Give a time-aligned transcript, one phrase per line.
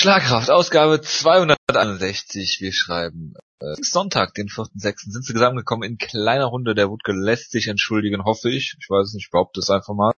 [0.00, 2.56] Schlagkraft, Ausgabe 261.
[2.62, 5.12] Wir schreiben äh, Sonntag, den 4.6.
[5.12, 6.74] sind sie zusammengekommen in kleiner Runde.
[6.74, 8.78] Der Wutke lässt sich entschuldigen, hoffe ich.
[8.80, 10.14] Ich weiß nicht, ich behaupte es einfach mal.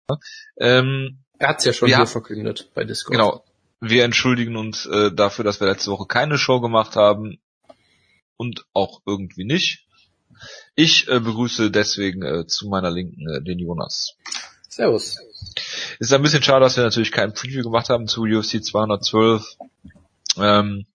[0.60, 3.18] Ähm, er hat es ja schon hier verkündet bei Discord.
[3.18, 3.44] Genau.
[3.80, 7.42] Wir entschuldigen uns äh, dafür, dass wir letzte Woche keine Show gemacht haben
[8.38, 9.88] und auch irgendwie nicht.
[10.76, 14.16] Ich äh, begrüße deswegen äh, zu meiner Linken äh, den Jonas.
[14.70, 15.18] Servus.
[16.02, 19.56] Ist ein bisschen schade, dass wir natürlich kein Preview gemacht haben zu UFC 212.
[20.36, 20.88] Ähm,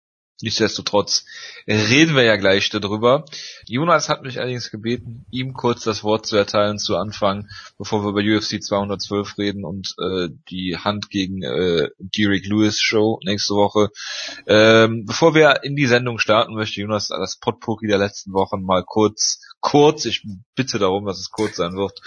[0.43, 1.25] nichtsdestotrotz
[1.69, 3.25] reden wir ja gleich darüber.
[3.67, 8.09] Jonas hat mich allerdings gebeten, ihm kurz das Wort zu erteilen zu Anfang, bevor wir
[8.09, 13.91] über UFC 212 reden und äh, die Hand gegen äh, Derek Lewis Show nächste Woche.
[14.49, 18.83] Ähm, bevor wir in die Sendung starten, möchte Jonas das Potpourri der letzten Wochen mal
[18.85, 22.01] kurz, kurz, ich bitte darum, dass es kurz sein wird,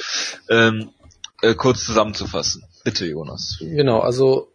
[0.50, 0.90] ähm,
[1.42, 2.66] äh, kurz zusammenzufassen.
[2.84, 3.58] Bitte, Jonas.
[3.60, 4.50] Genau, also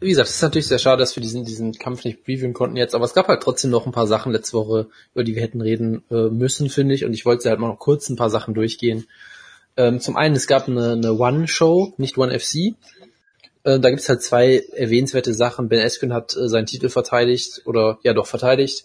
[0.00, 2.76] wie gesagt, es ist natürlich sehr schade, dass wir diesen, diesen Kampf nicht previewen konnten
[2.76, 5.42] jetzt, aber es gab halt trotzdem noch ein paar Sachen letzte Woche, über die wir
[5.42, 8.30] hätten reden äh, müssen, finde ich, und ich wollte halt mal noch kurz ein paar
[8.30, 9.06] Sachen durchgehen.
[9.76, 12.76] Ähm, zum einen, es gab eine, eine One-Show, nicht One-FC.
[13.64, 15.68] Äh, da gibt es halt zwei erwähnenswerte Sachen.
[15.68, 18.84] Ben Askren hat äh, seinen Titel verteidigt, oder ja doch verteidigt,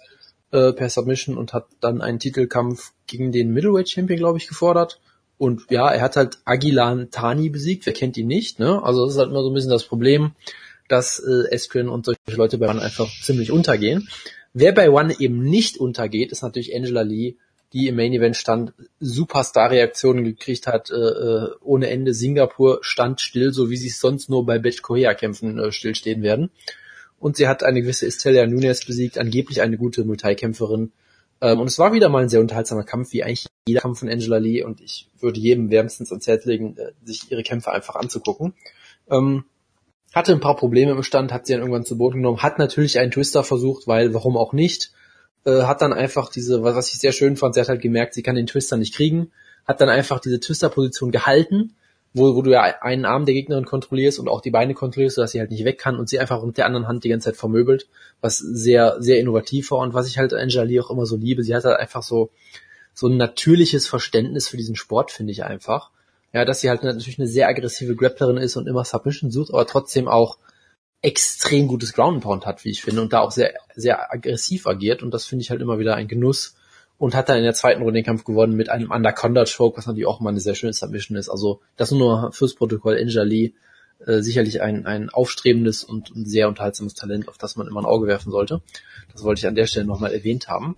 [0.51, 4.99] äh, per Submission und hat dann einen Titelkampf gegen den Middleweight Champion, glaube ich, gefordert.
[5.37, 8.81] Und ja, er hat halt Agilan Tani besiegt, wer kennt ihn nicht, ne?
[8.83, 10.31] Also das ist halt immer so ein bisschen das Problem,
[10.87, 14.07] dass äh, Eskren und solche Leute bei One einfach ziemlich untergehen.
[14.53, 17.35] Wer bei One eben nicht untergeht, ist natürlich Angela Lee,
[17.73, 22.13] die im Main Event stand, Superstar-Reaktionen gekriegt hat, äh, äh ohne Ende.
[22.13, 26.51] Singapur stand still, so wie sie es sonst nur bei Betch Korea-Kämpfen äh, stillstehen werden.
[27.19, 30.91] Und sie hat eine gewisse Estella Nunes besiegt, angeblich eine gute Multikämpferin.
[31.43, 34.09] Ähm, und es war wieder mal ein sehr unterhaltsamer Kampf, wie eigentlich jeder Kampf von
[34.09, 34.63] Angela Lee.
[34.63, 38.53] Und ich würde jedem wärmstens ans Herz legen, äh, sich ihre Kämpfe einfach anzugucken.
[39.11, 39.43] Ähm,
[40.13, 42.97] hatte ein paar Probleme im Stand, hat sie dann irgendwann zu Boden genommen, hat natürlich
[42.97, 44.93] einen Twister versucht, weil warum auch nicht,
[45.45, 48.23] äh, hat dann einfach diese, was ich sehr schön fand, sie hat halt gemerkt, sie
[48.23, 49.31] kann den Twister nicht kriegen,
[49.65, 51.75] hat dann einfach diese Twister-Position gehalten,
[52.13, 55.31] wo, wo du ja einen Arm der Gegnerin kontrollierst und auch die Beine kontrollierst, sodass
[55.31, 57.37] sie halt nicht weg kann und sie einfach mit der anderen Hand die ganze Zeit
[57.37, 57.87] vermöbelt,
[58.21, 61.43] was sehr, sehr innovativ war und was ich halt Angela Lee auch immer so liebe.
[61.43, 62.29] Sie hat halt einfach so,
[62.93, 65.89] so ein natürliches Verständnis für diesen Sport, finde ich einfach.
[66.33, 69.65] Ja, dass sie halt natürlich eine sehr aggressive Grapplerin ist und immer Submission sucht, aber
[69.65, 70.37] trotzdem auch
[71.01, 75.03] extrem gutes Ground Pound hat, wie ich finde, und da auch sehr, sehr aggressiv agiert
[75.03, 76.55] und das finde ich halt immer wieder ein Genuss
[77.03, 79.87] und hat dann in der zweiten Runde den Kampf gewonnen mit einem Anaconda Choke, was
[79.87, 81.27] natürlich auch mal eine sehr schöne Submission ist.
[81.27, 83.51] Also das nur fürs Protokoll Angela Lee
[84.05, 87.85] äh, sicherlich ein, ein aufstrebendes und, und sehr unterhaltsames Talent, auf das man immer ein
[87.85, 88.61] Auge werfen sollte.
[89.11, 90.77] Das wollte ich an der Stelle nochmal erwähnt haben.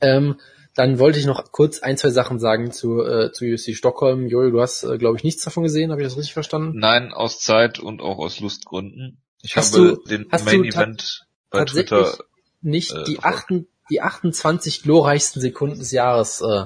[0.00, 0.36] Ähm,
[0.76, 4.28] dann wollte ich noch kurz ein, zwei Sachen sagen zu, äh, zu USC Stockholm.
[4.28, 6.78] Joel, du hast, äh, glaube ich, nichts davon gesehen, habe ich das richtig verstanden?
[6.78, 9.20] Nein, aus Zeit und auch aus Lustgründen.
[9.42, 12.16] Ich hast habe du, den Main Event bei Twitter
[12.60, 16.64] nicht äh, die, achten, die 28 glorreichsten Sekunden des Jahres äh,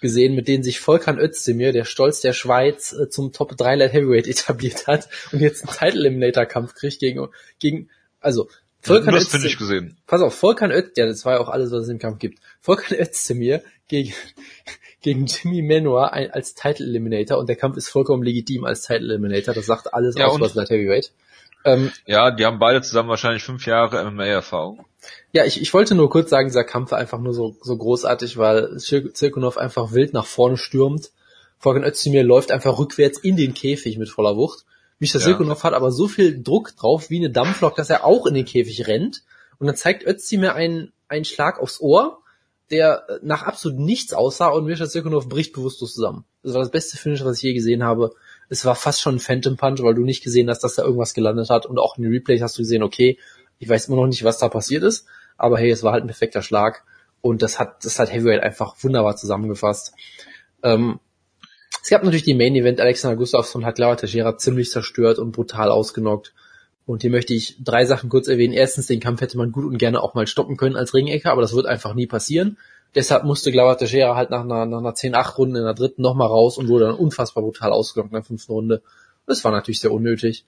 [0.00, 3.92] gesehen, mit denen sich Volkan Özdemir, der Stolz der Schweiz, äh, zum Top 3 Light
[3.92, 7.88] Heavyweight etabliert hat und jetzt einen Title Eliminator Kampf kriegt gegen, gegen,
[8.20, 8.48] also,
[8.80, 9.96] Volkan ja, das finde ich gesehen.
[10.06, 12.38] Pass auf, Volkan Özdemir, ja, das war ja auch alles, was es im Kampf gibt.
[12.60, 14.12] Volkan Özdemir gegen,
[15.02, 19.54] gegen Jimmy Manor als Title Eliminator und der Kampf ist vollkommen legitim als Title Eliminator,
[19.54, 21.12] das sagt alles ja, aus über Light Heavyweight.
[21.64, 24.84] Ähm, ja, die haben beide zusammen wahrscheinlich fünf Jahre MMA-Erfahrung.
[25.32, 28.36] Ja, ich, ich wollte nur kurz sagen, dieser Kampf war einfach nur so, so großartig,
[28.36, 31.12] weil Zirkunov einfach wild nach vorne stürmt.
[31.58, 34.64] Volkan Özdemir läuft einfach rückwärts in den Käfig mit voller Wucht.
[35.00, 35.64] Zirkunov ja.
[35.64, 38.86] hat aber so viel Druck drauf wie eine Dampflok, dass er auch in den Käfig
[38.86, 39.22] rennt.
[39.58, 42.18] Und dann zeigt Özdemir einen, einen Schlag aufs Ohr,
[42.70, 46.24] der nach absolut nichts aussah und Misha Zirkunov bricht bewusstlos zusammen.
[46.42, 48.12] Das war das beste Finish, was ich je gesehen habe
[48.48, 51.14] es war fast schon ein Phantom Punch, weil du nicht gesehen hast, dass da irgendwas
[51.14, 53.18] gelandet hat und auch in den Replays hast du gesehen, okay,
[53.58, 56.08] ich weiß immer noch nicht, was da passiert ist, aber hey, es war halt ein
[56.08, 56.84] perfekter Schlag
[57.20, 59.92] und das hat, das hat Heavyweight einfach wunderbar zusammengefasst.
[60.62, 61.00] Ähm,
[61.82, 65.70] es gab natürlich die Main Event, Alexander Gustafsson hat Laura Teixeira ziemlich zerstört und brutal
[65.70, 66.34] ausgenockt.
[66.86, 68.54] Und hier möchte ich drei Sachen kurz erwähnen.
[68.54, 71.42] Erstens, den Kampf hätte man gut und gerne auch mal stoppen können als Ringecker, aber
[71.42, 72.56] das wird einfach nie passieren.
[72.94, 76.56] Deshalb musste Glauber Teixeira halt nach einer, nach einer 10-8-Runde in der dritten nochmal raus
[76.56, 78.82] und wurde dann unfassbar brutal ausgelockt in der fünften Runde.
[79.26, 80.46] Das war natürlich sehr unnötig.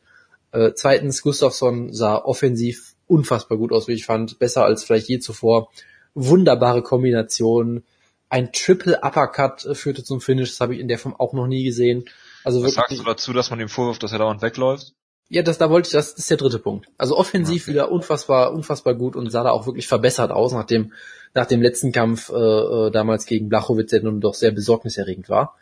[0.52, 4.38] Äh, zweitens, Gustafsson sah offensiv unfassbar gut aus, wie ich fand.
[4.38, 5.70] Besser als vielleicht je zuvor.
[6.14, 7.82] Wunderbare Kombination.
[8.28, 10.50] Ein Triple Uppercut führte zum Finish.
[10.50, 12.04] Das habe ich in der Form auch noch nie gesehen.
[12.44, 14.94] Also Was sagst du dazu, dass man ihm vorwirft, dass er dauernd wegläuft?
[15.28, 16.88] Ja, das, da wollte ich, das, ist der dritte Punkt.
[16.98, 17.72] Also offensiv okay.
[17.72, 20.92] wieder unfassbar, unfassbar gut und sah da auch wirklich verbessert aus, nachdem,
[21.34, 25.56] nach dem letzten Kampf äh, äh, damals gegen Blachowitz, der nun doch sehr besorgniserregend war.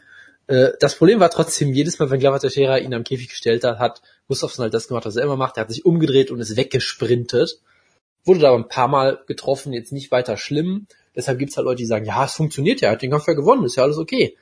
[0.49, 3.79] Äh, das Problem war trotzdem, jedes Mal, wenn Glava Teixeira ihn am Käfig gestellt hat,
[3.79, 5.56] hat Gustafsson halt das gemacht, was er immer macht.
[5.56, 7.61] Er hat sich umgedreht und ist weggesprintet.
[8.25, 10.87] Wurde da aber ein paar Mal getroffen, jetzt nicht weiter schlimm.
[11.15, 13.35] Deshalb gibt's halt Leute, die sagen, ja, es funktioniert ja, er hat den Kampf ja
[13.35, 14.37] gewonnen, ist ja alles okay.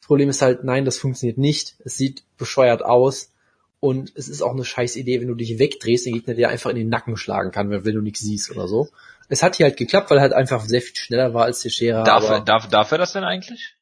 [0.00, 1.76] Das Problem ist halt, nein, das funktioniert nicht.
[1.84, 3.32] Es sieht bescheuert aus.
[3.78, 6.70] Und es ist auch eine scheiß Idee, wenn du dich wegdrehst, den Gegner dir einfach
[6.70, 8.88] in den Nacken schlagen kann, wenn, wenn du nichts siehst oder so.
[9.28, 12.02] Es hat hier halt geklappt, weil er halt einfach sehr viel schneller war als Teixeira.
[12.02, 13.75] Darf, er, darf, darf er das denn eigentlich?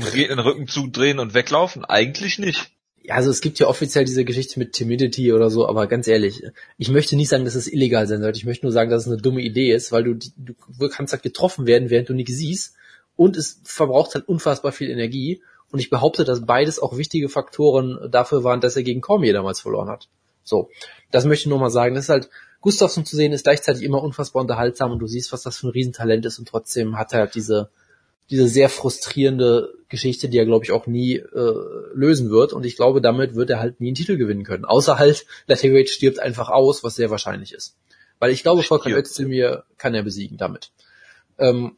[0.00, 1.84] Dem Gegner den Rücken zudrehen und weglaufen?
[1.84, 2.70] Eigentlich nicht.
[3.02, 6.42] ja, also es gibt ja offiziell diese Geschichte mit Timidity oder so, aber ganz ehrlich,
[6.78, 8.38] ich möchte nicht sagen, dass es illegal sein sollte.
[8.38, 11.22] Ich möchte nur sagen, dass es eine dumme Idee ist, weil du, du kannst halt
[11.22, 12.74] getroffen werden, während du nichts siehst.
[13.16, 15.42] Und es verbraucht halt unfassbar viel Energie.
[15.70, 19.60] Und ich behaupte, dass beides auch wichtige Faktoren dafür waren, dass er gegen Cormier damals
[19.60, 20.08] verloren hat.
[20.42, 20.70] So,
[21.10, 21.94] das möchte ich nur mal sagen.
[21.94, 22.30] Das ist halt,
[22.64, 25.72] Gustafsson zu sehen, ist gleichzeitig immer unfassbar unterhaltsam und du siehst, was das für ein
[25.72, 27.68] Riesentalent ist und trotzdem hat er halt diese,
[28.30, 31.54] diese sehr frustrierende Geschichte, die er, glaube ich, auch nie äh,
[31.92, 32.52] lösen wird.
[32.52, 34.64] Und ich glaube, damit wird er halt nie einen Titel gewinnen können.
[34.64, 37.76] Außer halt, Lattergate stirbt einfach aus, was sehr wahrscheinlich ist.
[38.18, 38.92] Weil ich glaube, Volkan.
[38.92, 40.70] Özdemir kann er besiegen damit.
[41.38, 41.76] Ähm,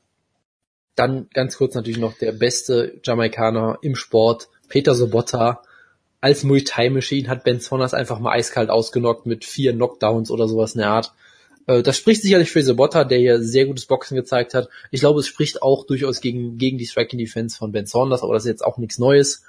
[0.94, 5.62] dann ganz kurz natürlich noch der beste Jamaikaner im Sport, Peter Sobotta.
[6.20, 10.48] Als Muay Thai Machine hat Ben Saunders einfach mal eiskalt ausgenockt mit vier Knockdowns oder
[10.48, 11.12] sowas in der Art.
[11.66, 14.68] Äh, Das spricht sicherlich für Sobotta, der hier sehr gutes Boxen gezeigt hat.
[14.90, 18.34] Ich glaube, es spricht auch durchaus gegen, gegen die Striking Defense von Ben Saunders, aber
[18.34, 19.42] das ist jetzt auch nichts Neues.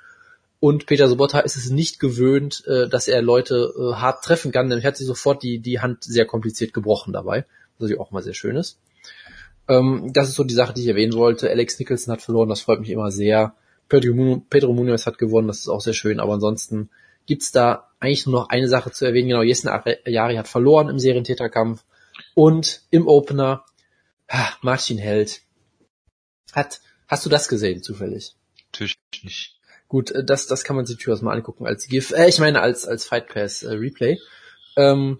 [0.59, 4.69] Und Peter Sobotta ist es nicht gewöhnt, äh, dass er Leute äh, hart treffen kann,
[4.69, 7.45] denn er hat sich sofort die, die Hand sehr kompliziert gebrochen dabei,
[7.77, 8.79] was natürlich auch mal sehr schön ist.
[9.67, 11.49] Ähm, das ist so die Sache, die ich erwähnen wollte.
[11.49, 13.53] Alex Nicholson hat verloren, das freut mich immer sehr.
[13.87, 16.89] Pedro, Mu- Pedro Munoz hat gewonnen, das ist auch sehr schön, aber ansonsten
[17.27, 19.27] gibt's da eigentlich nur noch eine Sache zu erwähnen.
[19.27, 21.83] Genau, Jessen Ayari hat verloren im Serientäterkampf
[22.37, 23.65] und im Opener
[24.27, 25.41] ah, Martin Held
[26.53, 28.35] hat, hast du das gesehen zufällig?
[28.71, 29.55] Natürlich nicht.
[29.87, 32.61] Gut, äh, das, das kann man sich durchaus mal angucken als GIF, äh, ich meine
[32.61, 34.19] als, als Fight Pass äh, Replay.
[34.75, 35.19] Ähm,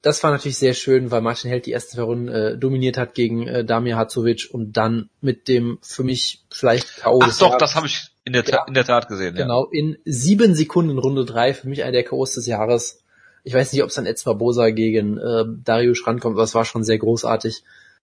[0.00, 3.12] das war natürlich sehr schön, weil Martin Held die ersten zwei Runden äh, dominiert hat
[3.14, 7.20] gegen äh, Damir Hazovic und dann mit dem für mich vielleicht K.O.
[7.22, 8.64] Ach doch, Jahres- das habe ich in der, Ta Ja.
[8.66, 9.34] in der Tat gesehen.
[9.34, 13.03] Genau, in sieben Sekunden Runde drei, für mich einer der K.O.s des Jahres.
[13.44, 16.82] Ich weiß nicht, ob es dann Barbosa gegen äh, Darius rankommt, aber es war schon
[16.82, 17.62] sehr großartig,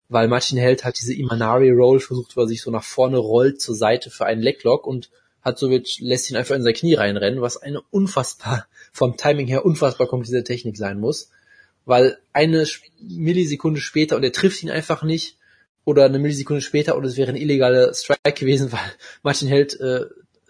[0.09, 3.61] weil Martin Held hat diese Imanari Roll versucht, wo er sich so nach vorne rollt
[3.61, 5.11] zur Seite für einen Leglock und
[5.43, 10.07] Hatzovic lässt ihn einfach in sein Knie reinrennen, was eine unfassbar, vom Timing her unfassbar
[10.07, 11.31] komplizierte Technik sein muss,
[11.85, 12.67] weil eine
[13.01, 15.39] Millisekunde später und er trifft ihn einfach nicht
[15.85, 18.81] oder eine Millisekunde später und es wäre ein illegaler Strike gewesen, weil
[19.23, 20.07] Martin Held äh,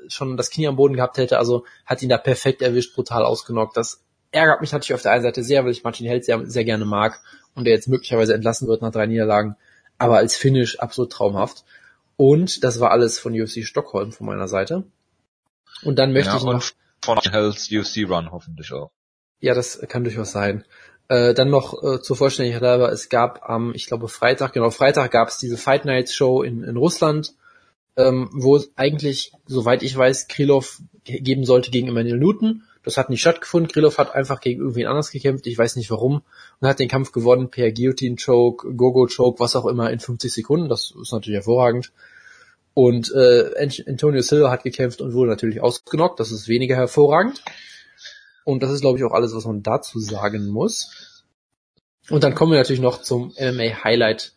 [0.09, 3.77] schon das Knie am Boden gehabt hätte, also hat ihn da perfekt erwischt, brutal ausgenockt.
[3.77, 4.03] Das
[4.33, 6.85] ärgert mich natürlich auf der einen Seite sehr, weil ich Martin Held sehr, sehr gerne
[6.85, 7.21] mag
[7.55, 9.57] und er jetzt möglicherweise entlassen wird nach drei Niederlagen,
[9.99, 11.65] aber als Finish absolut traumhaft.
[12.17, 14.85] Und das war alles von UFC Stockholm von meiner Seite.
[15.83, 16.63] Und dann möchte Ja, ich noch,
[17.05, 18.91] von Hells UFC Run hoffentlich auch.
[19.41, 20.65] ja, das kann durchaus sein.
[21.09, 25.11] Äh, dann noch äh, zur Vollständigkeit halber, es gab am, ich glaube Freitag, genau Freitag
[25.11, 27.35] gab es diese Fight Nights Show in, in Russland,
[27.97, 32.63] ähm, wo es eigentlich, soweit ich weiß, Krylov ge- geben sollte gegen Emmanuel Newton.
[32.85, 33.71] Das hat nicht stattgefunden.
[33.71, 35.47] Krylov hat einfach gegen irgendwen anders gekämpft.
[35.47, 36.23] Ich weiß nicht warum.
[36.61, 40.33] Und hat den Kampf gewonnen per Guillotine Choke, Gogo Choke, was auch immer in 50
[40.33, 40.69] Sekunden.
[40.69, 41.93] Das ist natürlich hervorragend.
[42.75, 46.19] Und äh, Ant- Antonio Silva hat gekämpft und wurde natürlich ausgenockt.
[46.19, 47.43] Das ist weniger hervorragend.
[48.45, 51.23] Und das ist, glaube ich, auch alles, was man dazu sagen muss.
[52.11, 54.33] Und dann kommen wir natürlich noch zum MMA-Highlight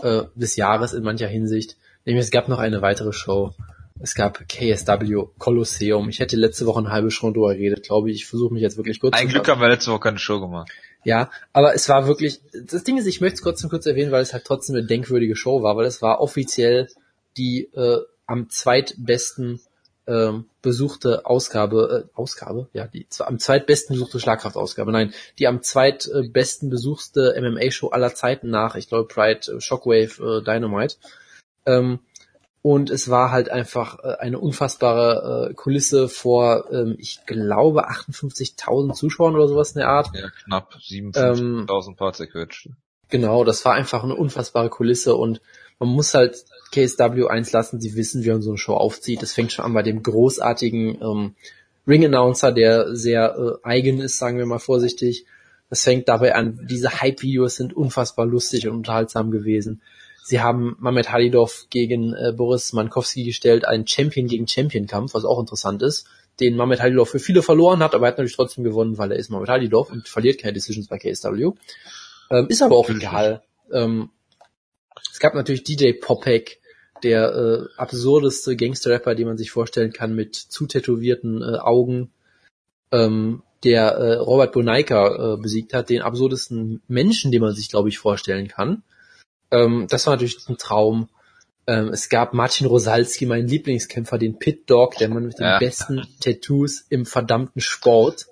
[0.00, 1.76] äh, des Jahres in mancher Hinsicht.
[2.04, 3.54] Nämlich es gab noch eine weitere Show.
[4.00, 6.08] Es gab KSW Colosseum.
[6.08, 8.16] Ich hätte letzte Woche eine halbe Stunde drüber geredet, glaube ich.
[8.16, 10.40] Ich versuche mich jetzt wirklich kurz Ein zu Glück haben wir letzte Woche keine Show
[10.40, 10.70] gemacht.
[11.04, 14.12] ja, aber es war wirklich, das Ding ist, ich möchte es kurz und kurz erwähnen,
[14.12, 16.88] weil es halt trotzdem eine denkwürdige Show war, weil es war offiziell
[17.36, 19.60] die äh, am zweitbesten
[20.06, 26.70] ähm, besuchte Ausgabe, äh, Ausgabe, ja, die am zweitbesten besuchte Schlagkraftausgabe, nein, die am zweitbesten
[26.70, 30.96] besuchte MMA-Show aller Zeiten nach, ich glaube Pride, äh, Shockwave, äh, Dynamite.
[31.66, 31.98] Ähm,
[32.66, 38.92] und es war halt einfach äh, eine unfassbare äh, Kulisse vor, ähm, ich glaube, 58.000
[38.92, 40.10] Zuschauern oder sowas in der Art.
[40.12, 42.70] Ja, knapp Ähm, 57.000 paar zerquetscht.
[43.08, 45.40] Genau, das war einfach eine unfassbare Kulisse und
[45.78, 49.22] man muss halt KSW eins lassen, sie wissen, wie man so eine Show aufzieht.
[49.22, 51.34] Das fängt schon an bei dem großartigen ähm,
[51.86, 55.24] Ring-Announcer, der sehr äh, eigen ist, sagen wir mal vorsichtig.
[55.70, 59.82] Das fängt dabei an, diese Hype-Videos sind unfassbar lustig und unterhaltsam gewesen.
[60.26, 65.38] Sie haben Mamet Halidov gegen äh, Boris Mankowski gestellt, einen Champion gegen Champion-Kampf, was auch
[65.38, 66.08] interessant ist,
[66.40, 69.18] den Mamet Halidov für viele verloren hat, aber er hat natürlich trotzdem gewonnen, weil er
[69.18, 71.52] ist Mamet Halidov und verliert keine Decisions bei KSW.
[72.32, 73.42] Ähm, ist aber auch Natürlich egal.
[73.70, 74.10] Ähm,
[75.12, 76.58] es gab natürlich DJ Popek,
[77.04, 82.10] der äh, absurdeste Gangster-Rapper, den man sich vorstellen kann, mit zu tätowierten äh, Augen.
[82.90, 87.88] ähm, der äh, Robert Bonaika äh, besiegt hat, den absurdesten Menschen, den man sich, glaube
[87.88, 88.82] ich, vorstellen kann.
[89.50, 91.08] Ähm, das war natürlich ein Traum.
[91.66, 95.58] Ähm, es gab Martin Rosalski, mein Lieblingskämpfer, den Pit Dog, der Mann mit den Ja.
[95.58, 98.26] besten Tattoos im verdammten Sport.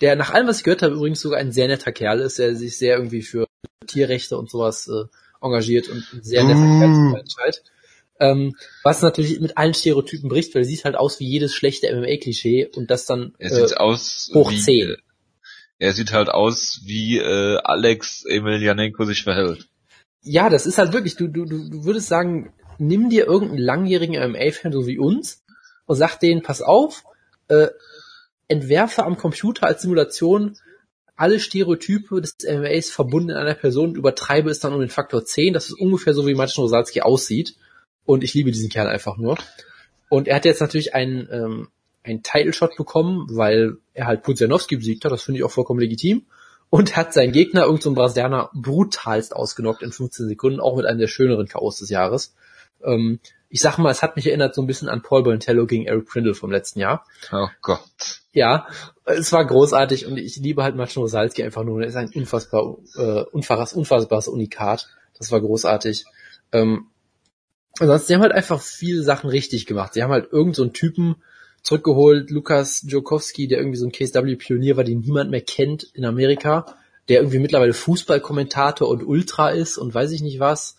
[0.00, 2.56] Der nach allem, was ich gehört habe, übrigens sogar ein sehr netter Kerl ist, der
[2.56, 3.46] sich sehr irgendwie für
[3.86, 5.04] Tierrechte und sowas äh,
[5.42, 7.62] engagiert und ein sehr netter Kerl zur Menschheit.
[8.18, 11.90] Ähm, was natürlich mit allen Stereotypen bricht, weil er sieht halt aus wie jedes schlechte
[11.94, 14.96] MMA-Klischee und das dann Er äh, sieht aus hoch wie, 10.
[15.78, 19.68] Er sieht halt aus, wie äh, Alex Emelianenko sich verhält.
[20.22, 24.72] Ja, das ist halt wirklich, du, du, du würdest sagen, nimm dir irgendeinen langjährigen MMA-Fan,
[24.72, 25.42] so wie uns,
[25.86, 27.04] und sag denen, pass auf,
[27.48, 27.68] äh,
[28.48, 30.56] entwerfe am Computer als Simulation
[31.20, 35.22] alle Stereotype des MMAs verbunden in einer Person und übertreibe es dann um den Faktor
[35.22, 35.52] 10.
[35.52, 37.56] Das ist ungefähr so, wie Martin Rosalski aussieht.
[38.06, 39.36] Und ich liebe diesen Kerl einfach nur.
[40.08, 41.68] Und er hat jetzt natürlich einen, ähm,
[42.02, 45.12] einen Title-Shot bekommen, weil er halt Pudzianowski besiegt hat.
[45.12, 46.24] Das finde ich auch vollkommen legitim.
[46.70, 50.86] Und hat seinen Gegner, irgendein so ein Brasilianer, brutalst ausgenockt in 15 Sekunden, auch mit
[50.86, 52.34] einem der schöneren Chaos des Jahres.
[52.82, 55.84] Ähm, ich sag mal, es hat mich erinnert so ein bisschen an Paul Bontello gegen
[55.84, 57.04] Eric Prindle vom letzten Jahr.
[57.32, 58.20] Oh Gott.
[58.32, 58.68] Ja,
[59.04, 61.80] es war großartig und ich liebe halt Martin Rosalski einfach nur.
[61.82, 64.88] Er ist ein unfassbar, äh, unfassbares, unfassbares Unikat.
[65.18, 66.04] Das war großartig.
[66.52, 66.86] Ähm,
[67.80, 69.94] ansonsten, sie haben halt einfach viele Sachen richtig gemacht.
[69.94, 71.16] Sie haben halt irgend so einen Typen
[71.62, 76.76] zurückgeholt, Lukas Djokovski, der irgendwie so ein KSW-Pionier war, den niemand mehr kennt in Amerika,
[77.08, 80.76] der irgendwie mittlerweile Fußballkommentator und Ultra ist und weiß ich nicht was,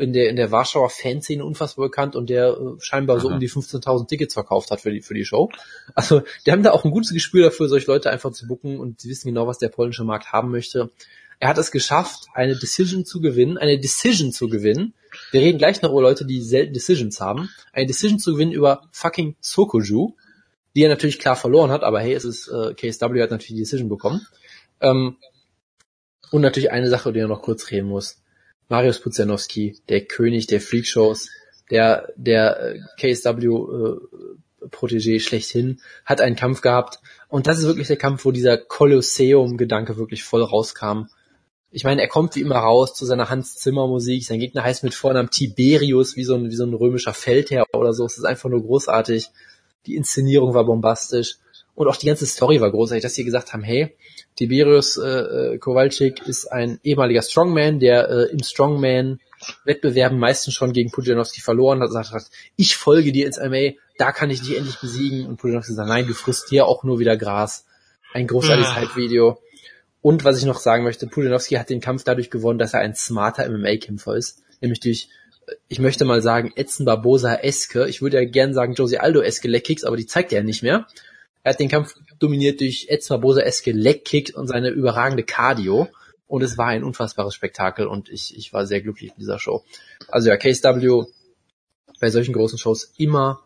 [0.00, 3.34] in der, in der Warschauer Fanszene unfassbar bekannt und der äh, scheinbar so Aha.
[3.34, 5.50] um die 15.000 Tickets verkauft hat für die, für die Show.
[5.94, 9.00] Also, die haben da auch ein gutes Gespür dafür, solche Leute einfach zu bucken und
[9.00, 10.90] sie wissen genau, was der polnische Markt haben möchte.
[11.38, 14.94] Er hat es geschafft, eine Decision zu gewinnen, eine Decision zu gewinnen.
[15.30, 17.50] Wir reden gleich noch über Leute, die selten Decisions haben.
[17.72, 20.14] Eine Decision zu gewinnen über fucking Sokoju,
[20.74, 23.60] die er natürlich klar verloren hat, aber hey, es ist äh, KSW hat natürlich die
[23.60, 24.26] Decision bekommen.
[24.80, 25.16] Ähm,
[26.30, 28.18] und natürlich eine Sache, die er noch kurz reden muss.
[28.68, 31.28] Marius Pudzianowski, der König der Freakshows,
[31.70, 37.88] der der äh, KSW äh, Protégé schlechthin, hat einen Kampf gehabt und das ist wirklich
[37.88, 41.06] der Kampf, wo dieser Kolosseum-Gedanke wirklich voll rauskam.
[41.72, 44.24] Ich meine, er kommt wie immer raus zu seiner Hans Zimmer Musik.
[44.24, 47.92] Sein Gegner heißt mit Vornamen Tiberius, wie so ein, wie so ein römischer Feldherr oder
[47.92, 48.04] so.
[48.04, 49.28] Es ist einfach nur großartig.
[49.86, 51.36] Die Inszenierung war bombastisch.
[51.76, 53.96] Und auch die ganze Story war großartig, dass sie gesagt haben, hey,
[54.36, 55.08] Tiberius äh,
[55.54, 61.80] äh, Kowalczyk ist ein ehemaliger Strongman, der äh, im Strongman-Wettbewerben meistens schon gegen Pudzianowski verloren
[61.80, 62.24] hat, hat,
[62.56, 65.26] ich folge dir ins MMA, da kann ich dich endlich besiegen.
[65.26, 67.64] Und Pudzianowski sagt, nein, du frisst hier auch nur wieder Gras.
[68.12, 68.76] Ein großartiges Ah.
[68.76, 69.38] Hype-Video.
[70.02, 72.94] Und was ich noch sagen möchte, Pudzianowski hat den Kampf dadurch gewonnen, dass er ein
[72.94, 74.42] smarter MMA-Kämpfer ist.
[74.60, 75.08] Nämlich durch,
[75.46, 77.86] äh, ich möchte mal sagen, Edson Barbosa-eske.
[77.88, 80.86] Ich würde ja gern sagen Josie Aldo-eske Leckkicks, aber die zeigt er nicht mehr.
[81.42, 85.88] Er hat den Kampf dominiert durch Edson Barbosa-eske Leckkicks und seine überragende Cardio.
[86.26, 89.64] Und es war ein unfassbares Spektakel und ich, ich war sehr glücklich mit dieser Show.
[90.08, 91.06] Also ja, KSW
[92.00, 93.42] bei solchen großen Shows immer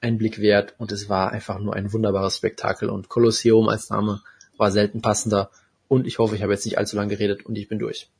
[0.00, 4.22] ein Blick wert und es war einfach nur ein wunderbares Spektakel und Kolosseum als Name
[4.56, 5.50] war selten passender
[5.88, 8.10] und ich hoffe, ich habe jetzt nicht allzu lange geredet und ich bin durch.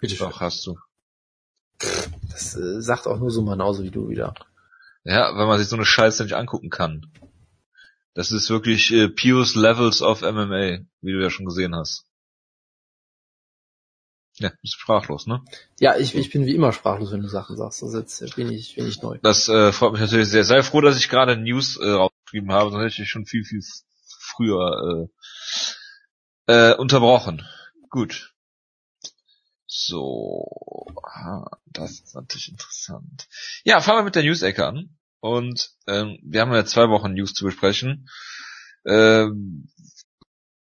[0.00, 0.28] Bitte schön.
[0.28, 0.78] Doch, hast du.
[2.30, 4.34] Das äh, sagt auch nur so genauso wie du wieder.
[5.04, 7.10] Ja, weil man sich so eine Scheiße nicht angucken kann.
[8.14, 12.04] Das ist wirklich äh, Pius Levels of MMA, wie du ja schon gesehen hast.
[14.38, 15.42] Ja, bist sprachlos, ne?
[15.78, 17.82] Ja, ich, ich bin wie immer sprachlos, wenn du Sachen sagst.
[17.82, 19.18] Also jetzt bin ich, bin ich neu.
[19.22, 20.44] Das äh, freut mich natürlich sehr.
[20.44, 23.62] Sei froh, dass ich gerade News äh, rausgeschrieben habe, sonst hätte ich schon viel, viel
[24.06, 25.08] früher äh,
[26.46, 27.46] äh, unterbrochen.
[27.90, 28.34] Gut.
[29.66, 33.26] So, ah, das ist natürlich interessant.
[33.64, 34.98] Ja, fangen wir mit der News-Ecke an.
[35.20, 38.08] Und ähm, wir haben ja zwei Wochen News zu besprechen.
[38.84, 39.70] Ähm,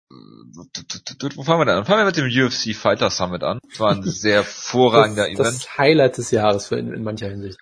[0.09, 1.85] wo fangen wir denn an?
[1.85, 3.59] Fangen wir mit dem UFC Fighter Summit an.
[3.69, 5.55] Das war ein sehr hervorragender das, Event.
[5.55, 7.57] das Highlight des Jahres für in, in mancher Hinsicht.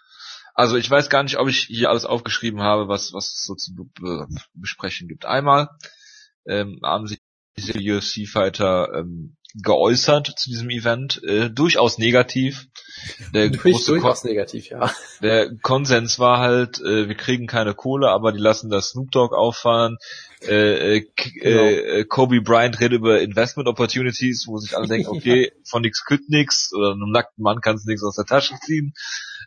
[0.54, 3.54] Also ich weiß gar nicht, ob ich hier alles aufgeschrieben habe, was was es so
[3.54, 5.26] zu be besprechen gibt.
[5.26, 5.70] Einmal
[6.48, 7.20] ähm, haben sich
[7.58, 12.68] diese UFC-Fighter ähm, geäußert zu diesem Event, äh, durchaus negativ.
[13.34, 14.92] Der, Durch, große durchaus Kon negativ, ja.
[15.22, 19.36] der Konsens war halt, äh, wir kriegen keine Kohle, aber die lassen das Snoop Dogg
[19.36, 19.98] auffahren.
[20.42, 21.62] Äh, äh, Genau.
[21.64, 26.30] äh, Kobe Bryant redet über Investment Opportunities, wo sich alle denken, okay, von nix kütt
[26.30, 28.94] nix, oder einem nackten Mann kannst du nichts aus der Tasche ziehen.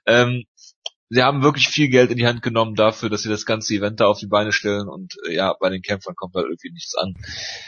[0.07, 0.45] Ähm,
[1.11, 4.01] sie haben wirklich viel Geld in die Hand genommen dafür, dass sie das ganze Event
[4.01, 6.95] da auf die Beine stellen und äh, ja, bei den Kämpfern kommt halt irgendwie nichts
[6.95, 7.15] an.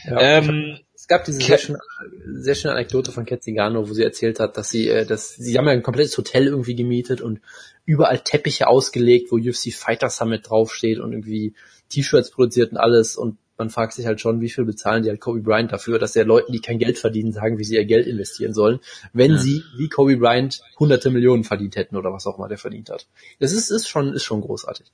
[0.05, 0.21] ja.
[0.21, 1.79] Ähm, Es gab diese sehr schöne,
[2.25, 5.67] sehr schöne Anekdote von Ketzigano, wo sie erzählt hat, dass sie, äh, dass sie haben
[5.67, 7.41] ja ein komplettes Hotel irgendwie gemietet und
[7.85, 11.55] überall Teppiche ausgelegt, wo UFC Fighter Summit draufsteht und irgendwie
[11.89, 15.21] T-Shirts produziert und alles und man fragt sich halt schon, wie viel bezahlen die halt
[15.21, 18.09] Kobe Bryant dafür, dass er Leuten, die kein Geld verdienen, sagen, wie sie ihr Geld
[18.09, 18.81] investieren sollen,
[19.13, 19.39] wenn ja.
[19.39, 23.07] sie wie Kobe Bryant hunderte Millionen verdient hätten oder was auch immer der verdient hat.
[23.39, 24.89] Das ist, ist schon, ist schon großartig.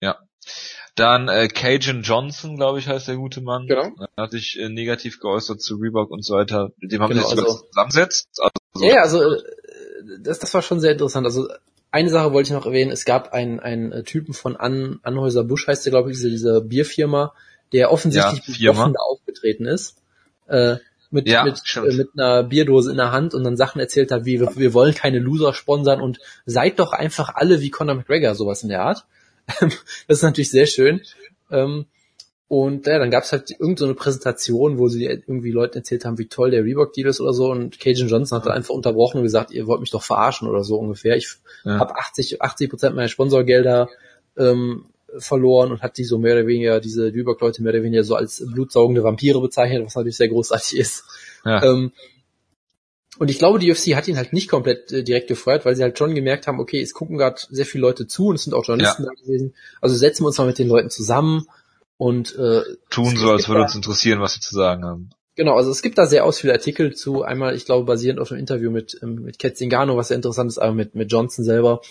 [0.00, 0.18] Ja.
[0.96, 3.68] Dann äh, Cajun Johnson, glaube ich, heißt der gute Mann.
[3.68, 3.92] Genau.
[4.16, 6.72] Er hat sich äh, negativ geäußert zu Reebok und so weiter.
[6.78, 8.28] Mit dem haben genau, wir jetzt also, zusammensetzt.
[8.40, 9.42] Also, ja, also äh,
[10.20, 11.26] das, das war schon sehr interessant.
[11.26, 11.48] Also
[11.92, 15.68] eine Sache wollte ich noch erwähnen, es gab einen, einen Typen von An, Anhäuser Busch,
[15.68, 17.32] heißt der, glaube ich, diese, diese Bierfirma,
[17.74, 19.96] der offensichtlich ja, besoffen da aufgetreten ist.
[20.46, 20.76] Äh,
[21.10, 24.24] mit, ja, mit, äh, mit einer Bierdose in der Hand und dann Sachen erzählt hat,
[24.24, 28.34] wie wir, wir wollen keine Loser sponsern und seid doch einfach alle wie Conor McGregor,
[28.34, 29.04] sowas in der Art.
[29.60, 29.72] das
[30.08, 31.02] ist natürlich sehr schön.
[31.50, 31.86] Ähm,
[32.48, 36.18] und ja, dann gab es halt irgendeine so Präsentation, wo sie irgendwie Leuten erzählt haben,
[36.18, 37.50] wie toll der Reebok-Deal ist oder so.
[37.50, 40.62] Und Cajun Johnson hat dann einfach unterbrochen und gesagt, ihr wollt mich doch verarschen oder
[40.62, 41.16] so ungefähr.
[41.16, 41.78] Ich ja.
[41.78, 43.88] habe 80, 80 Prozent meiner Sponsorgelder
[44.36, 44.86] ähm,
[45.18, 48.44] verloren und hat die so mehr oder weniger, diese Reebok-Leute mehr oder weniger so als
[48.46, 51.04] blutsaugende Vampire bezeichnet, was natürlich sehr großartig ist.
[51.44, 51.62] Ja.
[51.62, 51.92] Ähm,
[53.18, 55.82] und ich glaube, die UFC hat ihn halt nicht komplett äh, direkt gefeuert, weil sie
[55.82, 58.54] halt schon gemerkt haben, okay, es gucken gerade sehr viele Leute zu und es sind
[58.54, 59.10] auch Journalisten ja.
[59.10, 59.54] da gewesen.
[59.80, 61.46] Also setzen wir uns mal mit den Leuten zusammen
[61.96, 65.10] und äh, tun so, als würde uns interessieren, was sie zu sagen haben.
[65.36, 68.40] Genau, also es gibt da sehr ausführliche Artikel zu, einmal, ich glaube, basierend auf einem
[68.40, 71.82] Interview mit, ähm, mit Kat Zingano, was sehr interessant ist, aber mit, mit Johnson selber,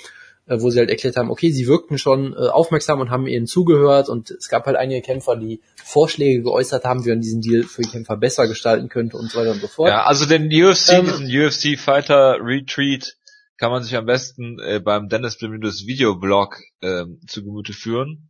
[0.46, 3.48] äh, wo sie halt erklärt haben, okay, sie wirkten schon äh, aufmerksam und haben ihnen
[3.48, 7.64] zugehört und es gab halt einige Kämpfer, die Vorschläge geäußert haben, wie man diesen Deal
[7.64, 9.90] für die Kämpfer besser gestalten könnte und so weiter und so fort.
[9.90, 13.16] Ja, also den UFC, ähm, diesen UFC Fighter Retreat
[13.58, 18.30] kann man sich am besten äh, beim Dennis Bermudes Videoblog äh, zu Gemüte führen.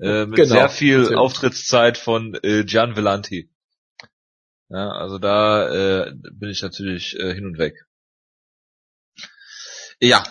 [0.00, 1.18] Äh, mit genau, sehr viel natürlich.
[1.18, 3.50] Auftrittszeit von äh, Gian Vellanti.
[4.68, 7.74] Ja, also da äh, bin ich natürlich äh, hin und weg.
[10.00, 10.22] Ja,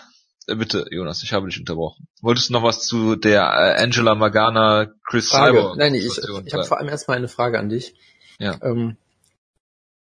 [0.56, 2.08] bitte, Jonas, ich habe dich unterbrochen.
[2.20, 5.58] Wolltest du noch was zu der äh, Angela Magana, Chris Frage.
[5.58, 5.76] Cyber?
[5.76, 7.94] Nein, ich, ich, ich habe vor allem erstmal eine Frage an dich.
[8.38, 8.58] Ja.
[8.62, 8.96] Ähm,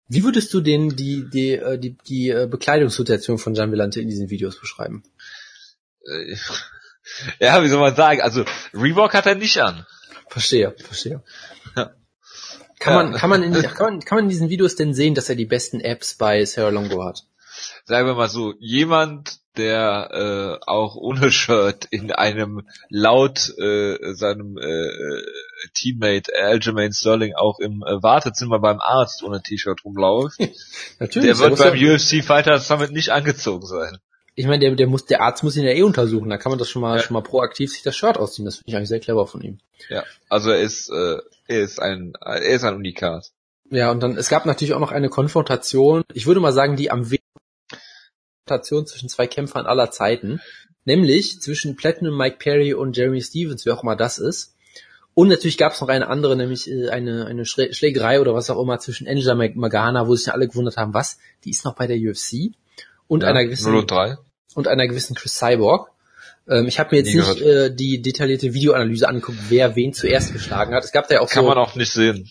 [0.08, 4.30] wie würdest du denn die, die, äh, die, die Bekleidungssituation von Gian Vellante in diesen
[4.30, 5.02] Videos beschreiben?
[7.40, 8.20] Ja, wie soll man sagen?
[8.20, 9.86] Also Reebok hat er nicht an.
[10.28, 11.22] Verstehe, verstehe.
[11.76, 11.94] Ja.
[12.78, 15.28] Kann man, kann man in, kann man, kann man in diesen Videos denn sehen, dass
[15.28, 17.24] er die besten Apps bei Sarah Longo hat?
[17.84, 20.10] Sagen wir mal so, jemand, der
[20.62, 25.22] äh, auch ohne Shirt in einem laut äh, seinem äh,
[25.74, 30.38] Teammate Aljamain Sterling auch im äh, Wartezimmer beim Arzt ohne T-Shirt rumläuft,
[30.98, 33.98] Natürlich, der wird beim UFC Fighter Summit nicht angezogen sein
[34.34, 36.58] ich meine, der, der muss, der Arzt muss ihn ja eh untersuchen, da kann man
[36.58, 37.02] das schon mal, ja.
[37.02, 38.46] schon mal proaktiv sich das Shirt ausziehen.
[38.46, 39.58] Das finde ich eigentlich sehr clever von ihm.
[39.88, 43.30] Ja, also er ist, äh, er ist ein, er ist ein Unikat.
[43.70, 46.90] Ja, und dann, es gab natürlich auch noch eine Konfrontation, ich würde mal sagen, die
[46.90, 47.10] am
[48.44, 50.40] Konfrontation zwischen zwei Kämpfern aller Zeiten,
[50.84, 54.54] nämlich zwischen Platinum Mike Perry und Jeremy Stevens, wie auch immer das ist.
[55.14, 58.60] Und natürlich gab es noch eine andere, nämlich äh, eine, eine Schlägerei oder was auch
[58.60, 61.98] immer zwischen Angela Magana, wo sich alle gewundert haben, was, die ist noch bei der
[61.98, 62.54] UFC?
[63.12, 63.74] und ja, einer gewissen
[64.54, 65.90] und einer gewissen Chris Cyborg.
[66.48, 70.32] Ähm, ich habe mir jetzt Nie nicht äh, die detaillierte Videoanalyse angeguckt, wer wen zuerst
[70.32, 70.82] geschlagen hat.
[70.82, 72.30] Es gab da ja auch kann so, man auch nicht sehen.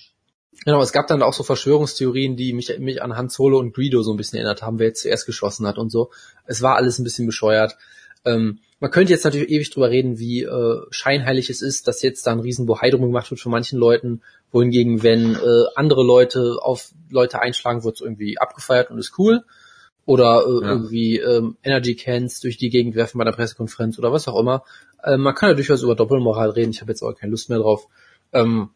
[0.64, 4.04] Genau, es gab dann auch so Verschwörungstheorien, die mich, mich an Han Solo und Greedo
[4.04, 6.12] so ein bisschen erinnert haben, wer jetzt zuerst geschossen hat und so.
[6.46, 7.78] Es war alles ein bisschen bescheuert.
[8.26, 12.26] Ähm, man könnte jetzt natürlich ewig drüber reden, wie äh, scheinheilig es ist, dass jetzt
[12.28, 14.22] da ein riesen Bohai drum gemacht wird von manchen Leuten,
[14.52, 19.44] wohingegen, wenn äh, andere Leute auf Leute einschlagen, wird es irgendwie abgefeiert und ist cool
[20.06, 20.72] oder äh, ja.
[20.72, 24.64] irgendwie ähm, Energy Cans durch die Gegend werfen bei der Pressekonferenz oder was auch immer.
[25.04, 27.60] Äh, man kann ja durchaus über Doppelmoral reden, ich habe jetzt auch keine Lust mehr
[27.60, 27.88] drauf.
[28.34, 28.70] Ähm,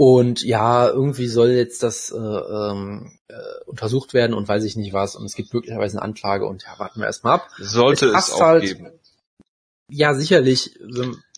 [0.00, 3.34] und ja, irgendwie soll jetzt das äh, ähm, äh,
[3.66, 5.14] untersucht werden und weiß ich nicht was.
[5.14, 7.48] Und es gibt möglicherweise eine Anklage und ja, warten wir erstmal ab.
[7.58, 8.88] Sollte es, es auch halt, geben.
[9.90, 10.78] Ja, sicherlich.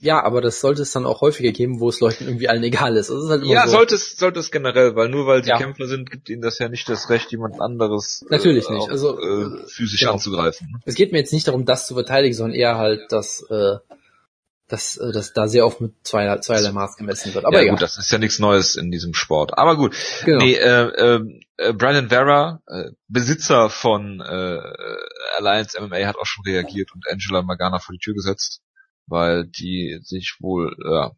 [0.01, 2.97] Ja, aber das sollte es dann auch häufiger geben, wo es Leuten irgendwie allen egal
[2.97, 3.09] ist.
[3.09, 3.73] ist halt ja, so.
[3.73, 5.59] sollte es, sollte es generell, weil nur weil sie ja.
[5.59, 9.19] Kämpfer sind, gibt ihnen das ja nicht das Recht, jemand anderes natürlich äh, nicht, also
[9.19, 10.13] äh, physisch genau.
[10.13, 10.69] anzugreifen.
[10.71, 10.79] Ne?
[10.85, 13.79] Es geht mir jetzt nicht darum, das zu verteidigen, sondern eher halt, dass äh,
[14.73, 17.45] dass, äh, dass da sehr oft mit zwei, zweierlei Maß gemessen wird.
[17.45, 17.75] Aber ja, egal.
[17.75, 19.59] gut, das ist ja nichts Neues in diesem Sport.
[19.59, 19.95] Aber gut.
[20.25, 20.43] Genau.
[20.43, 21.21] Nee, äh,
[21.59, 24.61] äh, Brandon Vera, äh, Besitzer von äh,
[25.37, 28.63] Alliance MMA, hat auch schon reagiert und Angela Magana vor die Tür gesetzt,
[29.07, 31.13] weil die sich wohl ja,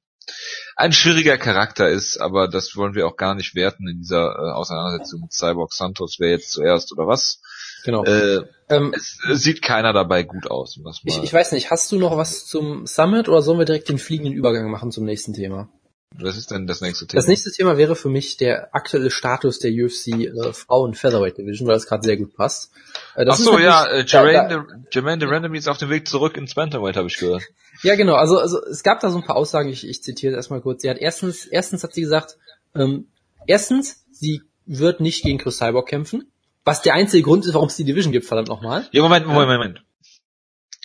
[0.74, 4.52] ein schwieriger Charakter ist, aber das wollen wir auch gar nicht werten in dieser äh,
[4.52, 7.40] Auseinandersetzung mit Cyborg Santos, wer jetzt zuerst oder was.
[7.84, 8.04] Genau.
[8.04, 10.80] Äh, ähm, es, es, sieht keiner dabei gut aus.
[10.82, 13.88] Was ich, ich weiß nicht, hast du noch was zum Summit oder sollen wir direkt
[13.88, 15.68] den fliegenden Übergang machen zum nächsten Thema?
[16.16, 17.18] Was ist denn das nächste Thema?
[17.18, 21.66] Das nächste Thema wäre für mich der aktuelle Status der UFC äh, Frauen Featherweight Division,
[21.66, 22.70] weil das gerade sehr gut passt.
[23.16, 26.96] Äh, Ach so, ja, äh, Jermaine, de, Randomly ist auf dem Weg zurück ins Bantamweight,
[26.96, 27.42] habe ich gehört.
[27.82, 28.14] Ja, genau.
[28.14, 30.82] Also, also es gab da so ein paar Aussagen, ich, ich zitiere erstmal kurz.
[30.82, 32.38] Sie hat erstens, erstens hat sie gesagt,
[32.76, 33.08] ähm,
[33.46, 36.30] erstens, sie wird nicht gegen Chris Cyborg kämpfen,
[36.64, 38.88] was der einzige Grund ist, warum es die Division gibt, verdammt nochmal.
[38.92, 39.84] Ja, Moment, Moment, Moment.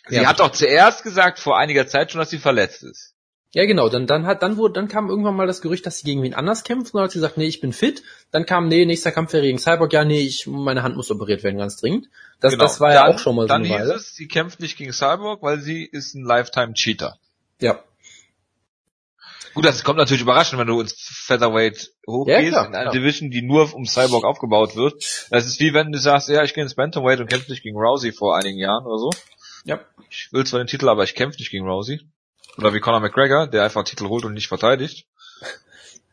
[0.08, 0.26] Sie Ja.
[0.28, 3.14] hat doch zuerst gesagt, vor einiger Zeit schon, dass sie verletzt ist.
[3.52, 3.90] Ja, genau.
[3.90, 6.36] Dann, dann hat, dann wurde, dann kam irgendwann mal das Gerücht, dass sie gegen wen
[6.36, 6.94] anders kämpft.
[6.94, 8.04] Und dann hat sie gesagt, nee, ich bin fit.
[8.32, 9.92] Dann kam, nee, nächster Kampf wäre gegen Cyborg.
[9.92, 12.10] Ja, nee, ich, meine Hand muss operiert werden, ganz dringend.
[12.42, 12.64] Das, Genau.
[12.66, 13.94] das war ja Dann- auch schon mal so Dann eine hieß Weile.
[13.96, 17.18] es, sie kämpft nicht gegen Cyborg, weil sie ist ein Lifetime-Cheater.
[17.60, 17.80] Ja.
[19.54, 22.94] Gut, das kommt natürlich überraschend, wenn du ins Featherweight hochgehst, Ja, klar, in eine klar.
[22.94, 25.04] Division, die nur um Cyborg aufgebaut wird.
[25.32, 27.78] Das ist wie wenn du sagst, ja, ich gehe ins Bantamweight und kämpfe nicht gegen
[27.78, 29.10] Rousey vor einigen Jahren oder so.
[29.66, 29.80] Ja.
[30.10, 32.00] Ich will zwar den Titel, aber ich kämpfe nicht gegen Rousey.
[32.58, 35.06] Oder wie Conor McGregor, der einfach Titel holt und nicht verteidigt.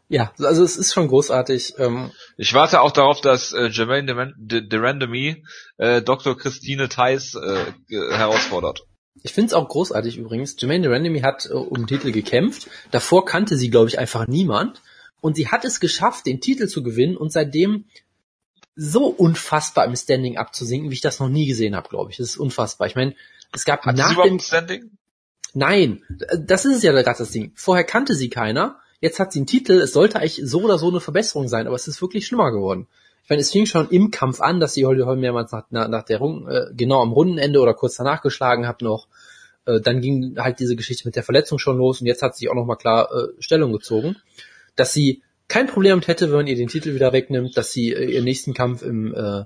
[0.08, 1.74] Ja, also es ist schon großartig.
[1.78, 5.44] Ähm, Ich warte auch darauf, dass äh, Jermaine de, de, de Randomy
[5.78, 6.38] äh, Dr.
[6.38, 8.82] Christine Theis äh, herausfordert.
[9.22, 10.56] Ich finde es auch großartig übrigens.
[10.58, 12.68] Jermaine de Randomy hat äh, um den Titel gekämpft.
[12.90, 14.82] Davor kannte sie, glaube ich, einfach niemand.
[15.20, 17.86] Und sie hat es geschafft, den Titel zu gewinnen und seitdem
[18.76, 22.18] so unfassbar im Standing abzusinken, wie ich das noch nie gesehen habe, glaube ich.
[22.18, 22.86] Das ist unfassbar.
[22.86, 23.14] Ich meine,
[23.52, 24.90] es gab Hat sie nach überhaupt dem Standing?
[25.54, 26.02] Nein,
[26.38, 27.52] das ist es ja gerade das Ding.
[27.54, 30.88] Vorher kannte sie keiner, jetzt hat sie einen Titel, es sollte eigentlich so oder so
[30.88, 32.86] eine Verbesserung sein, aber es ist wirklich schlimmer geworden.
[33.26, 36.04] Ich meine, es fing schon im Kampf an, dass sie Holly Holm mehrmals nach, nach,
[36.04, 39.08] der Rung, äh, genau am Rundenende oder kurz danach geschlagen hat noch.
[39.64, 42.48] Äh, dann ging halt diese Geschichte mit der Verletzung schon los und jetzt hat sie
[42.48, 44.14] auch nochmal klar äh, Stellung gezogen,
[44.76, 48.12] dass sie kein Problem hätte, wenn man ihr den Titel wieder wegnimmt, dass sie äh,
[48.12, 49.42] ihren nächsten Kampf im, äh,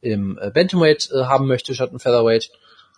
[0.00, 2.50] im äh, Bantamweight äh, haben möchte statt im Featherweight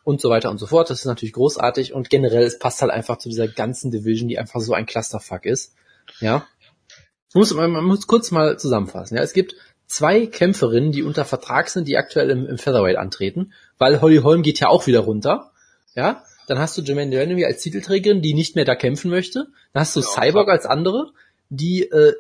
[0.05, 0.91] und so weiter und so fort.
[0.91, 4.39] Das ist natürlich großartig und generell, es passt halt einfach zu dieser ganzen Division, die
[4.39, 5.75] einfach so ein Clusterfuck ist.
[6.21, 6.47] Ja.
[7.35, 9.17] Man muss, man muss kurz mal zusammenfassen.
[9.17, 9.57] Ja, es gibt
[9.91, 14.43] zwei Kämpferinnen, die unter Vertrag sind, die aktuell im, im Featherweight antreten, weil Holly Holm
[14.43, 15.51] geht ja auch wieder runter.
[15.95, 16.25] Ja.
[16.47, 19.49] Dann hast du Jermaine Duranemy als Titelträgerin, die nicht mehr da kämpfen möchte.
[19.73, 21.13] Dann hast du Ja, Cyborg als andere,
[21.49, 22.15] die äh,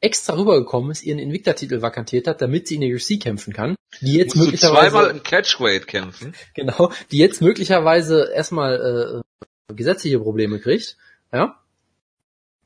[0.00, 3.76] extra rübergekommen ist, ihren Invicta-Titel vakantiert hat, damit sie in der UFC kämpfen kann.
[4.00, 6.34] Die jetzt Musst möglicherweise zweimal im Catchweight kämpfen?
[6.54, 9.22] genau, die jetzt möglicherweise erstmal
[9.68, 10.96] äh, gesetzliche Probleme kriegt,
[11.32, 11.61] ja.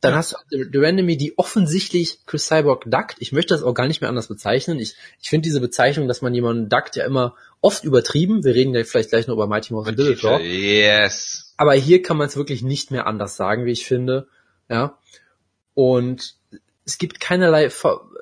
[0.00, 0.18] Dann Ja.
[0.18, 3.16] hast du The Randomy, die offensichtlich Chris Cyborg duckt.
[3.18, 4.78] Ich möchte das auch gar nicht mehr anders bezeichnen.
[4.78, 8.44] Ich, ich finde diese Bezeichnung, dass man jemanden duckt, ja immer oft übertrieben.
[8.44, 10.38] Wir reden ja vielleicht gleich noch über Mighty Mouse und Dillashaw.
[10.40, 11.54] Yes.
[11.56, 14.28] Aber hier kann man es wirklich nicht mehr anders sagen, wie ich finde.
[14.68, 14.98] Ja.
[15.74, 16.36] Und
[16.84, 17.70] es gibt keinerlei,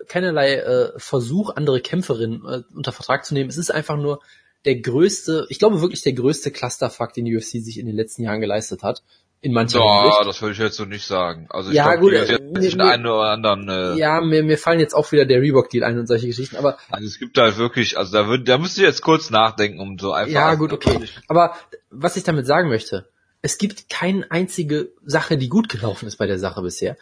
[0.08, 3.50] keinerlei äh, Versuch, andere Kämpferinnen äh, unter Vertrag zu nehmen.
[3.50, 4.20] Es ist einfach nur
[4.64, 8.22] der größte, ich glaube wirklich der größte Clusterfuck, den die UFC sich in den letzten
[8.22, 9.02] Jahren geleistet hat.
[9.44, 10.26] In mancher Ja, Hinsicht.
[10.26, 11.46] das würde ich jetzt so nicht sagen.
[11.50, 14.42] Also ich Ja, glaub, gut, die äh, hat mir- einen oder anderen, äh, Ja, mir,
[14.42, 17.36] mir fallen jetzt auch wieder der Reebok-Deal ein und solche Geschichten, aber also es gibt
[17.36, 20.32] halt wirklich, also da würd, da müsst ihr jetzt kurz nachdenken, um so einfach.
[20.32, 20.98] Ja, gut, okay.
[21.28, 21.54] Aber
[21.90, 23.06] was ich damit sagen möchte,
[23.42, 26.96] es gibt keine einzige Sache, die gut gelaufen ist bei der Sache bisher.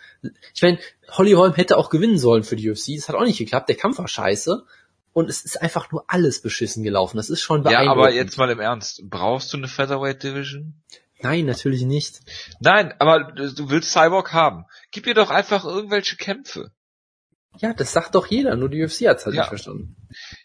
[0.53, 0.79] Ich meine,
[1.13, 2.97] Holly Holm hätte auch gewinnen sollen für die UFC.
[2.97, 3.69] Das hat auch nicht geklappt.
[3.69, 4.65] Der Kampf war scheiße.
[5.15, 7.19] Und es ist einfach nur alles beschissen gelaufen.
[7.19, 8.03] Das ist schon Ja, beeindruckend.
[8.07, 9.03] aber jetzt mal im Ernst.
[9.09, 10.73] Brauchst du eine Featherweight Division?
[11.23, 12.21] Nein, natürlich nicht.
[12.61, 14.65] Nein, aber du willst Cyborg haben.
[14.91, 16.73] Gib ihr doch einfach irgendwelche Kämpfe.
[17.59, 18.57] Ja, das sagt doch jeder.
[18.57, 19.43] Nur die UFC hat's halt Ja.
[19.43, 19.97] nicht verstanden.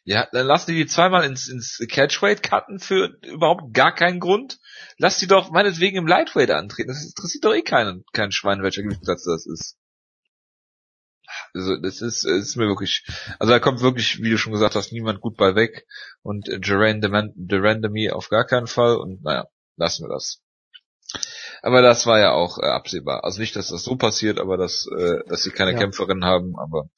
[0.03, 4.59] Ja, dann lass die die zweimal ins, ins Catchweight cutten für überhaupt gar keinen Grund.
[4.97, 6.89] Lass die doch meinetwegen im Lightweight antreten.
[6.89, 9.77] Das interessiert doch eh keinen, keinen Schwein, welcher Gewichtsplatz das ist.
[11.53, 13.05] Also, das ist, ist mir wirklich,
[13.39, 15.85] also da kommt wirklich, wie du schon gesagt hast, niemand gut bei weg.
[16.21, 18.95] Und äh, Geraint de Randomy auf gar keinen Fall.
[18.97, 20.41] Und naja, lassen wir das.
[21.61, 23.23] Aber das war ja auch äh, absehbar.
[23.23, 25.79] Also nicht, dass das so passiert, aber dass, äh, dass sie keine Ja.
[25.79, 26.89] Kämpferin haben, aber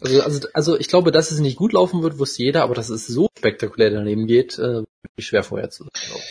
[0.00, 2.88] Also, also, also ich glaube, dass es nicht gut laufen wird, wusste jeder, aber dass
[2.88, 4.82] es so spektakulär daneben geht, äh,
[5.18, 6.22] schwer vorher zu sagen.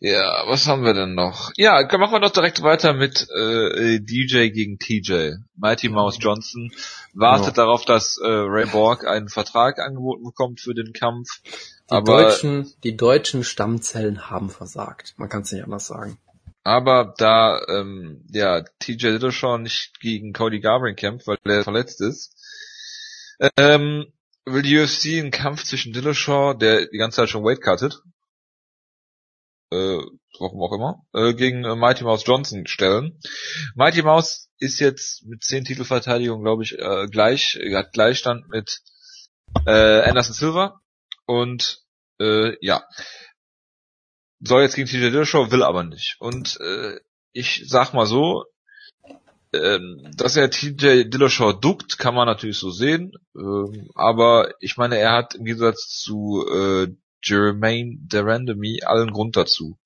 [0.00, 1.50] Ja, was haben wir denn noch?
[1.56, 5.32] Ja, machen wir doch direkt weiter mit äh, DJ gegen TJ.
[5.56, 6.70] Mighty Mouse Johnson
[7.14, 7.66] wartet Genau.
[7.66, 11.40] darauf, dass äh, Ray Borg einen Vertrag angeboten bekommt für den Kampf.
[11.42, 15.14] Die aber deutschen, die deutschen Stammzellen haben versagt.
[15.16, 16.16] Man kann es nicht anders sagen.
[16.64, 22.34] Aber da ähm, ja TJ Dillashaw nicht gegen Cody Garbrandt kämpft, weil er verletzt ist,
[23.56, 24.12] ähm,
[24.44, 28.02] will die UFC einen Kampf zwischen Dillashaw, der die ganze Zeit schon Weight cuttet,
[29.70, 29.98] äh,
[30.38, 33.20] warum auch immer, äh, gegen äh, Mighty Mouse Johnson stellen.
[33.74, 38.80] Mighty Mouse ist jetzt mit zehn Titelverteidigungen, glaube ich, äh, gleich, hat Gleichstand mit
[39.66, 40.80] äh, Anderson Silva
[41.26, 41.80] und
[42.20, 42.84] äh, ja,
[44.40, 46.16] soll jetzt gegen TJ Dillashaw, will aber nicht.
[46.20, 46.98] Und äh,
[47.32, 48.44] ich sag mal so,
[49.52, 53.12] ähm, dass er TJ Dillashaw duckt, kann man natürlich so sehen.
[53.36, 56.88] Ähm, aber ich meine, er hat im Gegensatz zu äh,
[57.22, 59.78] Jermaine Derandemy allen Grund dazu.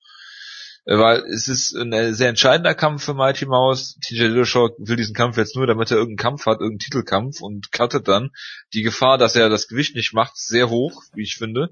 [0.84, 3.96] Äh, Weil es ist ein sehr entscheidender Kampf für Mighty Mouse.
[4.02, 7.70] TJ Dillashaw will diesen Kampf jetzt nur, damit er irgendeinen Kampf hat, irgendeinen Titelkampf und
[7.72, 8.30] cuttet dann.
[8.74, 11.70] Die Gefahr, dass er das Gewicht nicht macht, ist sehr hoch, wie ich finde.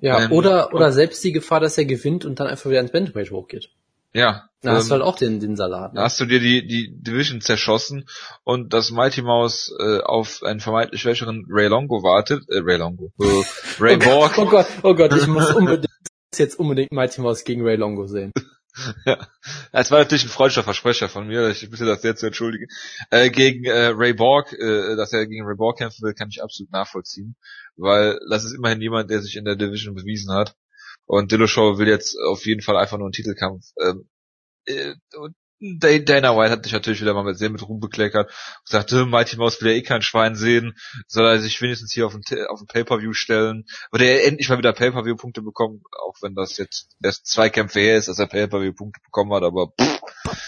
[0.00, 2.92] Ja, Ähm, oder, oder selbst die Gefahr, dass er gewinnt und dann einfach wieder ins
[2.92, 3.70] Bantamweight hochgeht.
[4.12, 4.44] Ja.
[4.62, 5.92] Da hast ähm, du halt auch den, den Salat.
[5.94, 6.04] Da Ne?
[6.04, 8.06] hast du dir die, die Division zerschossen
[8.44, 13.12] und dass Mighty Mouse äh, auf einen vermeintlich schwächeren Ray Longo wartet, äh, Ray Longo,
[13.20, 13.24] äh,
[13.80, 15.86] Ray oh, Borg, Gott, oh Gott, oh Gott, ich muss unbedingt
[16.38, 18.32] jetzt unbedingt Mighty Mouse gegen Ray Longo sehen.
[19.06, 19.26] ja.
[19.72, 22.66] Es war natürlich ein freudscher Versprecher von mir, ich bitte das sehr zu entschuldigen.
[23.10, 26.42] Äh, gegen äh, Ray Borg, äh, dass er gegen Ray Borg kämpfen will, kann ich
[26.42, 27.36] absolut nachvollziehen,
[27.76, 30.54] weil das ist immerhin jemand, der sich in der Division bewiesen hat.
[31.06, 33.64] Und Dillashaw will jetzt auf jeden Fall einfach nur einen Titelkampf.
[33.80, 34.08] Ähm,
[34.66, 38.28] äh, und Dana White hat sich natürlich wieder mal sehr mit Ruhm bekleckert.
[38.28, 41.92] Und gesagt, "Äh, Mighty Mouse will ja eh kein Schwein sehen, soll er sich wenigstens
[41.92, 46.16] hier auf ein, auf ein Pay-Per-View stellen, oder er endlich mal wieder Pay-Per-View-Punkte bekommen, auch
[46.22, 50.00] wenn das jetzt erst zwei Kämpfe her ist, dass er Pay-Per-View-Punkte bekommen hat, aber pff,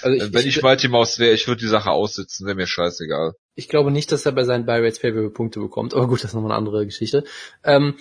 [0.03, 3.35] Also äh, wenn ich, Mighty Mouse wäre, ich würde die Sache aussitzen, wäre mir scheißegal.
[3.55, 6.31] Ich glaube nicht, dass er bei seinen Buy Rates Pay Punkte bekommt, aber gut, das
[6.31, 7.25] ist nochmal eine andere Geschichte.
[7.63, 7.97] Ähm,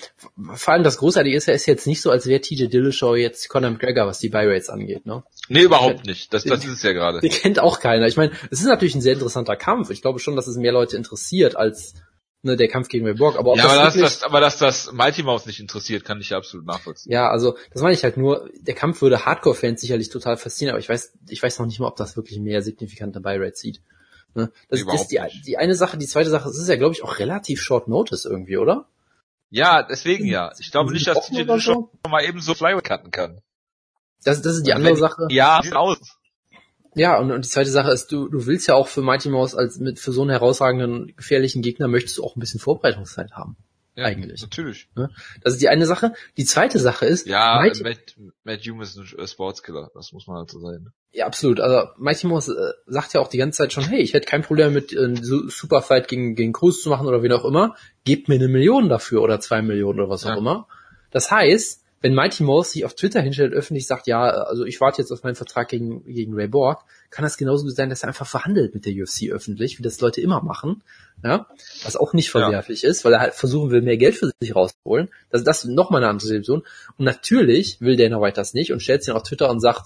[0.53, 3.49] vor allem das Großartige ist, er ist jetzt nicht so, als wäre TJ Dillashaw jetzt
[3.49, 5.23] Conor McGregor, was die Buy Rates angeht, ne?
[5.49, 6.33] Nee, überhaupt nicht.
[6.33, 7.19] Das, das ist es ja gerade.
[7.19, 8.07] Den kennt auch keiner.
[8.07, 9.89] Ich meine, es ist natürlich ein sehr interessanter Kampf.
[9.89, 11.95] Ich glaube schon, dass es mehr Leute interessiert als
[12.43, 13.37] ne, der Kampf gegen Borg.
[13.37, 16.05] Aber ob Ja, aber das dass wirklich, das, aber dass das Mighty Mouse nicht interessiert,
[16.05, 17.11] kann ich ja absolut nachvollziehen.
[17.11, 18.49] ja, also das meine ich halt nur.
[18.59, 21.87] Der Kampf würde Hardcore-Fans sicherlich total faszinieren, aber ich weiß, ich weiß noch nicht mal,
[21.87, 23.81] ob das wirklich mehr signifikante Buy Rates sieht.
[24.33, 24.51] Ne?
[24.69, 25.97] Das, Überhaupt ist die, die eine Sache.
[25.97, 28.87] Die zweite Sache, es ist ja, glaube ich, auch relativ short notice irgendwie, oder?
[29.49, 30.53] Ja, deswegen ja.
[30.59, 31.43] Ich glaube nicht, dass TJ so?
[31.43, 33.41] Dillashaw mal eben so Flyweight cutten kann.
[34.23, 35.27] Das, das ist die Und andere Sache.
[35.29, 36.17] Ja, aus.
[36.93, 39.55] Ja, und, und die zweite Sache ist, du, du willst ja auch für Mighty Mouse
[39.55, 43.55] als mit für so einen herausragenden, gefährlichen Gegner möchtest du auch ein bisschen Vorbereitungszeit haben.
[43.95, 44.41] Ja, Eigentlich.
[44.41, 44.87] Natürlich.
[45.43, 46.13] Das ist die eine Sache.
[46.37, 49.91] Die zweite Sache ist, Ja, Mighty, Matt, Matt Hume ist ein äh, Sportskiller.
[49.93, 50.91] Das muss man halt so sein.
[51.11, 51.59] ja absolut.
[51.59, 54.43] Also Mighty Mouse äh, sagt ja auch die ganze Zeit schon, hey, ich hätte kein
[54.43, 57.75] Problem mit äh, Superfight gegen gegen Cruz zu machen oder wen auch immer.
[58.05, 60.33] Gebt mir eine Million dafür oder zwei Millionen oder was Ja.
[60.33, 60.67] auch immer.
[61.11, 65.01] Das heißt, wenn Mighty Mouse sich auf Twitter hinstellt, öffentlich sagt, ja, also ich warte
[65.01, 68.25] jetzt auf meinen Vertrag gegen, gegen Ray Borg, kann das genauso sein, dass er einfach
[68.27, 70.83] verhandelt mit der UFC öffentlich, wie das Leute immer machen,
[71.23, 71.47] ja,
[71.83, 72.41] was auch nicht Ja.
[72.41, 75.09] verwerflich ist, weil er halt versuchen will, mehr Geld für sich rauszuholen.
[75.29, 76.63] Das, das ist nochmal eine andere Situation.
[76.97, 79.85] Und natürlich will Dana White das nicht und stellt sich dann auf Twitter und sagt,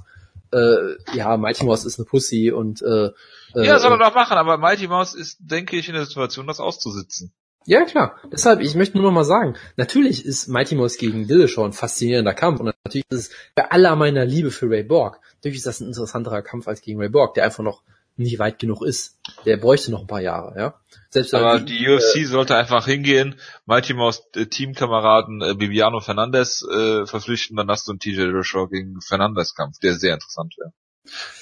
[0.54, 3.12] äh, ja, Mighty Mouse ist eine Pussy und äh,
[3.56, 6.48] Ja, äh, soll er doch machen, aber Mighty Mouse ist, denke ich, in der Situation,
[6.48, 7.34] das auszusitzen.
[7.66, 8.18] Ja, klar.
[8.32, 12.34] Deshalb, ich möchte nur noch mal sagen, natürlich ist Mighty Mouse gegen Dillashaw ein faszinierender
[12.34, 15.80] Kampf und natürlich ist es bei aller meiner Liebe für Ray Borg, natürlich ist das
[15.80, 17.82] ein interessanterer Kampf als gegen Ray Borg, der einfach noch
[18.18, 19.20] nicht weit genug ist.
[19.46, 20.80] Der bräuchte noch ein paar Jahre, ja.
[21.10, 26.66] Selbst Aber man die UFC sollte einfach hingehen, Mighty Mouse äh, Teamkameraden äh, Bibiano Fernandes
[26.70, 30.72] äh, verpflichten, dann hast du einen TJ Dillashaw gegen Fernandes Kampf, der sehr interessant wäre.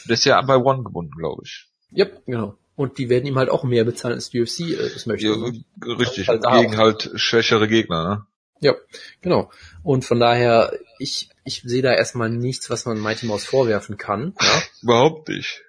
[0.08, 1.68] Der ist ja bei One gebunden, glaube ich.
[1.92, 2.58] ja, genau.
[2.76, 5.28] Und die werden ihm halt auch mehr bezahlen als die UFC äh, das möchte.
[5.28, 5.64] Ja, ne?
[6.00, 8.26] richtig, Halt gegen halt schwächere Gegner, ne?
[8.62, 8.76] Ja,
[9.22, 9.52] genau.
[9.84, 14.34] Und von daher, ich, ich sehe da erstmal nichts, was man Mighty Mouse vorwerfen kann.
[14.42, 14.64] Ja?
[14.82, 15.62] Überhaupt nicht.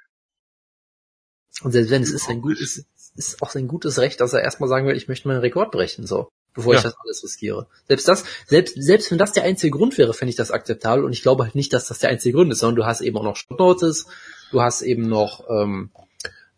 [1.62, 2.86] Und selbst wenn es ist ein gut, ist,
[3.16, 6.06] ist auch sein gutes Recht, dass er erstmal sagen will, ich möchte meinen Rekord brechen,
[6.06, 6.90] so, bevor ich Ja.
[6.90, 7.66] das alles riskiere.
[7.88, 11.12] Selbst das, selbst, selbst wenn das der einzige Grund wäre, fände ich das akzeptabel und
[11.12, 13.22] ich glaube halt nicht, dass das der einzige Grund ist, sondern du hast eben auch
[13.24, 14.06] noch Short Notice,
[14.50, 15.90] du hast eben noch, ähm,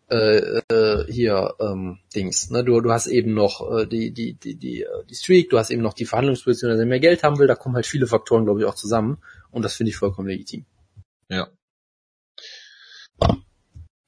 [0.09, 4.55] äh, äh, hier, ähm, Dings, ne, du, du hast eben noch äh, die, die, die,
[4.55, 7.39] die, äh, die Streak, du hast eben noch die Verhandlungsposition, dass er mehr Geld haben
[7.39, 10.29] will, da kommen halt viele Faktoren, glaube ich, auch zusammen und das finde ich vollkommen
[10.29, 10.65] legitim.
[11.29, 11.49] Ja.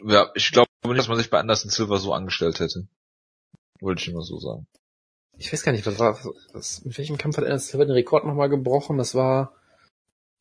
[0.01, 2.87] Ja, ich glaube nicht, dass man sich bei Anderson Silver so angestellt hätte.
[3.81, 4.67] Wollte ich immer so sagen.
[5.37, 6.17] ich weiß gar nicht, was war,
[6.53, 8.97] was, mit welchem Kampf hat er Silver den Rekord nochmal gebrochen?
[8.97, 9.53] Das war,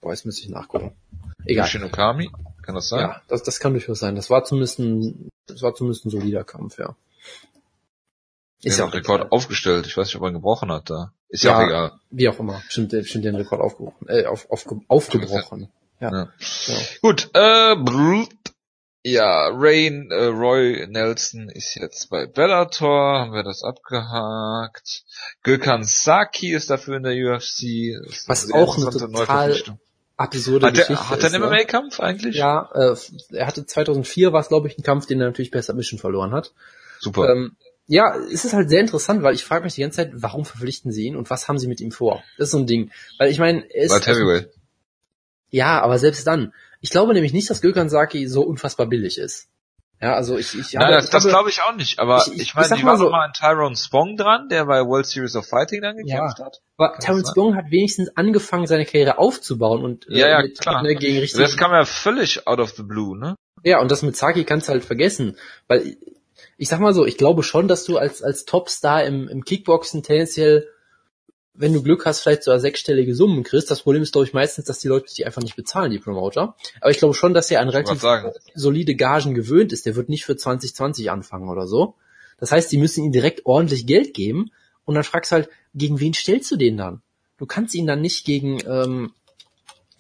[0.01, 0.97] boah, jetzt müsste ich nachgucken.
[1.45, 1.67] Egal.
[1.67, 2.31] Yoshin Okami,
[2.69, 3.01] kann das sein?
[3.01, 4.15] Ja, das, das kann durchaus sein.
[4.15, 6.95] Das war zumindest ein, das war zumindest ein solider Kampf, ja.
[8.63, 9.31] Ist ja ja auch Rekord egal.
[9.31, 9.87] aufgestellt.
[9.87, 11.13] Ich weiß nicht, ob er ihn gebrochen hat da.
[11.31, 11.57] Ist ja, Ja.
[11.59, 11.93] auch egal.
[12.11, 12.61] Wie auch immer.
[12.67, 15.71] Bestimmt, bestimmt den Rekord aufgebrochen, äh, auf, auf, aufgebrochen.
[15.99, 16.11] Ja.
[16.13, 16.29] Ja.
[16.67, 16.79] Genau.
[17.01, 18.29] Gut, äh, brrrt.
[19.03, 25.05] ja, Rain, äh, Roy Nelson ist jetzt bei Bellator, haben wir das abgehakt.
[25.43, 27.97] Gökhan Saki ist dafür in der UFC.
[28.27, 29.57] Was auch eine total.
[30.19, 31.47] Absurde Hat Geschichte hat er einen ne?
[31.47, 32.35] MMA-Kampf eigentlich?
[32.37, 32.97] Ja, äh,
[33.31, 36.33] er hatte 2004 war es, glaube ich, ein Kampf, den er natürlich per Submission verloren
[36.33, 36.53] hat.
[36.99, 37.31] Super.
[37.31, 40.45] Ähm, ja, es ist halt sehr interessant, weil ich frage mich die ganze Zeit, warum
[40.45, 42.23] verpflichten sie ihn und was haben sie mit ihm vor?
[42.37, 42.91] Das ist so ein Ding.
[43.17, 44.07] Weil ich meine, er ist.
[44.07, 44.51] Heavyweight.
[45.51, 46.53] Ja, aber selbst dann.
[46.81, 49.49] Ich glaube nämlich nicht, dass Gökhan Saki so unfassbar billig ist.
[50.01, 52.19] Ja, also ich, ich Nein, habe, das, ich das habe- glaube ich auch nicht, aber
[52.27, 54.49] Ich- ich, ich- meine, ich sag die mal waren so- mal an Tyrone Spong dran,
[54.49, 56.45] der bei World Series of Fighting dann gekämpft Ja.
[56.47, 56.61] hat.
[56.77, 57.33] aber Kann sein.
[57.35, 60.83] Bong hat wenigstens angefangen, seine Karriere aufzubauen und äh, Ja, ja, mit, klar.
[60.83, 63.35] Ne, gegen richtig, Das kam ja völlig out of the blue, ne?
[63.65, 65.37] Ja, und das mit Saki kannst du halt vergessen.
[65.67, 65.97] Weil
[66.57, 70.05] ich sag mal so, ich glaube schon, dass du als, als Topstar im, im Kickboxen
[70.05, 70.69] tendenziell,
[71.59, 73.71] wenn du Glück hast, vielleicht sogar sechsstellige Summen kriegst.
[73.71, 76.55] Das Problem ist, glaube ich, meistens, dass die Leute die einfach nicht bezahlen, die Promoter.
[76.81, 78.05] Aber ich glaube schon, dass er an relativ
[78.55, 79.85] solide Gagen gewöhnt ist.
[79.85, 81.95] Der wird nicht für 2020 anfangen oder so.
[82.39, 84.53] Das heißt, die müssen ihm direkt ordentlich Geld geben.
[84.85, 87.03] Und dann fragst du halt, gegen wen stellst du den dann?
[87.39, 89.13] Du kannst ihn dann nicht gegen ähm,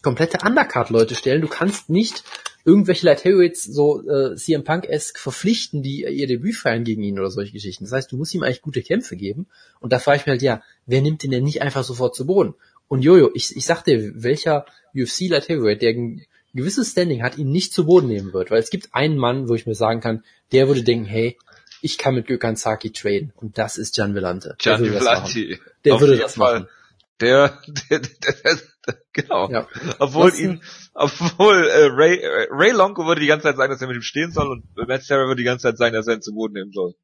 [0.02, 1.42] komplette Undercard-Leute stellen.
[1.42, 2.22] Du kannst nicht
[2.68, 7.30] irgendwelche Light Heavyweights so äh, CM Punk-esque verpflichten, die ihr Debüt feiern gegen ihn oder
[7.30, 7.84] solche Geschichten.
[7.84, 9.46] Das heißt, du musst ihm eigentlich gute Kämpfe geben.
[9.80, 12.26] Und da frage ich mich halt, ja, wer nimmt den denn nicht einfach sofort zu
[12.26, 12.54] Boden?
[12.86, 17.38] Und Jojo, ich, ich sag dir, welcher UFC Light Heavyweight, der ein gewisses Standing hat,
[17.38, 18.50] ihn nicht zu Boden nehmen wird.
[18.50, 21.38] Weil es gibt einen Mann, wo ich mir sagen kann, der würde denken, hey,
[21.80, 23.32] ich kann mit Gökhan Saki traden.
[23.36, 24.56] Und das ist Gian Vellante.
[24.62, 25.32] Der Gianni würde das machen.
[25.32, 25.58] Vlanti.
[25.84, 26.68] Der würde das machen.
[27.20, 28.58] Der, der, der, der, der
[29.12, 29.50] genau.
[29.50, 29.66] Ja.
[29.98, 30.62] Obwohl Was ihn,
[30.94, 34.02] obwohl äh, Ray, äh, Ray Longo würde die ganze Zeit sagen, dass er mit ihm
[34.02, 36.54] stehen soll und Matt Sarah würde die ganze Zeit sagen, dass er ihn zu Boden
[36.54, 36.94] nehmen soll.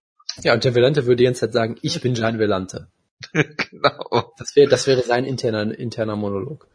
[0.42, 2.88] Ja, und der Vellante würde die ganze Zeit sagen, ich bin Gian Vellante.
[3.32, 4.32] genau.
[4.38, 6.66] Das wäre, das wäre sein interner, interner Monolog.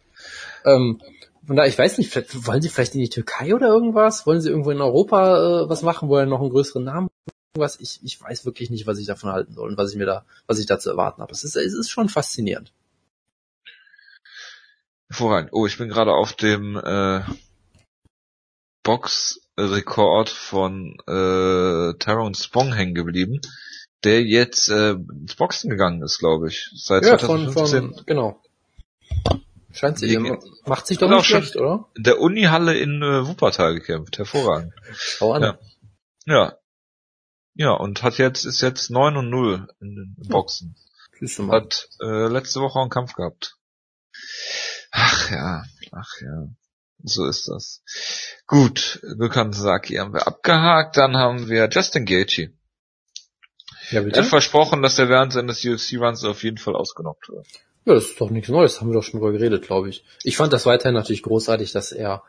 [0.66, 1.02] Ähm,
[1.46, 4.26] von daher, ich weiß nicht, vielleicht, wollen Sie vielleicht in die Türkei oder irgendwas?
[4.26, 7.10] Wollen Sie irgendwo in Europa äh, was machen, wo er noch einen größeren Namen
[7.54, 7.80] irgendwas?
[7.80, 10.26] Ich, ich weiß wirklich nicht, was ich davon halten soll und was ich mir da,
[10.48, 11.32] was ich da zu erwarten habe.
[11.32, 12.72] Es ist, es ist schon faszinierend.
[15.10, 15.50] Hervorragend.
[15.54, 17.22] Oh, ich bin gerade auf dem äh,
[18.84, 23.42] Box-Rekord von äh, Tyrone Spong hängen geblieben,
[24.04, 26.70] der jetzt äh, ins Boxen gegangen ist, glaube ich.
[26.76, 27.94] Seit Ja, von, 2015.
[27.96, 28.42] von, genau.
[29.72, 31.86] Scheint sie, Gegen- macht sich doch nicht schlecht, oder?
[31.96, 34.18] in der Unihalle in äh, Wuppertal gekämpft.
[34.18, 34.74] Hervorragend.
[34.94, 35.44] Schau an.
[35.44, 35.60] Ja.
[36.26, 36.54] Ja.
[37.56, 40.76] Ja, und hat jetzt, ist jetzt 9 und 0 in den Boxen.
[41.40, 41.62] Mal.
[41.62, 43.58] Hat äh, letzte Woche auch einen Kampf gehabt.
[45.30, 46.48] Ach ja, ach ja.
[47.04, 47.82] So ist das.
[48.46, 50.98] Gut, Gökhan Saki haben wir abgehakt.
[50.98, 52.52] Dann haben wir Justin Gaethje.
[53.92, 57.48] Ja, Er hat versprochen, dass er während seines UFC-Runs auf jeden Fall ausgenockt wird.
[57.86, 60.04] Ja, das ist doch nichts Neues, haben wir doch schon drüber geredet, glaube ich.
[60.24, 62.22] Ich fand das weiterhin natürlich großartig, dass er,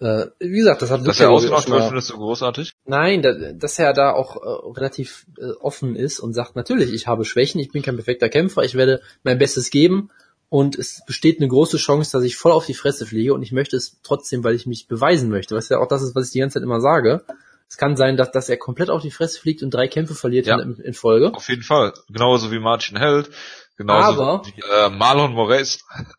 [0.00, 2.72] äh, wie gesagt, das hat Dass er ausgenockt wird, findest du großartig?
[2.86, 7.08] Nein, da, dass er da auch äh, relativ äh, offen ist und sagt, natürlich, ich
[7.08, 10.10] habe Schwächen, ich bin kein perfekter Kämpfer, ich werde mein Bestes geben
[10.52, 13.52] und es besteht eine große Chance, dass ich voll auf die Fresse fliege und ich
[13.52, 16.32] möchte es trotzdem, weil ich mich beweisen möchte, was ja auch das ist, was ich
[16.32, 17.24] die ganze Zeit immer sage.
[17.70, 20.46] Es kann sein, dass, dass er komplett auf die Fresse fliegt und drei Kämpfe verliert
[20.46, 20.60] Ja.
[20.60, 21.32] in, in Folge.
[21.34, 21.94] Auf jeden Fall.
[22.10, 23.30] Genauso wie Martin Held.
[23.78, 25.78] Genauso Aber- wie äh, Marlon Moraes.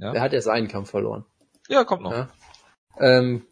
[0.00, 0.12] Ja.
[0.12, 1.24] Er hat erst einen Kampf verloren.
[1.68, 2.12] Ja, kommt noch.
[2.12, 2.28] Ja.
[3.00, 3.42] Ähm,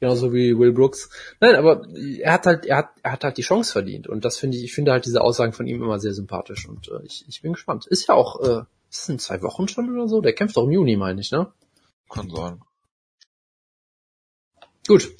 [0.00, 1.08] genauso wie Will Brooks.
[1.40, 1.86] Nein, aber
[2.20, 4.08] er hat halt, er hat, er hat halt die Chance verdient.
[4.08, 6.68] Und das finde ich, ich finde halt diese Aussagen von ihm immer sehr sympathisch.
[6.68, 7.86] Und äh, ich, ich bin gespannt.
[7.86, 8.62] Ist ja auch, äh,
[8.94, 10.20] ist das in zwei Wochen schon oder so?
[10.20, 11.52] Der kämpft doch im Juni, meine ich, ne?
[12.08, 12.62] Kann sein.
[14.86, 15.10] Gut.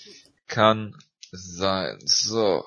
[0.47, 0.97] Kann
[1.33, 1.99] sein.
[2.05, 2.65] So.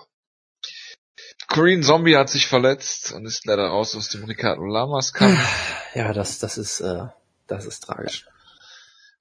[1.47, 5.39] Korean Zombie hat sich verletzt und ist leider raus aus dem Ricardo Lamas Kampf.
[5.95, 7.05] Ja, das, das ist, äh,
[7.47, 8.27] das ist tragisch.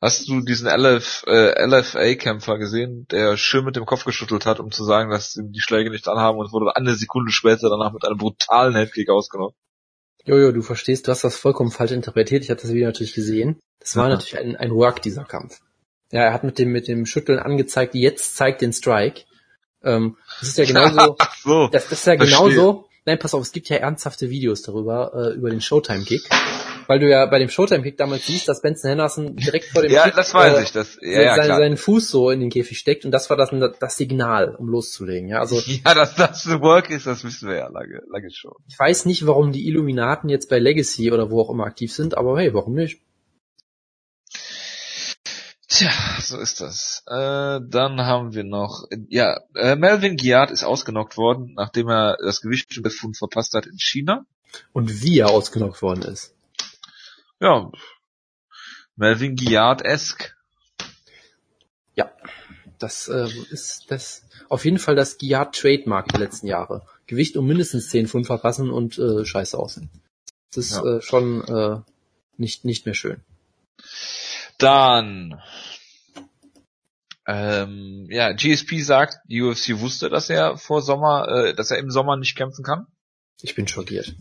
[0.01, 4.73] Hast du diesen LF, äh, LFA-Kämpfer gesehen, der schön mit dem Kopf geschüttelt hat, um
[4.73, 8.05] zu sagen, dass ihm die Schläge nicht anhaben und wurde eine Sekunde später danach mit
[8.05, 9.55] einem brutalen Headkick ausgenommen?
[10.27, 12.43] Jojo, du verstehst, du hast das vollkommen falsch interpretiert.
[12.45, 13.59] Ich habe das Video natürlich gesehen.
[13.81, 14.11] Das war Mhm.
[14.15, 15.61] natürlich ein, ein Work, dieser Kampf.
[16.13, 19.23] Ja, er hat mit dem, mit dem Schütteln angezeigt, jetzt zeigt den Strike.
[19.83, 21.69] Ähm, das ist ja genauso, so.
[21.69, 22.39] Das, das ist ja Verstehe.
[22.39, 22.89] genauso.
[23.05, 26.29] Nein, pass auf, es gibt ja ernsthafte Videos darüber, äh, über den Showtime-Kick.
[26.87, 30.05] Weil du ja bei dem Showtime-Kick damals siehst, dass Benson Henderson direkt vor dem ja,
[30.05, 30.73] Kick, das weiß äh, ich.
[30.73, 33.51] Das, ja, ja, seinen, seinen Fuß so in den Käfig steckt und das war das,
[33.81, 35.29] das Signal, um loszulegen.
[35.29, 38.53] Ja, also ja, dass das ein Work ist, das wissen wir ja lange, lange schon.
[38.69, 42.17] ich weiß nicht, warum die Illuminaten jetzt bei Legacy oder wo auch immer aktiv sind,
[42.17, 43.01] aber hey, warum nicht?
[45.69, 47.03] Tja, so ist das.
[47.07, 52.41] Äh, dann haben wir noch, ja, äh, Melvin Giard ist ausgenockt worden, nachdem er das
[52.41, 54.25] Gewichtsbefund verpasst hat in China.
[54.73, 56.36] Und wie er ausgenockt worden ist.
[57.41, 57.71] Ja,
[58.97, 60.35] Melvin Giard-esque.
[61.95, 62.11] Ja,
[62.79, 66.87] das äh, ist das auf jeden Fall das Giard Trademark der letzten Jahre.
[67.07, 69.91] Gewicht um mindestens 10 Pfund verpassen und äh, scheiße aussehen.
[70.55, 70.97] Das ist Ja.
[70.97, 71.81] äh, schon äh,
[72.37, 73.23] nicht nicht mehr schön.
[74.59, 75.41] Dann,
[77.27, 81.91] ähm, ja, GSP sagt, die UFC wusste, dass er vor Sommer, äh, dass er im
[81.91, 82.87] Sommer nicht kämpfen kann.
[83.43, 84.15] Ich bin schockiert.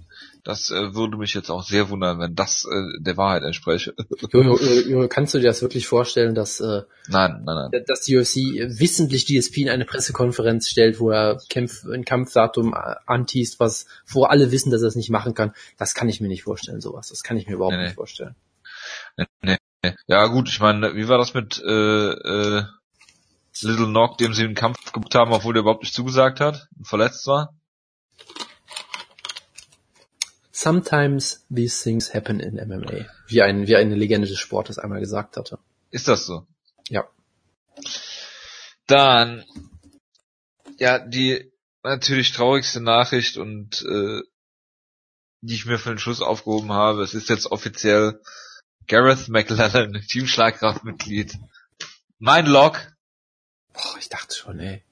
[0.44, 3.94] Das äh, würde mich jetzt auch sehr wundern, wenn das äh, der Wahrheit entspräche.
[4.32, 7.84] Jojo, Jojo, kannst du dir das wirklich vorstellen, dass, äh, nein, nein, nein.
[7.88, 8.36] dass die UFC
[8.78, 14.52] wissentlich DSP in eine Pressekonferenz stellt, wo er Kämpf, ein Kampfdatum anteast, was, wo alle
[14.52, 15.54] wissen, dass er es nicht machen kann?
[15.78, 17.08] Das kann ich mir nicht vorstellen, sowas.
[17.08, 17.86] Das kann ich mir überhaupt Nee, nee.
[17.86, 18.36] nicht vorstellen.
[19.18, 19.58] Nee, nee.
[20.08, 22.64] Ja gut, ich meine, wie war das mit äh, äh,
[23.62, 27.26] Little Knock, dem sie den Kampf gebucht haben, obwohl der überhaupt nicht zugesagt hat verletzt
[27.28, 27.54] war?
[30.58, 33.06] Sometimes these things happen in MMA.
[33.28, 35.60] Wie ein, wie eine Legende des Sportes einmal gesagt hatte.
[35.92, 36.48] Ist das so?
[36.88, 37.04] Ja.
[38.88, 39.44] Dann,
[40.78, 41.52] ja, die
[41.84, 44.22] natürlich traurigste Nachricht und äh,
[45.42, 48.22] die ich mir für den Schluss aufgehoben habe, es ist jetzt offiziell
[48.88, 51.38] Gareth McLellan, Teamschlagkraftmitglied.
[52.18, 52.80] Mein Lock
[53.74, 54.86] Boah, ich dachte schon, ey.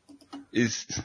[0.52, 1.02] ist,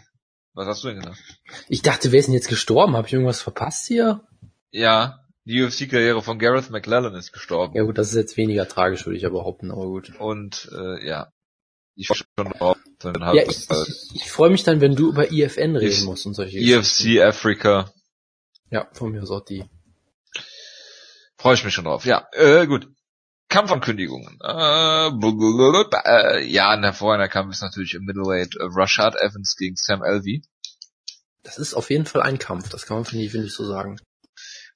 [0.53, 1.21] was hast du denn gedacht?
[1.69, 2.97] Ich dachte, wer ist denn jetzt gestorben?
[2.97, 4.28] Habe ich irgendwas verpasst hier?
[4.71, 7.75] Ja, die UFC-Karriere von Gareth McLellan ist gestorben.
[7.75, 10.13] Ja gut, das ist jetzt weniger tragisch, würde ich ja behaupten, aber gut.
[10.19, 11.33] Und äh, ja,
[11.95, 12.77] ich war schon drauf.
[12.99, 16.27] Dann Ja, ich, ich, ich freue mich dann, wenn du über IFN reden Ich- musst
[16.27, 17.93] und solche EFC Africa.
[18.71, 19.65] Ja, von mir aus auch die.
[21.39, 22.05] Freue ich mich schon drauf.
[22.05, 22.89] Ja, äh, gut.
[23.49, 24.35] Kampfankündigungen.
[24.43, 26.03] Äh, blablabla.
[26.05, 30.43] äh, ja, ein hervorragender Kampf ist natürlich im Middleweight äh, Rashad Evans gegen Sam Alvey.
[31.45, 33.65] Das ist auf jeden Fall ein Kampf, das kann man, finde ich, finde ich, so
[33.65, 33.99] sagen.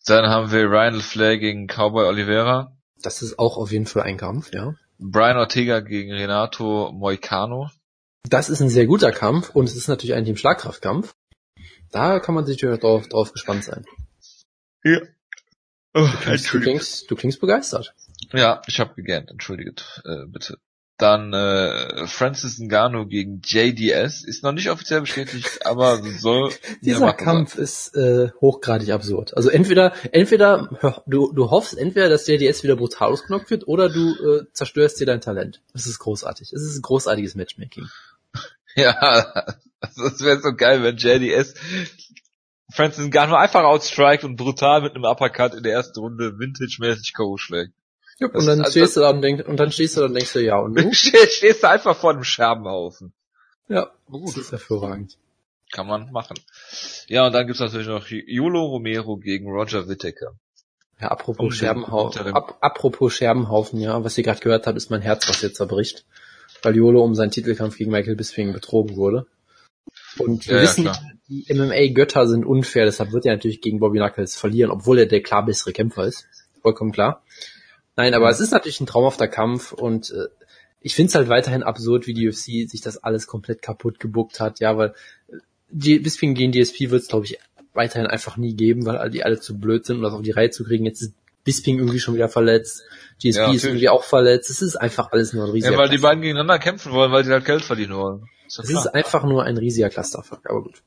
[0.06, 2.76] Dann haben wir Ryan LeFlair gegen Cowboy Oliveira.
[3.02, 4.74] Das ist auch auf jeden Fall ein Kampf, ja.
[4.98, 7.70] Brian Ortega gegen Renato Moicano.
[8.28, 11.14] Das ist ein sehr guter Kampf und es ist natürlich ein Team-Schlagkraftkampf.
[11.90, 13.84] Da kann man sich natürlich drauf, drauf gespannt sein.
[14.84, 15.00] Ja.
[15.94, 17.94] Oh, Du klingst, du klingst begeistert.
[18.32, 20.58] Ja, ich habe gegähnt, entschuldigt, äh, bitte.
[20.98, 27.56] Dann äh, Francis Ngannou gegen JDS ist noch nicht offiziell bestätigt, aber soll Dieser Kampf
[27.56, 29.36] ist äh, hochgradig absurd.
[29.36, 34.12] Also entweder, entweder du, du hoffst entweder, dass JDS wieder brutal ausgenockt wird, oder du
[34.12, 35.60] äh, zerstörst dir dein Talent.
[35.72, 36.52] Das ist großartig.
[36.52, 37.86] Es ist ein großartiges Matchmaking.
[38.74, 39.44] Ja,
[39.82, 41.52] das wäre so geil, wenn JDS
[42.72, 47.36] Francis Ngannou einfach outstrikt und brutal mit einem Uppercut in der ersten Runde vintage-mäßig K.O.
[47.36, 47.74] schlägt.
[48.20, 50.14] Das Und dann also stehst du da und denkst, und dann stehst du da und
[50.14, 50.88] denkst du, ja, und du?
[50.92, 53.12] Ste- Stehst du einfach vor einem Scherbenhaufen.
[53.68, 54.28] ja, Gut.
[54.28, 55.16] das ist hervorragend.
[55.72, 56.36] Kann man machen.
[57.08, 60.32] Ja, und dann gibt's natürlich noch Yolo Romero gegen Roger Whittaker.
[61.00, 64.90] Ja, Um apropos den Scherbenhaufen, ap apropos Scherbenhaufen, ja, was ihr gerade gehört habt, ist
[64.90, 66.04] mein Herz, was jetzt zerbricht.
[66.62, 69.26] Weil Jolo um seinen Titelkampf gegen Michael Bisping betrogen wurde.
[70.18, 71.00] Und wir Ja, ja, wissen, klar.
[71.28, 75.22] die MMA-Götter sind unfair, deshalb wird er natürlich gegen Bobby Knuckles verlieren, obwohl er der
[75.22, 76.26] klar bessere Kämpfer ist.
[76.60, 77.24] Vollkommen klar.
[77.96, 80.28] Nein, aber es ist natürlich ein traumhafter Kampf und äh,
[80.80, 84.40] ich finde es halt weiterhin absurd, wie die UFC sich das alles komplett kaputt gebuckt
[84.40, 84.94] hat, ja, weil
[85.28, 85.36] äh,
[85.68, 87.38] die Bisping gegen DSP wird es, glaube ich,
[87.74, 90.50] weiterhin einfach nie geben, weil die alle zu blöd sind, um das auf die Reihe
[90.50, 90.84] zu kriegen.
[90.84, 91.14] Jetzt ist
[91.44, 92.84] Bisping irgendwie schon wieder verletzt,
[93.20, 94.50] GSP Ja, ist irgendwie auch verletzt.
[94.50, 97.24] Es ist einfach alles nur ein riesiger Ja, weil die beiden gegeneinander kämpfen wollen, weil
[97.24, 98.28] die halt Geld verdienen wollen.
[98.46, 98.84] Ist ja Es klar.
[98.86, 100.82] ist einfach nur ein riesiger Clusterfuck, aber gut.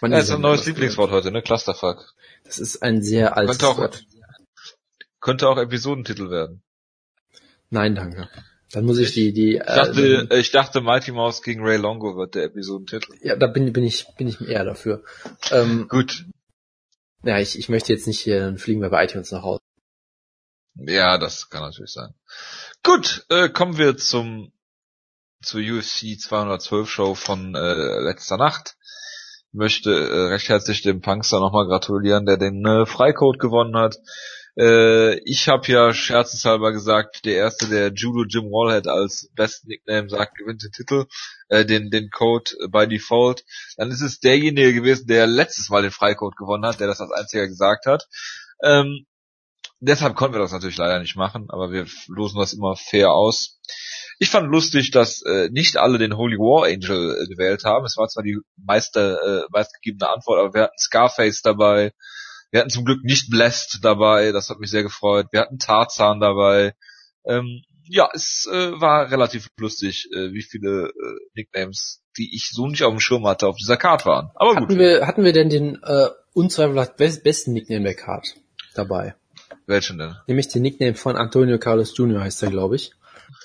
[0.00, 1.42] Man ja, ist ein neues Lieblingswort heute, ne?
[1.42, 2.14] Clusterfuck.
[2.44, 4.04] Das ist ein sehr altes Wort.
[5.20, 6.62] Könnte auch Episodentitel werden.
[7.70, 8.28] Nein, danke.
[8.72, 11.76] Dann muss ich die, die, Ich dachte, äh, äh, ich dachte Mighty Mouse gegen Ray
[11.76, 13.14] Longo wird der Episodentitel.
[13.22, 15.02] ja, da bin, bin ich, bin ich eher dafür.
[15.50, 16.26] Ähm, Gut.
[17.24, 19.60] ja, ich, ich möchte jetzt nicht hier, dann fliegen wir bei iTunes nach Hause.
[20.76, 22.14] Ja, das kann natürlich sein.
[22.84, 24.52] Gut, äh, kommen wir zum
[25.42, 28.76] zur UFC 212 Show von äh, letzter Nacht.
[29.52, 33.96] Möchte äh, recht herzlich dem Punkster nochmal gratulieren, der den äh, Freicode gewonnen hat.
[34.58, 40.08] Äh, ich habe ja scherzeshalber gesagt, der erste, der Judo Jim Wallhead als besten Nickname
[40.08, 41.06] sagt, gewinnt den Titel,
[41.48, 43.44] äh, den den Code by Default.
[43.76, 47.12] Dann ist es derjenige gewesen, der letztes Mal den Freicode gewonnen hat, der das als
[47.12, 48.08] einziger gesagt hat.
[48.62, 49.06] Ähm,
[49.80, 53.60] deshalb konnten wir das natürlich leider nicht machen, aber wir losen das immer fair aus.
[54.18, 57.86] Ich fand lustig, dass äh, nicht alle den Holy War Angel äh, gewählt haben.
[57.86, 61.92] Es war zwar die meiste, äh, meistgegebene Antwort, aber wir hatten Scarface dabei.
[62.50, 65.28] Wir hatten zum Glück nicht Blessed dabei, das hat mich sehr gefreut.
[65.30, 66.74] Wir hatten Tarzan dabei.
[67.24, 72.66] Ähm, ja, es äh, war relativ lustig, äh, wie viele äh, Nicknames, die ich so
[72.66, 74.30] nicht auf dem Schirm hatte, auf dieser Card waren.
[74.34, 78.36] Aber gut, Hatten wir, hatten wir denn den äh, unzweifelhaft best, besten Nickname der Card
[78.74, 79.14] dabei?
[79.70, 80.16] welchen denn?
[80.26, 82.20] Nämlich den Nickname von Antonio Carlos Jr.
[82.20, 82.92] heißt er, glaube ich.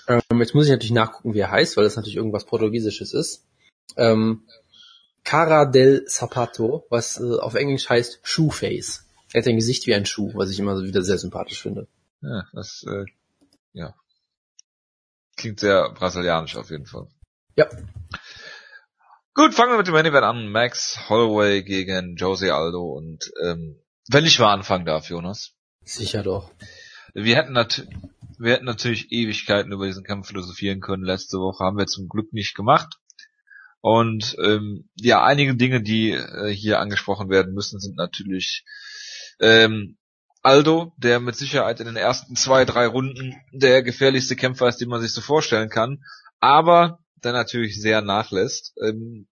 [0.08, 3.46] Ähm, jetzt muss ich natürlich nachgucken, wie er heißt, weil das natürlich irgendwas Portugiesisches ist.
[3.96, 4.44] Ähm,
[5.26, 9.06] Cara del Zapato, was äh, auf Englisch heißt Shoeface.
[9.34, 11.88] Er hat ein Gesicht wie ein Schuh, was ich immer wieder sehr sympathisch finde.
[12.22, 13.06] Ja, das, äh,
[13.74, 13.94] ja.
[15.36, 17.08] Klingt sehr brasilianisch auf jeden Fall.
[17.58, 17.68] Ja.
[19.34, 20.48] Gut, fangen wir mit dem Main Event an.
[20.48, 25.54] Max Holloway gegen Jose Aldo und ähm, Wenn ich mal anfangen darf, Jonas.
[25.84, 26.52] Sicher doch.
[27.14, 27.86] Wir hätten, nat
[28.38, 31.04] wir hätten natürlich Ewigkeiten über diesen Kampf philosophieren können.
[31.04, 33.00] Letzte Woche haben wir zum Glück nicht gemacht.
[33.86, 38.66] Und ähm, ja, einige Dinge, die äh, hier angesprochen werden müssen, sind natürlich
[39.40, 40.00] ähm,
[40.42, 44.90] Aldo, der mit Sicherheit in den ersten zwei, drei Runden der gefährlichste Kämpfer ist, den
[44.90, 46.04] man sich so vorstellen kann,
[46.40, 48.74] aber der natürlich sehr nachlässt.
[48.82, 49.28] Ähm,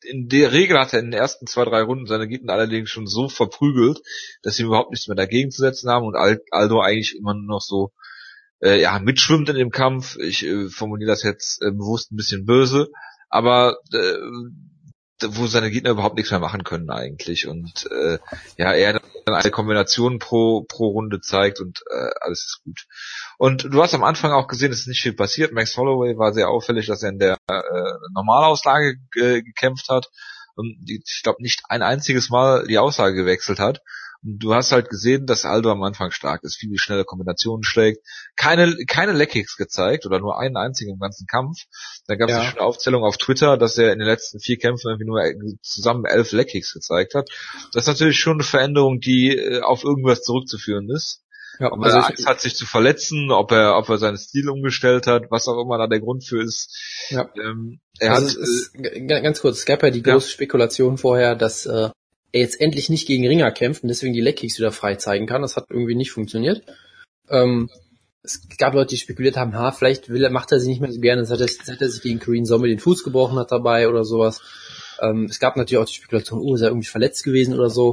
[0.00, 3.06] in der Regel hat er in den ersten zwei, drei Runden seine Gegner allerdings schon
[3.06, 4.00] so verprügelt,
[4.42, 7.62] dass sie überhaupt nichts mehr dagegen zu setzen haben und Aldo eigentlich immer nur noch
[7.62, 7.92] so
[8.64, 10.16] äh, ja, mitschwimmt in dem Kampf.
[10.16, 12.88] Ich äh, formuliere das jetzt äh, bewusst ein bisschen böse,
[13.32, 14.16] aber äh,
[15.24, 18.18] wo seine Gegner überhaupt nichts mehr machen können eigentlich und äh,
[18.56, 22.86] ja, er dann eine Kombination pro pro Runde zeigt und äh, alles ist gut.
[23.38, 25.52] Und du hast am Anfang auch gesehen, es ist nicht viel passiert.
[25.52, 27.62] Max Holloway war sehr auffällig, dass er in der äh,
[28.14, 30.10] Normalauslage äh, gekämpft hat
[30.56, 33.80] und ich glaube nicht ein einziges Mal die Aussage gewechselt hat
[34.22, 38.06] du hast halt gesehen, dass Aldo am Anfang stark ist, viele schnelle Kombinationen schlägt,
[38.36, 41.58] keine, keine Leckkicks gezeigt oder nur einen einzigen im ganzen Kampf.
[42.06, 42.42] Da gab es ja.
[42.42, 46.32] eine Aufzählung auf Twitter, dass er in den letzten vier Kämpfen irgendwie nur zusammen elf
[46.32, 47.28] Leckkicks gezeigt hat.
[47.72, 51.22] Das ist natürlich schon eine Veränderung, die äh, auf irgendwas zurückzuführen ist.
[51.58, 54.48] Ja, ob also er Angst hat, sich zu verletzen, ob er, ob er seinen Stil
[54.48, 56.74] umgestellt hat, was auch immer da der Grund für ist.
[57.10, 57.28] Ja.
[57.36, 60.32] Ähm, er also hat, es, äh, ganz kurz, es gab ja die große ja.
[60.32, 61.90] Spekulation vorher, dass äh,
[62.32, 65.42] er jetzt endlich nicht gegen Ringer kämpft und deswegen die Leckkicks wieder frei zeigen kann.
[65.42, 66.62] Das hat irgendwie nicht funktioniert.
[67.28, 67.70] Ähm,
[68.22, 70.92] es gab Leute, die spekuliert haben, ha, vielleicht will er, macht er sie nicht mehr
[70.92, 73.88] so gerne, seit er, seit er sich gegen Korean Zombie den Fuß gebrochen hat dabei
[73.88, 74.40] oder sowas.
[75.00, 77.92] Ähm, es gab natürlich auch die Spekulation, oh, ist er irgendwie verletzt gewesen oder so.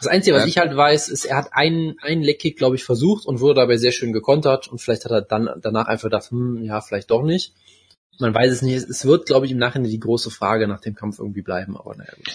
[0.00, 0.48] Das Einzige, was ja.
[0.48, 3.76] ich halt weiß, ist, er hat einen, einen Leckkick, glaube ich, versucht und wurde dabei
[3.76, 7.22] sehr schön gekontert und vielleicht hat er dann danach einfach gedacht, hm, ja, vielleicht doch
[7.22, 7.52] nicht.
[8.18, 8.76] Man weiß es nicht.
[8.76, 11.94] Es wird, glaube ich, im Nachhinein die große Frage nach dem Kampf irgendwie bleiben, aber
[11.96, 12.12] naja.
[12.16, 12.32] Gut.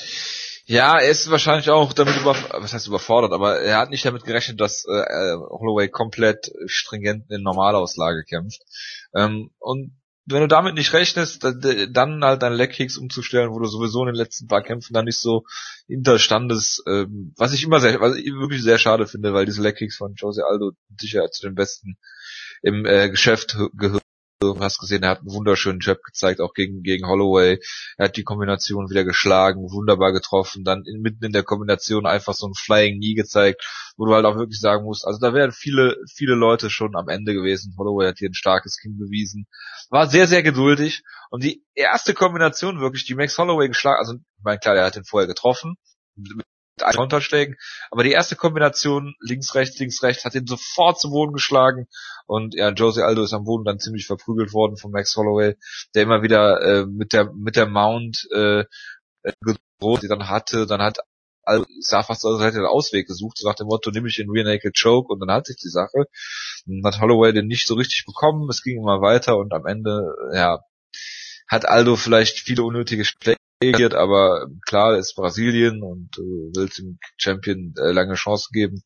[0.65, 4.23] Ja, er ist wahrscheinlich auch damit über, was heißt überfordert, aber er hat nicht damit
[4.23, 8.61] gerechnet, dass äh, Holloway komplett stringent in Normalauslage kämpft.
[9.15, 14.01] Ähm, und wenn du damit nicht rechnest, dann halt deine Leckkicks umzustellen, wo du sowieso
[14.01, 15.45] in den letzten paar Kämpfen dann nicht so
[15.87, 19.97] hinterstandes, ähm, was ich immer sehr, was ich wirklich sehr schade finde, weil diese Leckkicks
[19.97, 21.97] von Jose Aldo sicher zu den besten
[22.61, 24.01] im äh, Geschäft gehören
[24.41, 27.59] Du hast gesehen, er hat einen wunderschönen Jab gezeigt, auch gegen, gegen Holloway.
[27.97, 32.33] Er hat die Kombination wieder geschlagen, wunderbar getroffen, dann in, mitten in der Kombination einfach
[32.33, 33.63] so ein Flying Knee gezeigt,
[33.97, 37.07] wo du halt auch wirklich sagen musst, also da wären viele, viele Leute schon am
[37.07, 37.75] Ende gewesen.
[37.77, 39.45] Holloway hat hier ein starkes Kinn bewiesen.
[39.91, 41.03] War sehr, sehr geduldig.
[41.29, 44.95] Und die erste Kombination wirklich, die Max Holloway geschlagen, also, ich meine, klar, er hat
[44.95, 45.75] den vorher getroffen,
[46.81, 47.55] Konterschlägen.
[47.89, 51.87] Aber die erste Kombination links, rechts, links, rechts hat ihn sofort zu Boden geschlagen.
[52.27, 55.55] Und ja, Jose Aldo ist am Boden dann ziemlich verprügelt worden von Max Holloway,
[55.95, 58.65] der immer wieder äh, mit der mit der Mount äh,
[59.41, 60.65] gedroht, die dann hatte.
[60.65, 60.99] Dann hat
[61.43, 64.15] also sah fast als hätte er einen Ausweg gesucht, so nach dem Motto, nimm ich
[64.15, 66.05] den Rear Naked Choke und dann hat sich die Sache.
[66.65, 70.13] Dann hat Holloway den nicht so richtig bekommen, es ging immer weiter und am Ende,
[70.33, 70.59] ja,
[71.47, 76.79] hat Aldo vielleicht viele unnötige Schläge reagiert, aber klar ist Brasilien und du äh, willst
[76.79, 78.83] dem Champion äh, lange Chance geben,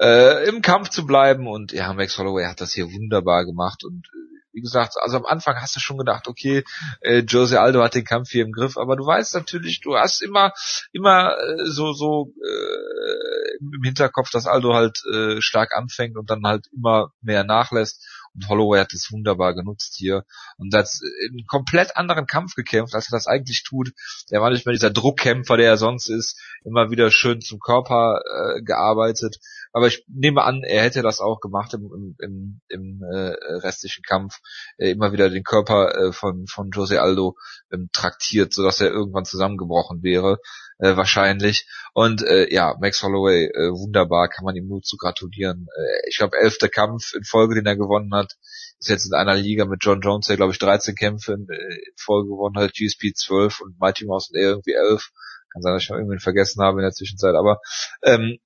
[0.00, 4.06] äh, im Kampf zu bleiben und ja, Max Holloway hat das hier wunderbar gemacht und
[4.06, 4.24] äh,
[4.54, 6.64] wie gesagt, also am Anfang hast du schon gedacht, okay,
[7.00, 10.22] äh, Jose Aldo hat den Kampf hier im Griff, aber du weißt natürlich, du hast
[10.22, 10.52] immer,
[10.92, 16.42] immer äh, so, so äh, im Hinterkopf, dass Aldo halt äh, stark anfängt und dann
[16.44, 18.06] halt immer mehr nachlässt.
[18.34, 20.24] Und Holloway hat es wunderbar genutzt hier
[20.56, 20.88] und hat
[21.30, 23.92] einen komplett anderen Kampf gekämpft, als er das eigentlich tut.
[24.30, 28.20] Er war nicht mehr dieser Druckkämpfer, der er sonst ist, immer wieder schön zum Körper
[28.24, 29.38] äh, gearbeitet.
[29.74, 34.38] Aber ich nehme an, er hätte das auch gemacht im, im, im äh, restlichen Kampf,
[34.78, 37.36] äh, immer wieder den Körper äh, von, von Jose Aldo
[37.72, 40.38] ähm, traktiert, sodass er irgendwann zusammengebrochen wäre
[40.78, 41.68] äh, wahrscheinlich.
[41.92, 45.66] Und äh, ja, Max Holloway, äh, wunderbar, kann man ihm nur zu gratulieren.
[45.76, 48.36] Äh, ich glaube, elfter Kampf in Folge, den er gewonnen hat.
[48.78, 51.78] Ist jetzt in einer Liga mit John Jones, der glaube ich 13 Kämpfe in, äh,
[51.96, 55.10] Folge gewonnen hat, GSP 12 und Mighty Mouse und er irgendwie 11.
[55.52, 57.60] Kann sein, dass ich noch irgendwen vergessen habe in der Zwischenzeit, aber
[58.02, 58.38] ähm,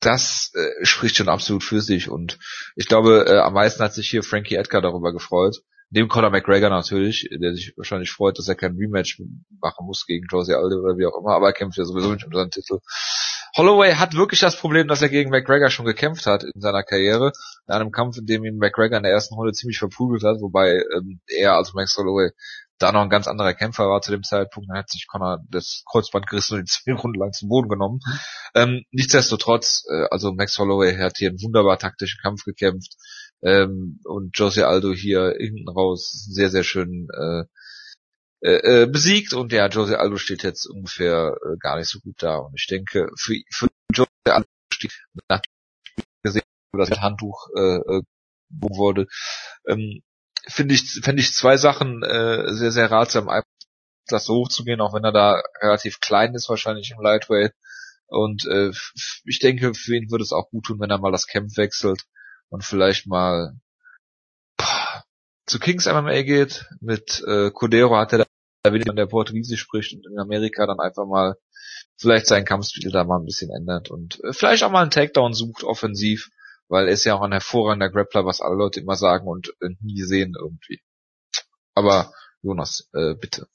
[0.00, 2.38] das äh, spricht schon absolut für sich und
[2.76, 6.68] ich glaube, äh, am meisten hat sich hier Frankie Edgar darüber gefreut, Neben Conor McGregor
[6.68, 9.22] natürlich, der sich wahrscheinlich freut, dass er kein Rematch
[9.60, 12.26] machen muss gegen Jose Aldo oder wie auch immer, aber er kämpft ja sowieso nicht
[12.26, 12.80] um seinen Titel.
[13.56, 17.32] Holloway hat wirklich das Problem, dass er gegen McGregor schon gekämpft hat in seiner Karriere.
[17.66, 20.82] In einem Kampf, in dem ihn McGregor in der ersten Runde ziemlich verprügelt hat, wobei
[20.94, 22.30] ähm, er, also Max Holloway,
[22.78, 24.70] da noch ein ganz anderer Kämpfer war zu dem Zeitpunkt.
[24.70, 28.00] Dann hat sich Conor das Kreuzband gerissen und ihn zwei Runden lang zum Boden genommen.
[28.54, 32.94] Ähm, nichtsdestotrotz, äh, also Max Holloway hat hier einen wunderbar taktischen Kampf gekämpft.
[33.42, 37.44] Ähm, und Jose Aldo hier hinten raus sehr, sehr schön äh,
[38.40, 42.16] äh, äh, besiegt und ja, Jose Aldo steht jetzt ungefähr äh, gar nicht so gut
[42.18, 44.92] da und ich denke, für, für Jose Anstieg
[45.28, 45.40] nach
[46.22, 48.02] gesehen, dass das Handtuch äh, äh,
[48.50, 49.06] wurde.
[49.66, 50.02] Ähm,
[50.48, 53.28] Finde ich, finde ich zwei Sachen äh, sehr, sehr ratsam.
[54.06, 57.52] Das so hochzugehen, auch wenn er da relativ klein ist, wahrscheinlich im Lightweight.
[58.06, 58.72] Und äh,
[59.24, 62.04] ich denke, für ihn würde es auch gut tun, wenn er mal das Camp wechselt
[62.48, 63.52] und vielleicht mal
[65.46, 66.66] zu Kings MMA geht.
[66.80, 68.26] Mit äh, Codero hat er
[68.62, 71.36] da wieder, der Portugiesisch spricht und in Amerika dann einfach mal
[71.96, 75.34] vielleicht seinen Kampfstil da mal ein bisschen ändert und äh, vielleicht auch mal einen Takedown
[75.34, 76.30] sucht offensiv,
[76.68, 79.70] weil er ist ja auch ein hervorragender Grappler, was alle Leute immer sagen und äh,
[79.80, 80.80] nie sehen irgendwie.
[81.74, 82.12] Aber
[82.42, 83.46] Jonas, äh, bitte.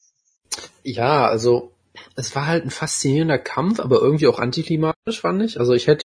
[0.83, 1.73] Ja, also
[2.15, 5.59] es war halt ein faszinierender Kampf, aber irgendwie auch antiklimatisch, fand ich.
[5.59, 6.03] Also ich hätte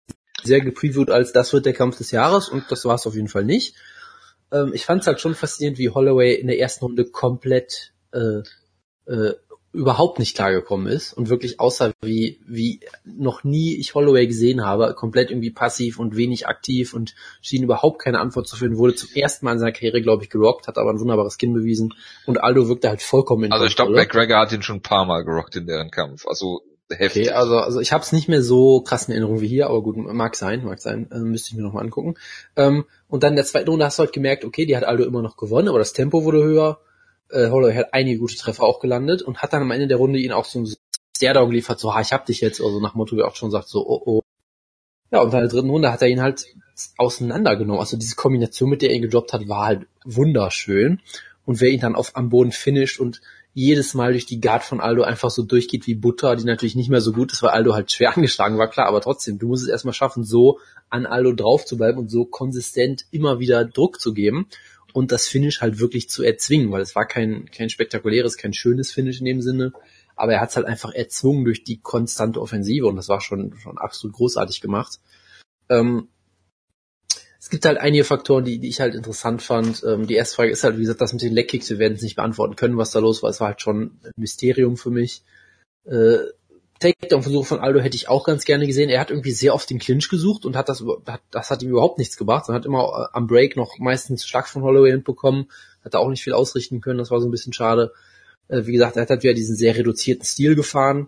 [0.44, 3.28] sehr gepreviewt als das wird der Kampf des Jahres und das war es auf jeden
[3.28, 3.76] Fall nicht.
[4.52, 8.42] Ähm, ich fand es halt schon faszinierend, wie Holloway in der ersten Runde komplett äh,
[9.06, 9.34] äh,
[9.74, 14.94] überhaupt nicht klargekommen ist und wirklich aussah wie, wie noch nie ich Holloway gesehen habe,
[14.94, 19.10] komplett irgendwie passiv und wenig aktiv und schien überhaupt keine Antwort zu finden, wurde zum
[19.16, 21.94] ersten Mal in seiner Karriere, glaube ich, gerockt, hat aber ein wunderbares Skin bewiesen
[22.26, 25.06] und Aldo wirkte halt vollkommen in Also ich glaube, McGregor hat ihn schon ein paar
[25.06, 27.30] Mal gerockt in deren Kampf, also heftig.
[27.30, 29.82] Okay, also, also ich habe es nicht mehr so krass in Erinnerung wie hier, aber
[29.82, 32.16] gut, mag sein, mag sein, äh, müsste ich mir nochmal angucken.
[32.56, 35.06] Ähm, und dann in der zweiten Runde hast du halt gemerkt, okay, die hat Aldo
[35.06, 36.80] immer noch gewonnen, aber das Tempo wurde höher,
[37.32, 40.20] äh, Holloway hat einige gute Treffer auch gelandet und hat dann am Ende der Runde
[40.20, 40.74] ihn auch so ein
[41.16, 43.68] Stairdown geliefert, so, ha, ich hab dich jetzt, also nach Motto, wie auch schon sagt,
[43.68, 44.22] so, oh, oh.
[45.12, 46.46] Ja, und in der dritten Runde hat er ihn halt
[46.98, 47.80] auseinandergenommen.
[47.80, 51.02] Also diese Kombination, mit der er ihn gedroppt hat, war halt wunderschön.
[51.46, 53.22] Und wer ihn dann auf am Boden finisht und
[53.54, 56.90] jedes Mal durch die Guard von Aldo einfach so durchgeht wie Butter, die natürlich nicht
[56.90, 59.64] mehr so gut ist, weil Aldo halt schwer angeschlagen war, klar, aber trotzdem, du musst
[59.64, 60.60] es erstmal schaffen, so
[60.90, 64.48] an Aldo drauf zu bleiben und so konsistent immer wieder Druck zu geben
[64.94, 68.92] und das Finish halt wirklich zu erzwingen, weil es war kein, kein spektakuläres, kein schönes
[68.92, 69.74] Finish in dem Sinne,
[70.16, 73.56] aber er hat es halt einfach erzwungen durch die konstante Offensive und das war schon,
[73.58, 75.00] schon absolut großartig gemacht.
[75.70, 76.08] Ähm,
[77.40, 79.84] es gibt halt einige Faktoren, die, die ich halt interessant fand.
[79.84, 82.04] Ähm, die erste Frage ist halt, wie gesagt, das mit den Leckkicks, wir werden es
[82.04, 83.32] nicht beantworten können, was da los war.
[83.32, 85.24] Es war halt schon ein Mysterium für mich.
[85.86, 86.18] Äh,
[86.82, 88.90] Takedown-Versuch von Aldo hätte ich auch ganz gerne gesehen.
[88.90, 91.70] Er hat irgendwie sehr oft den Clinch gesucht und hat das, hat, das hat ihm
[91.70, 92.50] überhaupt nichts gebracht.
[92.50, 95.46] Er hat immer äh, am Break noch meistens Schlag von Holloway hinbekommen,
[95.86, 96.98] hat da auch nicht viel ausrichten können.
[96.98, 97.94] Das war so ein bisschen schade.
[98.48, 101.08] Äh, wie gesagt, er hat halt wieder diesen sehr reduzierten Stil gefahren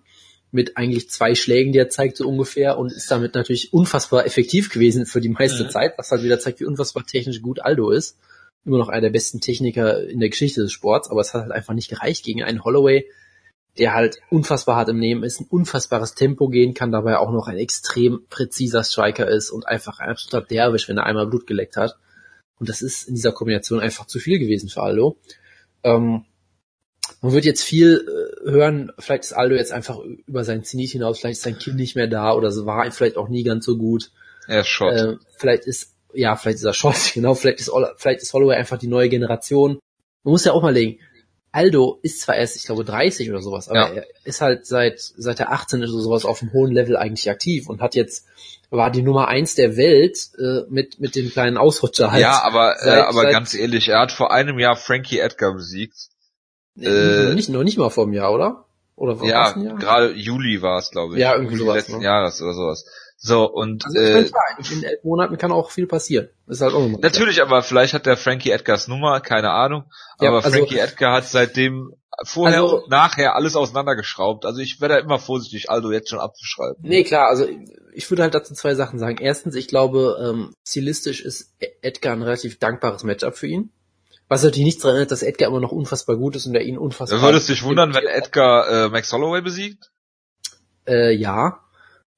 [0.52, 4.70] mit eigentlich zwei Schlägen, die er zeigt, so ungefähr, und ist damit natürlich unfassbar effektiv
[4.70, 5.70] gewesen für die meiste ja.
[5.70, 8.18] Zeit, was halt wieder zeigt, wie unfassbar technisch gut Aldo ist.
[8.64, 11.52] Immer noch einer der besten Techniker in der Geschichte des Sports, aber es hat halt
[11.52, 13.08] einfach nicht gereicht gegen einen Holloway,
[13.78, 17.48] der halt unfassbar hart im Nehmen ist, ein unfassbares Tempo gehen kann, dabei auch noch
[17.48, 21.78] ein extrem präziser Striker ist und einfach ein absoluter Derwisch, wenn er einmal Blut geleckt
[21.78, 21.98] hat.
[22.60, 25.18] Und das ist in dieser Kombination einfach zu viel gewesen für Aldo.
[25.84, 26.26] Ähm,
[27.22, 28.06] man wird jetzt viel
[28.46, 31.78] äh, hören, vielleicht ist Aldo jetzt einfach über sein Zenit hinaus, vielleicht ist sein Kind
[31.78, 34.12] nicht mehr da oder so war vielleicht auch nie ganz so gut.
[34.48, 34.94] Er ist Schott.
[34.94, 38.78] Äh, vielleicht ist, ja, vielleicht ist er Schott, genau, vielleicht ist, vielleicht ist Holloway einfach
[38.78, 39.80] die neue Generation.
[40.24, 41.00] Man muss ja auch mal legen,
[41.54, 44.02] Aldo ist zwar erst, ich glaube, 30 oder sowas, aber ja.
[44.02, 47.30] er ist halt seit, seit er 18 ist oder sowas auf einem hohen Level eigentlich
[47.30, 48.26] aktiv und hat jetzt,
[48.72, 52.22] war die Nummer eins der Welt äh, mit, mit dem kleinen Ausrutscher halt.
[52.24, 55.54] Ja, aber, seit, äh, aber seit, ganz ehrlich, er hat vor einem Jahr Frankie Edgar
[55.54, 56.10] besiegt.
[56.76, 58.66] Äh, nicht, noch nicht mal vor einem Jahr, oder?
[58.96, 61.22] Oder war ja, gerade Juli war es, glaube ich.
[61.22, 61.76] Ja, irgendwie sowas.
[61.76, 62.04] Letzten ne?
[62.04, 62.86] Jahres oder sowas.
[63.26, 64.30] So, und also äh,
[64.70, 66.28] in elf Monaten kann auch viel passieren.
[66.48, 69.86] ist halt auch natürlich, aber vielleicht hat der Frankie Edgars Nummer, keine Ahnung.
[70.20, 71.94] Ja, aber also, Frankie Edgar hat seitdem
[72.26, 74.46] vorher also, und nachher alles auseinandergeschraubt.
[74.46, 76.76] Also ich werde da immer vorsichtig, Aldo jetzt schon abzuschreiben.
[76.82, 77.48] Nee, klar, also
[77.94, 79.16] ich würde halt dazu zwei Sachen sagen.
[79.22, 83.72] Erstens, ich glaube, ähm, stilistisch ist Edgar ein relativ dankbares Matchup für ihn.
[84.28, 86.78] Was natürlich nichts daran erinnert, dass Edgar immer noch unfassbar gut ist und er ihn
[86.78, 87.20] unfassbar.
[87.20, 89.92] Du würdest dich wundern, wenn Edgar äh, Max Holloway besiegt?
[90.86, 91.63] Äh, ja.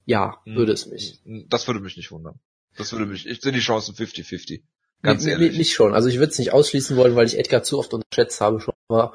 [0.05, 0.55] Ja, hm.
[0.55, 1.19] würde es mich.
[1.49, 2.39] Das würde mich nicht wundern.
[2.77, 4.61] Das würde mich, ich sehe die Chancen 50-50.
[5.01, 5.57] Ganz nee, ehrlich.
[5.57, 5.93] Nicht schon.
[5.93, 8.73] Also ich würde es nicht ausschließen wollen, weil ich Edgar zu oft unterschätzt habe schon.
[8.87, 9.13] Aber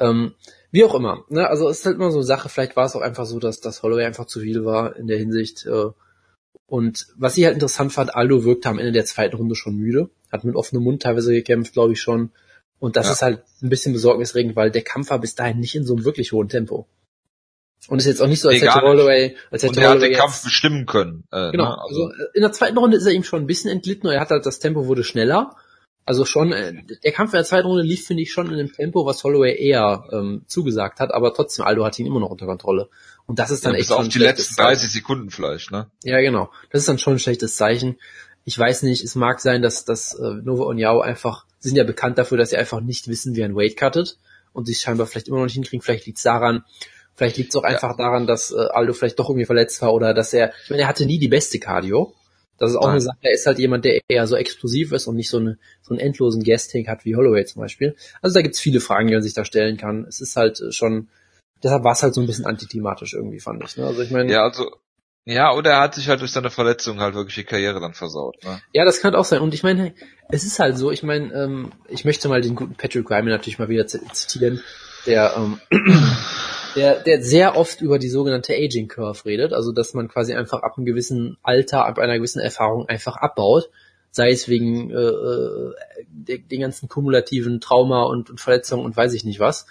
[0.00, 0.34] ähm,
[0.70, 1.24] wie auch immer.
[1.28, 1.48] Ne?
[1.48, 3.60] Also es ist halt immer so eine Sache, vielleicht war es auch einfach so, dass
[3.60, 5.66] das Holloway einfach zu viel war in der Hinsicht.
[5.66, 5.90] Äh,
[6.66, 10.10] und was ich halt interessant fand, Aldo wirkte am Ende der zweiten Runde schon müde.
[10.30, 12.30] Hat mit offenem Mund teilweise gekämpft, glaube ich schon.
[12.78, 13.12] Und das ja.
[13.12, 16.04] ist halt ein bisschen besorgniserregend, weil der Kampf war bis dahin nicht in so einem
[16.04, 16.86] wirklich hohen Tempo.
[17.86, 20.02] Und ist jetzt auch nicht so, als nee, hätte Holloway, als hätte und er hat
[20.02, 21.24] den Kampf bestimmen können.
[21.30, 21.70] Äh, genau.
[21.70, 21.78] Ne?
[21.80, 22.04] Also.
[22.06, 24.44] also in der zweiten Runde ist er ihm schon ein bisschen entglitten, er hat halt
[24.44, 25.56] das Tempo wurde schneller.
[26.04, 26.72] Also schon, äh,
[27.04, 29.54] der Kampf in der zweiten Runde lief, finde ich, schon in dem Tempo, was Holloway
[29.62, 32.88] eher ähm, zugesagt hat, aber trotzdem, Aldo hat ihn immer noch unter Kontrolle.
[33.26, 35.90] Und das ist dann ja, echt schon auf die letzten 30 Sekunden vielleicht, ne?
[36.02, 36.50] Ja, genau.
[36.70, 37.98] Das ist dann schon ein schlechtes Zeichen.
[38.44, 41.84] Ich weiß nicht, es mag sein, dass, dass äh, Nova und Yao einfach, sind ja
[41.84, 44.16] bekannt dafür, dass sie einfach nicht wissen, wie ein Weight cuttet
[44.54, 45.82] und sich scheinbar vielleicht immer noch nicht hinkriegen.
[45.82, 46.64] Vielleicht liegt es daran,
[47.18, 50.14] Vielleicht liegt es auch einfach daran, dass äh, Aldo vielleicht doch irgendwie verletzt war oder
[50.14, 52.14] dass er, ich meine, er hatte nie die beste Cardio.
[52.58, 52.92] Das ist auch Nein.
[52.92, 55.58] eine Sache, er ist halt jemand, der eher so explosiv ist und nicht so, eine,
[55.82, 57.96] so einen endlosen Gasting hat wie Holloway zum Beispiel.
[58.22, 60.06] Also da gibt's viele Fragen, die man sich da stellen kann.
[60.08, 61.08] Es ist halt äh, schon,
[61.60, 63.76] deshalb war es halt so ein bisschen antithematisch irgendwie, fand ich.
[63.76, 63.84] Ne?
[63.84, 64.70] Also ich meine, Ja, also,
[65.24, 68.36] ja, oder er hat sich halt durch seine Verletzung halt wirklich die Karriere dann versaut.
[68.44, 68.62] Ne?
[68.72, 69.40] Ja, das kann auch sein.
[69.40, 69.92] Und ich meine,
[70.30, 73.58] es ist halt so, ich meine, ähm, ich möchte mal den guten Patrick Ryman natürlich
[73.58, 74.62] mal wieder zitieren,
[75.04, 75.60] der, ähm,
[76.78, 80.62] der, der sehr oft über die sogenannte Aging Curve redet, also dass man quasi einfach
[80.62, 83.70] ab einem gewissen Alter, ab einer gewissen Erfahrung einfach abbaut,
[84.10, 85.74] sei es wegen äh, äh,
[86.08, 89.66] der, den ganzen kumulativen Trauma und, und Verletzungen und weiß ich nicht was.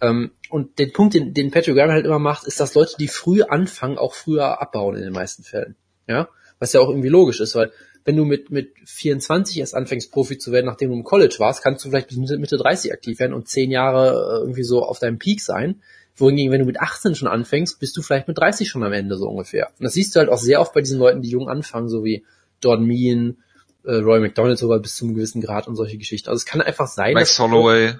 [0.00, 3.08] Ähm, und den Punkt, den, den Patrick Ryman halt immer macht, ist, dass Leute, die
[3.08, 5.76] früh anfangen, auch früher abbauen in den meisten Fällen.
[6.08, 6.28] Ja,
[6.58, 7.72] was ja auch irgendwie logisch ist, weil
[8.06, 11.62] wenn du mit, mit 24 erst anfängst, Profi zu werden, nachdem du im College warst,
[11.62, 14.84] kannst du vielleicht bis Mitte, Mitte 30 aktiv werden und 10 Jahre äh, irgendwie so
[14.84, 15.82] auf deinem Peak sein.
[16.16, 19.16] Wohingegen, wenn du mit 18 schon anfängst, bist du vielleicht mit 30 schon am Ende
[19.16, 19.68] so ungefähr.
[19.78, 22.04] Und das siehst du halt auch sehr oft bei diesen Leuten, die jung anfangen, so
[22.04, 22.24] wie
[22.62, 23.36] Jordan Mean,
[23.84, 26.28] äh, Roy McDonald sogar bis zu einem gewissen Grad und solche Geschichten.
[26.30, 27.94] Also es kann einfach sein, Max dass- Holloway.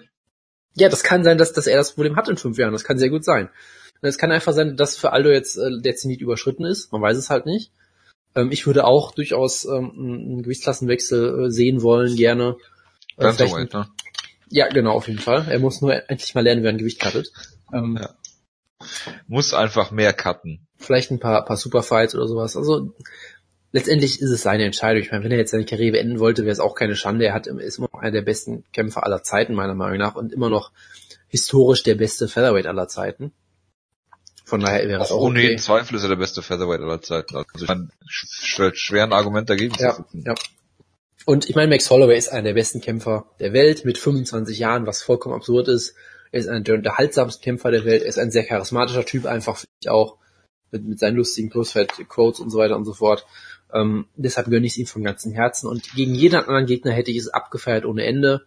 [0.74, 2.72] ja, das kann sein, dass, dass er das Problem hat in fünf Jahren.
[2.72, 3.50] Das kann sehr gut sein.
[4.00, 6.92] Und es kann einfach sein, dass für Aldo jetzt äh, der Zenit überschritten ist.
[6.92, 7.70] Man weiß es halt nicht.
[8.34, 12.56] Ähm, ich würde auch durchaus ähm, einen Gewichtsklassenwechsel äh, sehen wollen, gerne.
[13.18, 13.24] Äh,
[13.72, 13.88] ne?
[14.48, 15.46] ja, genau, auf jeden Fall.
[15.48, 17.32] Er muss nur endlich mal lernen, wie er ein Gewicht cuttet.
[17.72, 18.14] Ähm, Ja.
[19.26, 20.66] Muss einfach mehr cutten.
[20.78, 22.56] Vielleicht ein paar, paar Superfights oder sowas.
[22.56, 22.92] Also
[23.72, 25.02] letztendlich ist es seine Entscheidung.
[25.02, 27.24] Ich meine, wenn er jetzt seine Karriere beenden wollte, wäre es auch keine Schande.
[27.26, 30.32] Er hat, ist immer noch einer der besten Kämpfer aller Zeiten, meiner Meinung nach, und
[30.32, 30.72] immer noch
[31.28, 33.32] historisch der beste Featherweight aller Zeiten.
[34.44, 35.48] Von daher wäre es auch Ohne okay.
[35.48, 37.34] jeden Zweifel ist er der beste Featherweight aller Zeiten.
[37.34, 38.26] Also ich kann sch
[38.74, 40.24] schwer ein Argument dagegen Ja, zu finden.
[40.28, 40.34] ja.
[41.24, 44.86] Und ich meine, Max Holloway ist einer der besten Kämpfer der Welt mit 25 Jahren,
[44.86, 45.96] was vollkommen absurd ist.
[46.32, 48.02] Er ist einer der unterhaltsamsten Kämpfer der Welt.
[48.02, 50.18] Er ist ein sehr charismatischer Typ, einfach finde ich auch.
[50.72, 53.24] Mit, mit seinen lustigen Close-Fight-Quotes und so weiter und so fort.
[53.72, 55.68] Ähm, deshalb gönne ich es ihm von ganzem Herzen.
[55.68, 58.44] Und gegen jeden anderen Gegner hätte ich es abgefeiert ohne Ende.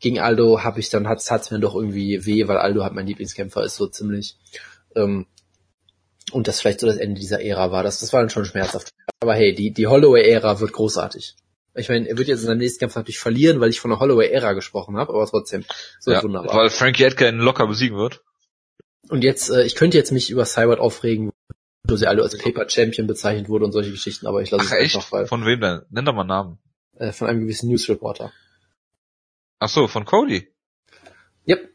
[0.00, 3.06] Gegen Aldo habe ich dann, hat es mir doch irgendwie weh, weil Aldo halt mein
[3.06, 4.36] Lieblingskämpfer ist, so ziemlich.
[4.94, 5.26] Ähm,
[6.32, 7.82] und das vielleicht so das Ende dieser Ära war.
[7.82, 8.90] Das, das war dann schon schmerzhaft.
[9.20, 11.36] Aber hey, die, die Holloway-Ära wird großartig.
[11.76, 14.00] Ich meine, er wird jetzt in seinem nächsten Kampf natürlich verlieren, weil ich von der
[14.00, 15.64] Holloway-Ära gesprochen habe, aber trotzdem,
[16.00, 16.56] so Ja, wunderbar.
[16.56, 18.22] weil Frankie Edgar ihn locker besiegen wird.
[19.08, 21.32] Und jetzt, äh, ich könnte jetzt mich über Cybert aufregen,
[21.86, 24.72] wo sie alle als Paper Champion bezeichnet wurde und solche Geschichten, aber ich lasse Ach
[24.72, 24.96] es echt?
[24.96, 25.82] einfach, weil, Von wem denn?
[25.90, 26.58] Nenn doch mal einen Namen.
[26.96, 28.32] äh, von einem gewissen News Reporter.
[29.58, 30.52] Ach so, von Cody.
[31.48, 31.70] Yep.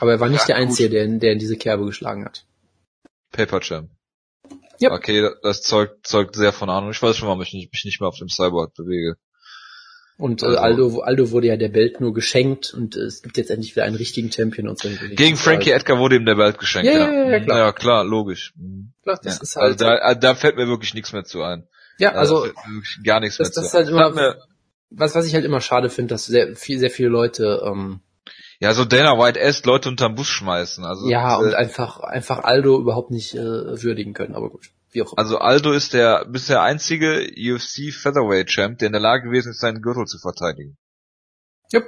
[0.00, 0.56] Aber er war nicht Ja, der.
[0.56, 2.44] Einzige, der, der in diese Kerbe geschlagen hat.
[3.32, 3.90] Paper Champ.
[4.80, 4.92] Yep.
[4.92, 6.90] Okay, das zeugt, zeugt sehr von Ahnung.
[6.90, 9.16] Ich weiß schon, warum ich mich nicht mehr auf dem Cyborg bewege.
[10.18, 13.36] Und äh, Also- Aldo, Aldo wurde ja der Belt nur geschenkt und äh, es gibt
[13.38, 15.14] jetzt endlich wieder einen richtigen Champion und Geschichten.
[15.16, 16.92] Gegen Frankie Edgar wurde ihm der Belt geschenkt.
[16.92, 17.58] Ja, Ja, ja, ja, klar.
[17.58, 18.52] Ja, klar, logisch.
[18.56, 18.92] Mhm.
[19.04, 19.42] Klar, das ja.
[19.42, 21.68] ist also halt, da, da fällt mir wirklich nichts mehr zu ein.
[21.98, 24.36] ja, also, wirklich gar nichts das- mehr das zu ist halt immer- mir-
[24.90, 28.00] was, was ich halt immer schade finde, dass sehr, viel, sehr viele Leute, ähm,
[28.58, 30.84] ja, so Dana White esst Leute unterm Bus schmeißen.
[30.84, 33.38] Also, ja, äh, und einfach, einfach Aldo überhaupt nicht äh,
[33.82, 35.18] würdigen können, aber gut, wie auch immer.
[35.18, 39.60] Also Aldo ist der bisher einzige UFC Featherweight Champ, der in der Lage gewesen ist,
[39.60, 40.76] seinen Gürtel zu verteidigen.
[41.72, 41.84] Jupp.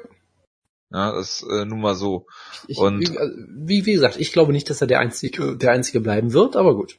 [0.93, 2.27] Ja, das ist äh, nun mal so.
[2.67, 5.71] Ich, und- wie, also, wie, wie gesagt, ich glaube nicht, dass er der einzige, der
[5.73, 6.99] einzige bleiben wird, aber gut.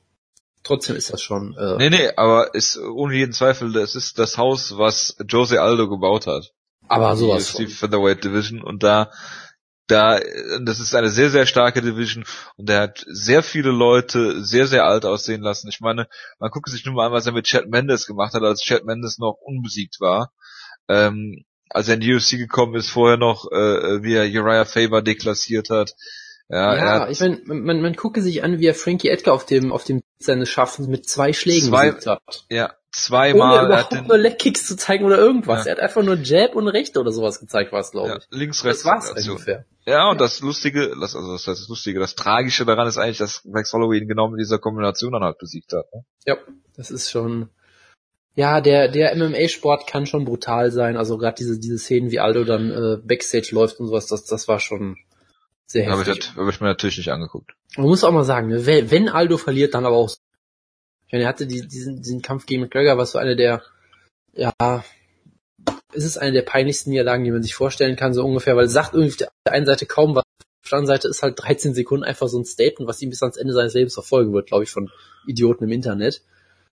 [0.63, 4.37] Trotzdem ist das schon, äh, Nee, nee, aber ist ohne jeden Zweifel, das ist das
[4.37, 6.51] Haus, was Jose Aldo gebaut hat.
[6.87, 7.67] aber Die sowas UFC von.
[7.67, 9.11] Featherweight Division und da
[9.91, 10.19] da
[10.63, 12.23] das ist eine sehr sehr starke Division
[12.57, 15.67] und der hat sehr viele Leute sehr sehr alt aussehen lassen.
[15.69, 16.07] Ich meine,
[16.39, 18.85] man guckt sich nur mal an, was er mit Chad Mendes gemacht hat, als Chad
[18.85, 20.31] Mendes noch unbesiegt war.
[20.87, 25.01] Ähm, als er in die UFC gekommen ist, vorher noch, äh, wie er Uriah Faber
[25.01, 25.93] deklassiert hat.
[26.49, 29.33] Ja, er Ja, hat ich meine, man, man gucke sich an, wie er Frankie Edgar
[29.33, 32.45] auf dem, auf dem seines Schaffens mit zwei Schlägen Zwei- besiegt hat.
[32.49, 35.65] ja, zweimal, er überhaupt hat den, nur Leckkicks zu zeigen oder irgendwas.
[35.65, 35.71] Ja.
[35.71, 38.27] Er hat einfach nur Jab und Rechte oder sowas gezeigt, war es, glaube ja, ich.
[38.31, 38.83] links, rechts.
[38.83, 39.65] Das war's ungefähr.
[39.85, 43.43] Ja, und das Lustige, das, also das das Lustige, das Tragische daran ist eigentlich, dass
[43.45, 45.85] Max Holloway ihn genau mit dieser Kombination dann halt besiegt hat.
[45.93, 46.03] Ne?
[46.25, 46.37] Ja,
[46.75, 47.49] das ist schon.
[48.33, 50.97] Ja, der der MMA-Sport kann schon brutal sein.
[50.97, 54.47] Also gerade diese diese Szenen, wie Aldo dann äh, Backstage läuft und sowas, das das
[54.47, 54.97] war schon
[55.65, 56.31] sehr Habe ich, heftig.
[56.35, 57.51] hab ich mir natürlich nicht angeguckt.
[57.75, 60.11] Man muss auch mal sagen, ne, wenn wenn Aldo verliert, dann aber auch.
[61.11, 63.61] Ich meine, er hatte die, diesen diesen Kampf gegen McGregor, was so eine der
[64.33, 64.53] ja
[65.93, 68.71] es ist eine der peinlichsten Niederlagen, die man sich vorstellen kann, so ungefähr, weil es
[68.71, 70.23] sagt irgendwie auf der einen Seite kaum was,
[70.63, 73.21] auf der anderen Seite ist halt 13 Sekunden einfach so ein Statement, was ihm bis
[73.21, 74.89] ans Ende seines Lebens verfolgen wird, glaube ich, von
[75.27, 76.21] Idioten im Internet.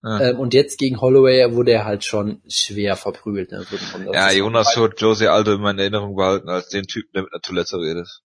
[0.02, 3.52] Ja, Ähm, und jetzt gegen Holloway wurde er halt schon schwer verprügelt.
[3.52, 3.64] Ne?
[4.12, 7.40] Ja Jonas wird Jose Aldo immer in Erinnerung behalten als den Typen, der mit einer
[7.40, 8.22] Toilette redet.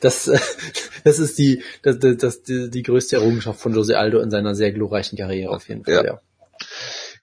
[0.00, 0.24] Das,
[1.04, 4.72] das ist die, das, das, die, die größte Errungenschaft von Jose Aldo in seiner sehr
[4.72, 6.04] glorreichen Karriere auf jeden Fall, ja.
[6.04, 6.20] ja.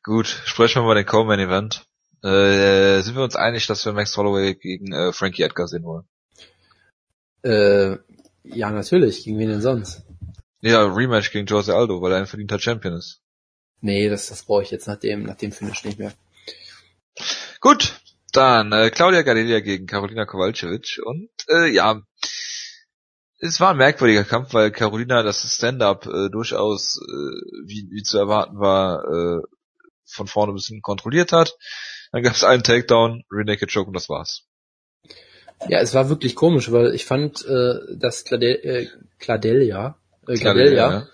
[0.03, 1.85] Gut, sprechen wir mal den Coleman Event.
[2.23, 6.05] Äh, sind wir uns einig, dass wir Max Holloway gegen äh, Frankie Edgar sehen wollen?
[7.43, 7.97] Äh,
[8.43, 9.23] ja, natürlich.
[9.23, 10.03] Gegen wen denn sonst?
[10.61, 13.21] Ja, Rematch gegen Jose Aldo, weil er ein verdienter Champion ist.
[13.81, 16.13] Nee, das, das brauche ich jetzt nach dem, nach dem Finish nicht mehr.
[17.59, 17.99] Gut,
[18.37, 22.01] dann äh, Claudia Gadelia gegen Karolina Kowalczyk und äh, ja,
[23.39, 28.17] es war ein merkwürdiger Kampf, weil Carolina das Stand-up äh, durchaus, äh, wie, wie zu
[28.17, 29.41] erwarten war, äh,
[30.05, 31.55] von vorne bis hinten kontrolliert hat.
[32.11, 34.45] Dann gab es einen Takedown, Renaked Choke und das war's.
[35.67, 38.87] Ja, es war wirklich komisch, weil ich fand, äh, dass Clade äh,
[39.19, 41.07] Cladelia, äh, Cladelia ja.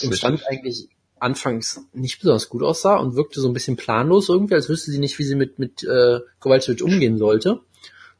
[0.00, 0.88] im Stand eigentlich
[1.20, 4.98] anfangs nicht besonders gut aussah und wirkte so ein bisschen planlos irgendwie, als wüsste sie
[4.98, 7.60] nicht, wie sie mit, mit äh, Kowalczyk umgehen sollte.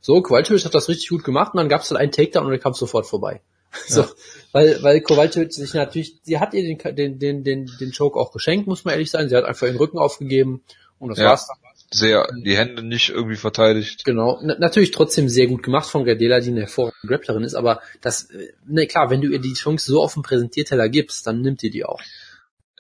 [0.00, 2.50] So, Kowalczyk hat das richtig gut gemacht und dann gab es halt einen Takedown und
[2.50, 3.40] der kam sofort vorbei.
[3.86, 4.04] So,
[4.50, 8.32] weil, weil Kowalczyk sich natürlich, sie hat ihr den, den, den, den, den Choke auch
[8.32, 9.28] geschenkt, muss man ehrlich sein.
[9.28, 10.64] Sie hat einfach den Rücken aufgegeben
[10.98, 11.26] und das ja.
[11.26, 14.04] war's dann sehr die Hände nicht irgendwie verteidigt.
[14.04, 17.80] Genau, N natürlich trotzdem sehr gut gemacht von Gardela, die eine hervorragende Grapplerin ist, aber
[18.00, 18.28] das,
[18.66, 21.70] ne klar, wenn du ihr die Chance so auf dem Präsentierteller gibst, dann nimmt ihr
[21.70, 22.00] die auch.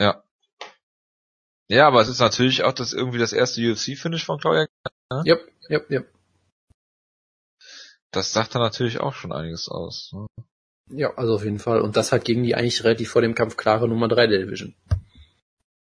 [0.00, 0.24] Ja.
[1.68, 4.66] Ja, aber es ist natürlich auch das irgendwie das erste UFC-Finish von Claudia.
[5.12, 5.22] Ne?
[5.26, 6.12] Yep, yep, yep.
[8.10, 10.10] Das sagt dann natürlich auch schon einiges aus.
[10.12, 10.26] Ne?
[10.90, 11.80] Ja, also auf jeden Fall.
[11.80, 14.74] Und das hat gegen die eigentlich relativ vor dem Kampf klare Nummer 3 der Division.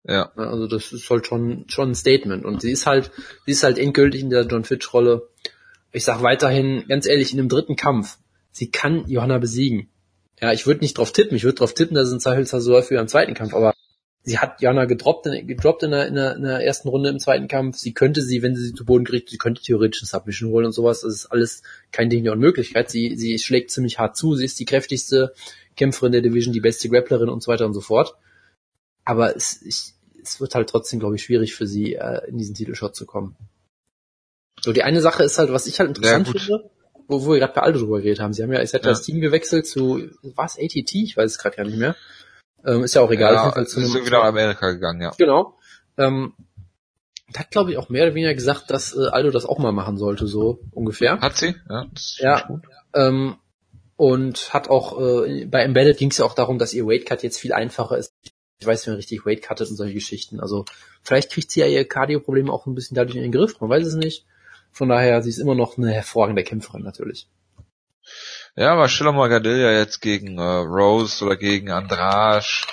[0.02, 0.32] Ja.
[0.34, 2.44] Also das ist halt schon, schon ein Statement.
[2.44, 3.12] Und sie ist halt,
[3.44, 5.28] sie ist halt endgültig in der John Fitch Rolle.
[5.92, 8.18] Ich sag weiterhin, ganz ehrlich, in dem dritten Kampf,
[8.50, 9.88] sie kann Johanna besiegen.
[10.40, 11.36] Ja, ich würde nicht drauf tippen.
[11.36, 13.54] Ich würde drauf tippen, dass es ein Zweifelsfall so läuft wie im zweiten Kampf.
[13.54, 13.72] Aber
[14.26, 17.20] sie hat Johanna gedroppt, in, gedroppt in, der, in, der, in der ersten Runde im
[17.20, 17.78] zweiten Kampf.
[17.78, 20.66] Sie könnte sie, wenn sie sie zu Boden kriegt, sie könnte theoretisch ein Submission holen
[20.66, 21.02] und sowas.
[21.02, 21.62] Das ist alles
[21.92, 22.90] kein Ding der Unmöglichkeit.
[22.90, 24.34] Sie, sie schlägt ziemlich hart zu.
[24.34, 25.32] Sie ist die kräftigste
[25.76, 28.16] Kämpferin der Division, die beste Grapplerin und so weiter und so fort.
[29.04, 32.56] Aber es, ich, es wird halt trotzdem, glaube ich, schwierig für sie, äh, in diesen
[32.56, 33.36] Titelshot zu kommen.
[34.60, 36.70] So, die eine Sache ist halt, was ich halt interessant ja, finde,
[37.06, 38.32] wo, wo wir gerade bei Aldo drüber geredet haben.
[38.32, 38.90] Sie haben ja, ich hatte ja.
[38.90, 40.94] das Team gewechselt zu, was, ATT?
[40.94, 41.94] Ich weiß es gerade gar nicht mehr.
[42.66, 43.34] Ähm, ist ja auch egal.
[43.34, 45.12] Ja, ist irgendwie nach Amerika gegangen, ja.
[45.16, 45.58] Genau.
[45.96, 46.34] Ähm,
[47.36, 49.96] hat, glaube ich, auch mehr oder weniger gesagt, dass äh, Aldo das auch mal machen
[49.96, 51.20] sollte, so ungefähr.
[51.20, 51.54] Hat sie?
[51.68, 51.86] Ja.
[52.18, 52.60] ja
[52.94, 53.36] ähm,
[53.96, 57.22] und hat auch, äh, bei Embedded ging es ja auch darum, dass ihr Weight Cut
[57.22, 58.12] jetzt viel einfacher ist
[58.58, 60.40] ich weiß, wie man richtig Weight cuttet und solche Geschichten.
[60.40, 60.64] Also
[61.02, 63.86] vielleicht kriegt sie ja ihr Cardio-Problem auch ein bisschen dadurch in den Griff, man weiß
[63.86, 64.24] es nicht.
[64.70, 67.28] Von daher, sie ist immer noch eine hervorragende Kämpferin natürlich.
[68.56, 72.66] Ja, aber Schiller Morgadilla jetzt gegen äh, Rose oder gegen Andrasch.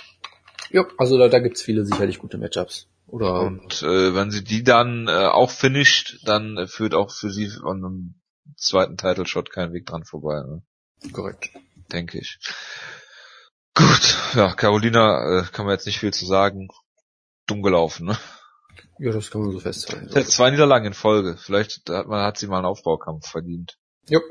[0.69, 2.87] Ja, also da, da gibt's viele sicherlich gute Matchups.
[3.05, 7.49] Oder und äh, wenn sie die dann äh, auch finisht, dann führt auch für sie
[7.49, 8.15] von einem
[8.55, 10.41] zweiten Title Shot kein Weg dran vorbei.
[10.41, 10.63] Ne?
[11.11, 11.49] Korrekt.
[11.91, 12.39] Denke ich.
[13.75, 16.69] Gut, ja, Carolina äh, kann man jetzt nicht viel zu sagen.
[17.45, 18.17] Dumm gelaufen, ne?
[18.99, 20.09] Ja, das kann man so festhalten.
[20.25, 21.35] Zwei Niederlagen in Folge.
[21.37, 23.77] Vielleicht hat, man, hat sie mal einen Aufbaukampf verdient.
[24.07, 24.23] Jupp.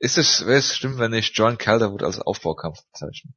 [0.00, 3.32] Ist es, wäre es stimmt, wenn ich John Calderwood als Aufbaukampf bezeichne?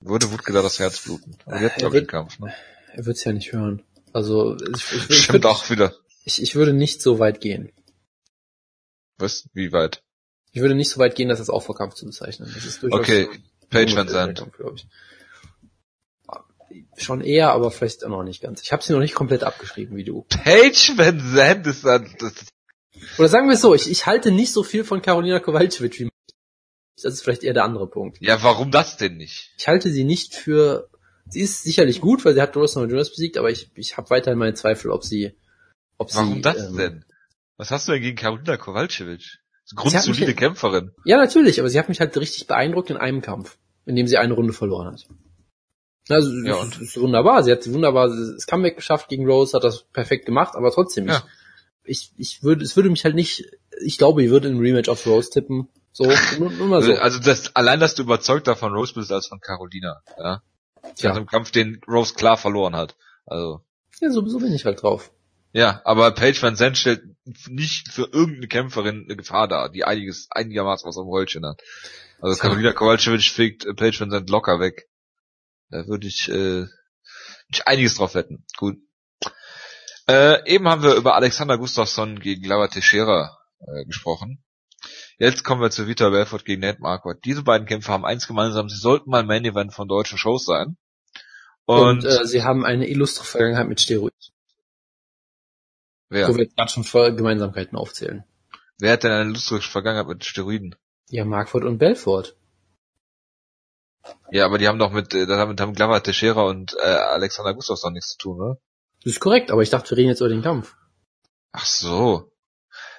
[0.00, 1.36] Würde Wutke da das Herz bluten?
[1.46, 2.52] Aber jetzt glaube ich Kampf, ne?
[2.92, 3.82] Er wird's ja nicht hören.
[4.12, 5.94] Also, ich, ich, ich Stimmt auch wieder.
[6.24, 7.72] Ich, ich würde nicht so weit gehen.
[9.16, 9.48] Was?
[9.54, 10.02] Wie weit?
[10.50, 12.50] Ich würde nicht so weit gehen, das als Aufbaukampf zu bezeichnen.
[12.54, 13.28] Das ist durchaus okay,
[13.70, 14.44] Page Van Zandt.
[16.98, 18.60] Schon eher, aber vielleicht auch noch nicht ganz.
[18.60, 20.26] Ich habe sie noch nicht komplett abgeschrieben wie du.
[20.28, 22.14] Page Van Zandt ist dann...
[22.18, 22.34] Das
[23.18, 26.08] Oder sagen wir es so, ich, ich halte nicht so viel von Karolina Kowalczyk wie
[27.02, 28.18] das ist vielleicht eher der andere Punkt.
[28.20, 29.52] Ja, warum das denn nicht?
[29.58, 30.88] Ich halte sie nicht für.
[31.28, 34.38] Sie ist sicherlich gut, weil sie hat Rosen Jonas besiegt, aber ich, ich habe weiterhin
[34.38, 35.34] meine Zweifel, ob sie.
[35.98, 37.04] Ob warum sie, das ähm, denn?
[37.56, 39.20] Was hast du denn gegen Karolina Kowalczyk?
[39.74, 40.90] Grundsolide mich, Kämpferin.
[41.04, 44.18] Ja, natürlich, aber sie hat mich halt richtig beeindruckt in einem Kampf, in dem sie
[44.18, 45.06] eine Runde verloren hat.
[46.08, 47.42] Also, ja, das ist wunderbar.
[47.42, 51.18] Sie hat wunderbar das Comeback geschafft gegen Rose, hat das perfekt gemacht, aber trotzdem, ja.
[51.18, 51.22] ich,
[51.84, 53.44] ich, ich würde, es würde mich halt nicht,
[53.80, 55.68] ich glaube, ich würde in Rematch auf Rose tippen.
[55.92, 56.04] So,
[56.38, 56.94] nur, nur mal so.
[56.94, 60.42] Also das, allein, dass du überzeugter von Rose bist als von Carolina, ja.
[60.94, 61.10] Sie ja.
[61.10, 62.96] hat im Kampf, den Rose klar verloren hat.
[63.26, 63.64] Also.
[64.00, 65.12] Ja, sowieso bin ich halt drauf.
[65.52, 67.02] Ja, aber Paige Van Zandt stellt
[67.48, 71.60] nicht für irgendeine Kämpferin eine Gefahr dar, die einiges, einigermaßen was am Rollchen hat.
[72.20, 74.88] Also Karolina Kowalczyk fegt äh, Paige Van Zandt locker weg.
[75.70, 76.66] Da würde ich, äh,
[77.48, 78.44] ich einiges drauf wetten.
[78.56, 78.78] Gut.
[80.12, 84.44] Äh, eben haben wir über Alexander Gustafsson gegen Lava Teixeira äh, gesprochen.
[85.16, 87.24] Jetzt kommen wir zu Vitor Belfort gegen Ned Marquardt.
[87.24, 90.76] Diese beiden Kämpfer haben eins gemeinsam, sie sollten mal Main Event von deutschen Shows sein.
[91.64, 94.18] Und, Und äh, sie haben eine illustre Vergangenheit mit Steroiden.
[96.10, 96.28] Wer?
[96.28, 98.24] Wo wir gerade schon voll Gemeinsamkeiten aufzählen.
[98.78, 100.74] Wer hat denn eine lustige Vergangenheit mit Steroiden?
[101.08, 102.36] Ja, Markford und Belfort.
[104.30, 107.94] Ja, aber die haben doch mit, äh, damit haben Glover Teixeira und äh, Alexander Gustafsson
[107.94, 108.58] nichts zu tun, ne?
[109.04, 110.74] Das ist korrekt, aber ich dachte, wir reden jetzt über den Kampf.
[111.52, 112.28] Ach so.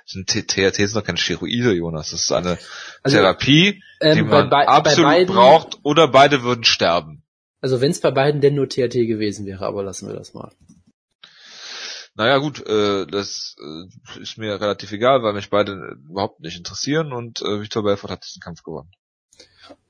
[0.05, 2.11] THT sind doch keine Steroide, Jonas.
[2.11, 2.57] Das ist eine
[3.03, 7.23] Also, Therapie, ähm, die bei man bei- bei absolut beiden- braucht, oder beide würden sterben.
[7.61, 10.51] Also wenn es bei beiden denn nur THT gewesen wäre, aber lassen wir das mal.
[12.15, 17.11] Naja gut, äh, das äh, ist mir relativ egal, weil mich beide überhaupt nicht interessieren
[17.13, 18.91] und äh, Victor Belfort hat diesen Kampf gewonnen.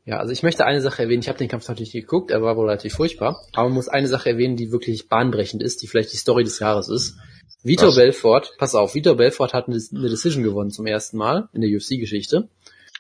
[0.06, 1.22] Ja, also ich möchte eine Sache erwähnen.
[1.22, 3.42] Ich habe den Kampf natürlich nicht geguckt, er war wohl relativ furchtbar.
[3.54, 6.60] Aber man muss eine Sache erwähnen, die wirklich bahnbrechend ist, die vielleicht die Story des
[6.60, 7.18] Jahres ist.
[7.64, 7.96] Vitor Was?
[7.96, 11.70] Belfort, pass auf, Vitor Belfort hat eine, eine Decision gewonnen zum ersten Mal in der
[11.70, 12.50] UFC-Geschichte.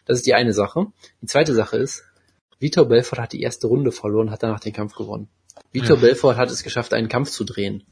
[0.05, 0.87] Das ist die eine Sache.
[1.21, 2.03] Die zweite Sache ist,
[2.59, 5.27] Vitor Belfort hat die erste Runde verloren, hat danach den Kampf gewonnen.
[5.73, 6.01] Vitor Ja.
[6.01, 7.83] Belfort hat es geschafft, einen Kampf zu drehen.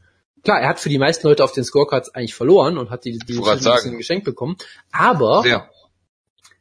[0.43, 3.11] Klar, er hat für die meisten Leute auf den Scorecards eigentlich verloren und hat die,
[3.11, 4.55] die Decision ein bisschen geschenkt bekommen.
[4.91, 5.69] Aber Sehr.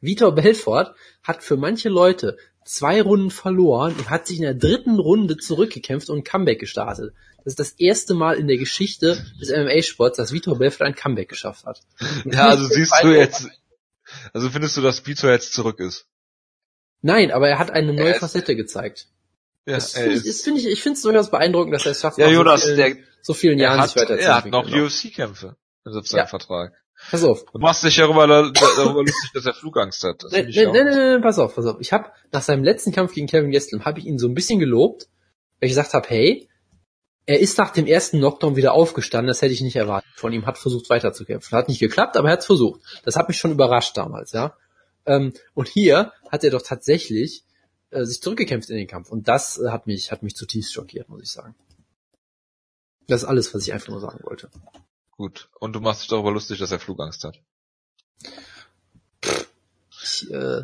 [0.01, 4.99] Vitor Belfort hat für manche Leute zwei Runden verloren und hat sich in der dritten
[4.99, 7.13] Runde zurückgekämpft und ein Comeback gestartet.
[7.43, 11.29] Das ist das erste Mal in der Geschichte des MMA-Sports, dass Vitor Belfort ein Comeback
[11.29, 11.81] geschafft hat.
[12.25, 13.47] Ja, also siehst du jetzt,
[14.33, 16.05] also findest du, dass Vitor jetzt zurück ist?
[17.01, 19.07] Nein, aber er hat eine neue Er ist- Facette gezeigt.
[19.65, 21.91] Ja, Das finde ich, ist- das finde ich, ich finde es durchaus beeindruckend, dass er
[21.93, 24.01] es schafft, ja nach Jonas, so vielen, der, so vielen er, Jahren hat, sich er
[24.01, 24.51] hat weiterzuentwickeln.
[24.51, 24.85] noch Genau.
[24.85, 26.25] UFC-Kämpfe in seinem Ja.
[26.27, 26.73] Vertrag.
[27.09, 27.45] Pass auf.
[27.45, 30.23] Du machst dich darüber, darüber lustig, dass er Flugangst hat.
[30.23, 30.57] Auch nee, nicht.
[30.57, 31.77] nee, nee, pass auf, pass auf.
[31.79, 34.59] Ich habe nach seinem letzten Kampf gegen Kevin Gastelum habe ich ihn so ein bisschen
[34.59, 35.07] gelobt,
[35.59, 36.47] weil ich gesagt habe, hey,
[37.25, 40.09] er ist nach dem ersten Knockdown wieder aufgestanden, das hätte ich nicht erwartet.
[40.15, 41.57] Von ihm hat versucht weiterzukämpfen.
[41.57, 42.81] Hat nicht geklappt, aber er hat es versucht.
[43.03, 44.55] Das hat mich schon überrascht damals, ja.
[45.05, 47.43] Ähm, und hier hat er doch tatsächlich
[47.89, 49.09] äh, sich zurückgekämpft in den Kampf.
[49.09, 51.55] Und das äh, hat mich, hat mich zutiefst schockiert, muss ich sagen.
[53.07, 54.49] Das ist alles, was ich einfach nur sagen wollte.
[55.21, 55.49] Gut.
[55.59, 57.39] Und du machst dich darüber lustig, dass er Flugangst hat.
[60.03, 60.63] Ich, äh,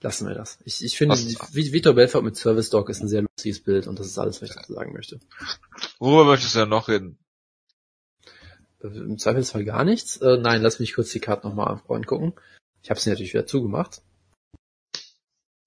[0.00, 0.58] lassen wir das.
[0.64, 1.24] Ich, ich finde, Was-
[1.54, 4.42] Vi- Vitor Belfort mit Service Dog ist ein sehr lustiges Bild und das ist alles,
[4.42, 5.20] was ich dazu sagen möchte.
[6.00, 7.16] Worüber möchtest du denn noch reden?
[8.82, 10.16] Äh, Im Zweifelsfall gar nichts.
[10.16, 12.34] Äh, nein, lass mich kurz die Karte nochmal angucken.
[12.82, 14.02] Ich habe sie natürlich wieder zugemacht.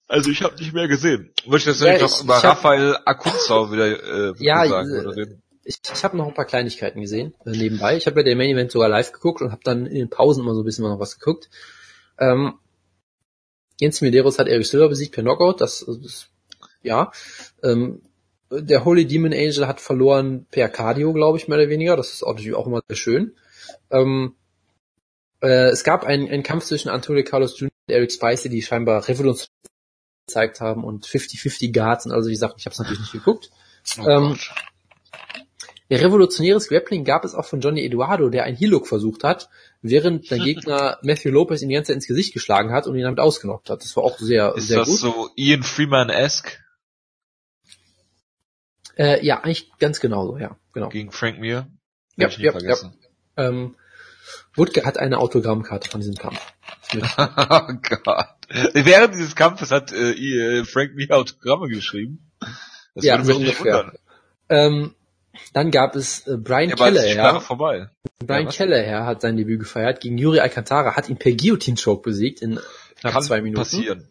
[0.09, 1.33] Also ich habe nicht mehr gesehen.
[1.45, 5.15] Möchtest du Ja, nicht ich- noch über Raphael Akunzau wieder äh, Ja, sagen äh, oder
[5.15, 5.41] reden?
[5.69, 7.95] Ich, ich habe noch ein paar Kleinigkeiten gesehen äh, nebenbei.
[7.95, 10.41] Ich habe ja den Main Event sogar live geguckt und habe dann in den Pausen
[10.41, 11.47] immer so ein bisschen noch was geguckt.
[12.17, 12.55] Ähm,
[13.79, 15.61] Jens Medeiros hat Eric Silver besiegt per Knockout.
[15.61, 16.31] Das, ist
[16.81, 17.11] ja.
[17.61, 18.01] Ähm,
[18.49, 21.95] der Holy Demon Angel hat verloren per Cardio, glaube ich, mehr oder weniger.
[21.95, 23.35] Das ist auch natürlich auch immer sehr schön.
[23.91, 24.33] Ähm,
[25.43, 27.69] äh, es gab einen, einen Kampf zwischen Antonio Carlos Jr.
[27.87, 29.49] und Eric Spicy, die scheinbar Revolution
[30.25, 32.55] gezeigt haben und 50-50 Guards und also die Sachen.
[32.57, 33.51] Ich habe es natürlich nicht geguckt.
[33.99, 34.49] Oh ähm, Gott.
[35.89, 39.49] Ja, revolutionäres Grappling gab es auch von Johnny Eduardo, der einen Heel-Look versucht hat,
[39.81, 43.03] während der Gegner Matthew Lopez ihm die ganze Zeit ins Gesicht geschlagen hat und ihn
[43.03, 43.81] damit ausgenockt hat.
[43.83, 44.99] Das war auch sehr, Ist sehr das gut.
[44.99, 46.59] so Ian Freeman-esque
[48.97, 50.89] Äh, ja, eigentlich ganz genau so, ja, genau.
[50.89, 51.67] gegen Frank Mir?
[52.17, 52.93] Ja, ich ja, vergessen.
[53.37, 53.75] Ähm,
[54.55, 56.39] Woodke hat eine Autogrammkarte von diesem Kampf.
[56.93, 57.73] oh
[58.03, 58.27] Gott.
[58.73, 62.29] Während dieses Kampfes hat äh, äh, Frank Mir Autogramme geschrieben.
[62.93, 63.77] Das Ja, würde so mich nicht ungefähr.
[63.85, 63.97] wundern.
[64.49, 64.95] Ähm,
[65.53, 67.41] dann gab es äh, Brian Ja, Kelleher.
[67.41, 67.89] Vorbei.
[68.25, 68.51] Brian Ja?
[68.51, 72.59] Kelleher hat sein Debüt gefeiert gegen Yuri Alcantara, hat ihn per Guillotine-Choke besiegt in
[72.99, 73.59] knapp Kann zwei Minuten.
[73.61, 74.07] passieren.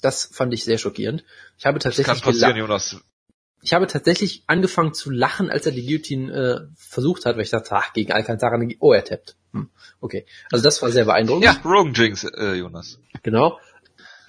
[0.00, 1.24] Das fand ich sehr schockierend.
[1.58, 2.96] Ich habe Das kann tatsächlich passieren, Jonas.
[3.62, 7.50] ich habe tatsächlich angefangen zu lachen, als er die Guillotine äh, versucht hat, weil ich
[7.50, 9.36] dachte, ach, gegen Alcantara, oh, er tappt.
[9.52, 9.70] Hm,
[10.00, 10.26] okay.
[10.50, 11.44] Also das war sehr beeindruckend.
[11.44, 12.98] Ja, Rogan Jinx, äh, Jonas.
[13.22, 13.58] Genau.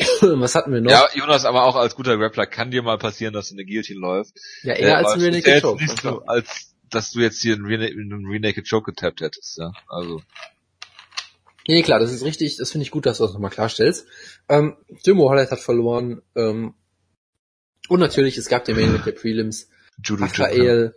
[0.22, 0.92] Was hatten wir noch?
[0.92, 4.34] Ja, Jonas, aber auch als guter Grappler kann dir mal passieren, dass eine Guillotine läuft.
[4.64, 5.84] ja eher als aber ein Rear Naked Choke.
[5.84, 9.58] nicht so, als dass du jetzt hier einen Rear einen Rear Naked Choke getappt hättest,
[9.58, 9.72] ja.
[9.88, 10.22] Also.
[11.68, 12.58] Nee, klar, das ist richtig.
[12.58, 14.06] Das finde ich gut, dass du das nochmal klarstellst.
[14.50, 16.22] Ähm, Timo Hollett hat verloren.
[16.36, 16.74] Ähm,
[17.88, 19.70] und natürlich, es gab den Main mit der Prelims.
[20.04, 20.96] Judo Rafael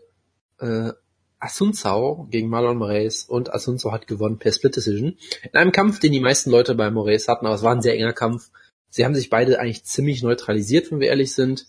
[0.59, 0.93] äh,
[1.39, 5.17] Asunzao gegen Marlon Moraes und Asunzao hat gewonnen per Split Decision.
[5.43, 7.95] In einem Kampf, den die meisten Leute bei Moraes hatten, aber es war ein sehr
[7.95, 8.51] enger Kampf.
[8.97, 11.67] Sie haben sich beide eigentlich ziemlich neutralisiert, wenn wir ehrlich sind.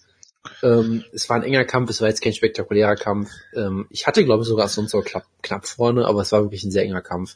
[0.63, 3.30] Ähm, es war ein enger Kampf, es war jetzt kein spektakulärer Kampf.
[3.53, 6.71] Ähm, ich hatte, glaube ich, sogar Asunzao knapp, knapp vorne, aber es war wirklich ein
[6.71, 7.36] sehr enger Kampf.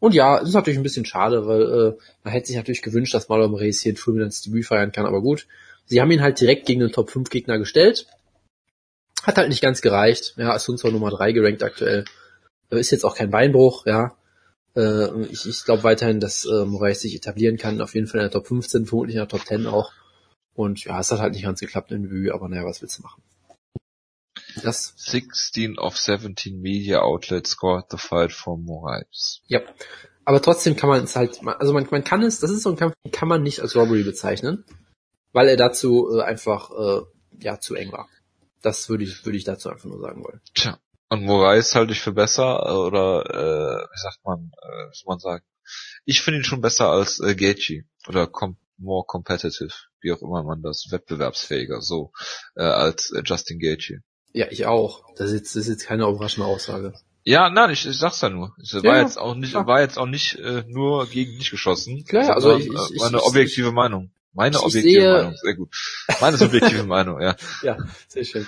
[0.00, 3.14] Und ja, es ist natürlich ein bisschen schade, weil äh, man hätte sich natürlich gewünscht,
[3.14, 5.46] dass Marlon Moraes hier ein Fulminants Debüt feiern kann, aber gut.
[5.86, 8.08] Sie haben ihn halt direkt gegen den Top 5 Gegner gestellt.
[9.22, 10.34] Hat halt nicht ganz gereicht.
[10.36, 12.06] Ja, Asunzao Nummer 3 gerankt aktuell.
[12.70, 14.16] Ist jetzt auch kein Beinbruch, ja.
[14.78, 18.24] Äh, Ich, ich glaube weiterhin, dass äh, Moraes sich etablieren kann, auf jeden Fall in
[18.24, 19.92] der Top 15, vermutlich in der Top 10 auch.
[20.54, 23.02] Und ja, es hat halt nicht ganz geklappt im Debüt, aber naja, was willst du
[23.02, 23.22] machen?
[24.62, 29.42] Das, 16 of 17 media outlets scored the fight for Moraes.
[29.46, 29.60] ja.
[30.24, 32.76] Aber trotzdem kann man es halt, also man, man kann es, das ist so ein
[32.76, 34.62] Kampf, den kann man nicht als Robbery bezeichnen,
[35.32, 37.00] weil er dazu äh, einfach äh,
[37.42, 38.10] ja zu eng war.
[38.60, 40.42] Das würde ich, würde ich dazu einfach nur sagen wollen.
[40.54, 40.78] Tja.
[41.10, 45.18] Und Moraes halte ich für besser, äh, oder äh, wie sagt man, äh, soll man
[45.18, 45.44] sagen?
[46.04, 50.42] Ich finde ihn schon besser als äh, Gaethje oder com more competitive, wie auch immer
[50.44, 52.12] man das, wettbewerbsfähiger, so,
[52.56, 54.02] äh, als äh, Justin Gaethje.
[54.32, 55.02] Ja, ich auch.
[55.16, 56.92] Das ist jetzt, das ist jetzt keine überraschende Aussage.
[57.24, 58.54] Ja, nein, ich, ich sag's ja nur.
[58.62, 59.66] Es Ja, war ja, jetzt auch nicht, klar.
[59.66, 62.04] war jetzt auch nicht äh, nur gegen dich geschossen.
[62.04, 64.12] Klar, also ich- ich- äh, meine ich- objektive Meinung.
[64.32, 65.74] Meine ich objektive sehe- Meinung, sehr gut.
[66.20, 67.34] Meine subjektive Meinung, ja.
[67.62, 67.76] Ja,
[68.08, 68.46] sehr schön.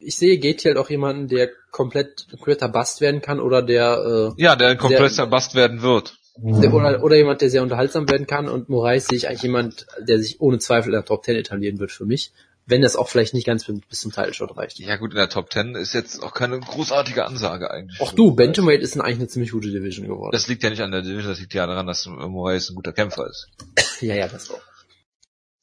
[0.00, 4.56] Äh, Ich sehe halt auch jemanden, der komplett kompletter Bast werden kann oder der, Ja,
[4.56, 6.18] der ein kompletter Bast werden wird.
[6.42, 9.42] äh, der oder, oder jemand, der sehr unterhaltsam werden kann und Moraes sehe ich eigentlich
[9.42, 12.32] jemand, der sich ohne Zweifel in der Top 10 etablieren wird für mich,
[12.66, 14.78] wenn das auch vielleicht nicht ganz bis zum Title Shot reicht.
[14.78, 18.00] Ja gut, in der Top 10 ist jetzt auch keine großartige Ansage eigentlich.
[18.00, 20.30] Auch du, Bantamweight ist eigentlich eine ziemlich gute Division geworden.
[20.32, 22.92] Das liegt ja nicht an der Division, das liegt ja daran, dass Moraes ein guter
[22.92, 23.48] Kämpfer ist.
[24.00, 24.60] ja, ja, das auch.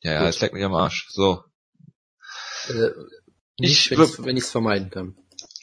[0.01, 1.07] Ja, ja, es leckt mich am Arsch.
[1.09, 1.43] So.
[2.69, 2.89] Äh,
[3.59, 5.15] nicht, Ich wenn ich es vermeiden kann.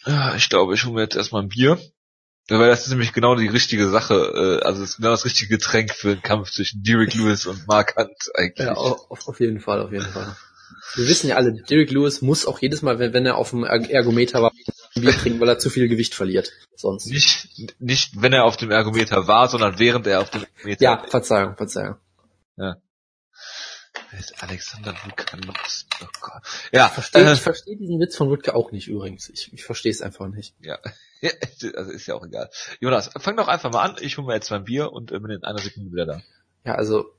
[0.06, 1.78] Ja, Ich glaube, ich hole mir jetzt erstmal ein Bier.
[2.48, 5.56] Weil das ist nämlich genau die richtige Sache, äh, also es ist genau das richtige
[5.56, 8.66] Getränk für einen Kampf zwischen Derek Lewis und Mark Hunt eigentlich.
[8.66, 10.36] Ja, auf, auf- jeden Fall, auf jeden Fall.
[10.96, 13.64] Wir wissen ja alle, Derek Lewis muss auch jedes Mal, wenn, wenn er auf dem
[13.64, 14.52] Er- Ergometer war,
[14.94, 16.52] ein Bier trinken, weil er zu viel Gewicht verliert.
[16.76, 17.06] Sonst.
[17.06, 17.48] Nicht,
[17.80, 21.56] nicht wenn er auf dem Ergometer war, sondern während er auf dem Ergometer Ja, Verzeihung,
[21.56, 21.96] Verzeihung.
[24.38, 25.86] Alexander Lukanovs.
[26.02, 26.42] Oh Gott.
[26.72, 29.28] Ja, Versteh, äh, ich verstehe diesen Witz von Wutke auch nicht übrigens.
[29.28, 30.54] Ich, ich verstehe es einfach nicht.
[30.60, 30.78] ja.
[31.20, 31.30] Ja,
[31.76, 32.50] also ist ja auch egal.
[32.80, 33.96] Jonas, fang doch einfach mal an.
[34.00, 36.22] Ich hole mir jetzt mein Bier und äh, bin in einer Sekunde wieder da.
[36.66, 37.14] Ja, also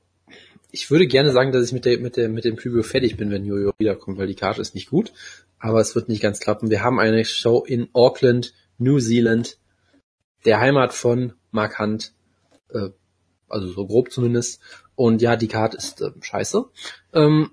[0.70, 3.32] ich würde gerne sagen, dass ich mit der mit der mit dem Preview fertig bin,
[3.32, 5.12] wenn Jojo wiederkommt, weil die Karte ist nicht gut,
[5.58, 6.70] aber es wird nicht ganz klappen.
[6.70, 9.58] Wir haben eine Show in Auckland, New Zealand,
[10.44, 12.12] der Heimat von Mark Hunt,
[12.72, 12.90] äh,
[13.48, 14.60] also so grob zumindest.
[14.94, 16.64] Und ja, die Karte ist äh, scheiße.
[17.12, 17.50] Ähm,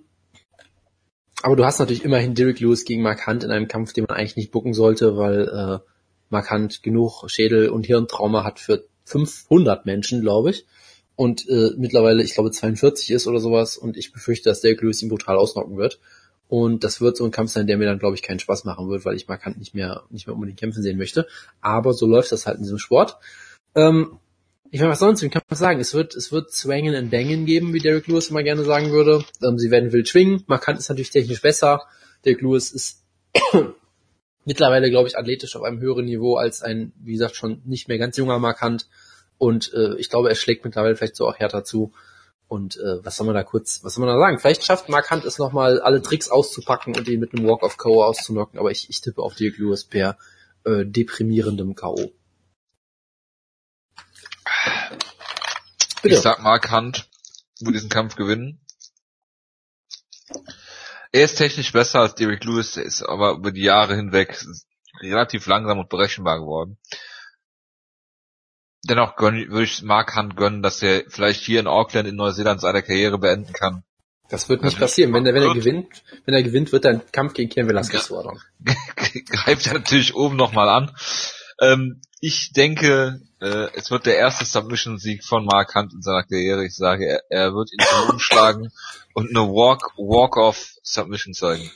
[1.41, 4.17] aber du hast natürlich immerhin Derek Lewis gegen Mark Hunt in einem Kampf, den man
[4.17, 5.79] eigentlich nicht bucken sollte, weil äh,
[6.29, 10.65] Mark Hunt genug Schädel- und Hirntrauma hat für 500 Menschen, glaube ich.
[11.15, 13.77] Und äh, mittlerweile, ich glaube, 42 ist oder sowas.
[13.77, 15.99] Und ich befürchte, dass Derek Lewis ihn brutal ausnocken wird.
[16.47, 18.89] Und das wird so ein Kampf sein, der mir dann, glaube ich, keinen Spaß machen
[18.89, 21.27] wird, weil ich Mark Hunt nicht mehr, nicht mehr unbedingt kämpfen sehen möchte.
[21.61, 23.17] Aber so läuft das halt in diesem Sport.
[23.75, 24.17] Ähm,
[24.73, 25.79] ich meine, was sonst, wie kann man sagen?
[25.79, 29.23] Es wird, es wird Swangen and Bangen geben, wie Derek Lewis immer gerne sagen würde.
[29.43, 30.43] Ähm, sie werden wild schwingen.
[30.47, 31.83] Mark Hunt ist natürlich technisch besser.
[32.25, 33.03] Derek Lewis ist
[34.45, 37.99] mittlerweile, glaube ich, athletisch auf einem höheren Niveau als ein, wie gesagt, schon nicht mehr
[37.99, 38.87] ganz junger Mark Hunt.
[39.37, 41.93] Und äh, ich glaube, er schlägt mittlerweile vielleicht so auch härter zu.
[42.47, 44.39] Und äh, was soll man da kurz, was soll man da sagen?
[44.39, 47.77] Vielleicht schafft Mark Hunt es nochmal, alle Tricks auszupacken und ihn mit einem Walk of
[47.77, 48.03] K.O.
[48.03, 48.57] auszunocken.
[48.57, 50.17] Aber ich, ich tippe auf Dirk Lewis per
[50.65, 52.11] äh, deprimierendem K.O.
[56.03, 56.15] Bitte.
[56.15, 57.09] Ich sag Mark Hunt
[57.61, 58.59] wird diesen Kampf gewinnen.
[61.11, 64.37] Er ist technisch besser als Derek Lewis, der ist aber über die Jahre hinweg
[65.01, 66.77] relativ langsam und berechenbar geworden.
[68.83, 72.59] Dennoch gönn, würde ich Mark Hunt gönnen, dass er vielleicht hier in Auckland in Neuseeland
[72.59, 73.83] seine Karriere beenden kann.
[74.27, 75.13] Das wird nicht Also, passieren.
[75.13, 78.07] Wenn er, wenn er gewinnt, wenn er gewinnt, wird er einen Kampf gegen Ken Velasquez
[78.07, 78.41] fordern.
[79.29, 80.95] Greift er natürlich oben nochmal an.
[81.61, 86.65] Ähm, ich denke, äh, es wird der erste Submission-Sieg von Mark Hunt in seiner Karriere.
[86.65, 88.71] Ich sage, er, er wird ihn zum umschlagen
[89.13, 91.69] und eine Walk, Walk-off-Submission zeigen.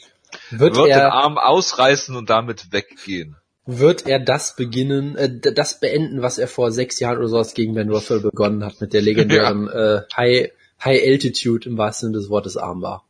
[0.50, 3.36] Wird wird den er, Arm ausreißen und damit weggehen.
[3.66, 7.74] wird er das beginnen, äh, das beenden, was er vor sechs Jahren oder sowas gegen
[7.76, 10.52] Ben Rothwell begonnen hat, mit der legendären äh, High,
[10.82, 13.06] High Altitude im wahrsten Sinne des Wortes Armbar.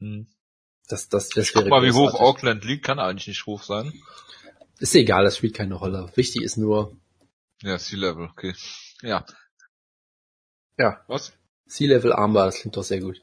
[0.00, 0.26] Hm.
[0.86, 2.20] Das, das, das Guck wäre mal, wie hoch.
[2.20, 3.90] Auckland liegt, kann eigentlich nicht hoch sein.
[4.80, 6.10] Ist egal, das spielt keine Rolle.
[6.16, 6.94] Wichtig ist nur,
[7.62, 8.54] Ja, Sea-Level, okay.
[9.02, 9.24] Ja.
[10.78, 11.32] ja, Was?
[11.66, 13.20] Sea-Level Armbar, das klingt doch sehr gut.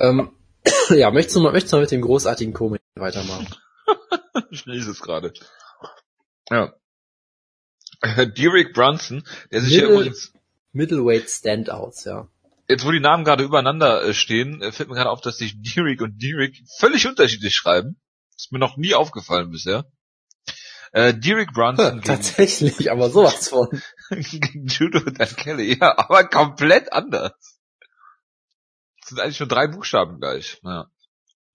[0.00, 0.32] Ähm,
[0.90, 3.48] ja, möchtest du mal, möchtest du mal mit dem großartigen Komik weitermachen?
[4.50, 5.32] Schnell ist es gerade.
[6.50, 6.74] Ja.
[8.00, 10.32] Äh, Derek Brunson, der sich ja Middle- übrigens
[10.72, 12.28] Middleweight Standouts, ja.
[12.68, 15.60] jetzt wo die Namen gerade übereinander äh, stehen, äh, fällt mir gerade auf, dass sich
[15.62, 18.00] Derek und Derek völlig unterschiedlich schreiben.
[18.36, 19.84] Ist mir noch nie aufgefallen bisher.
[20.92, 23.68] Äh, Derek Brunson Tatsächlich, aber sowas von.
[24.10, 25.78] gegen Judo Dan Kelly.
[25.80, 27.32] Ja, aber komplett anders.
[29.00, 30.60] Das sind eigentlich nur drei Buchstaben gleich.
[30.62, 30.90] Ja.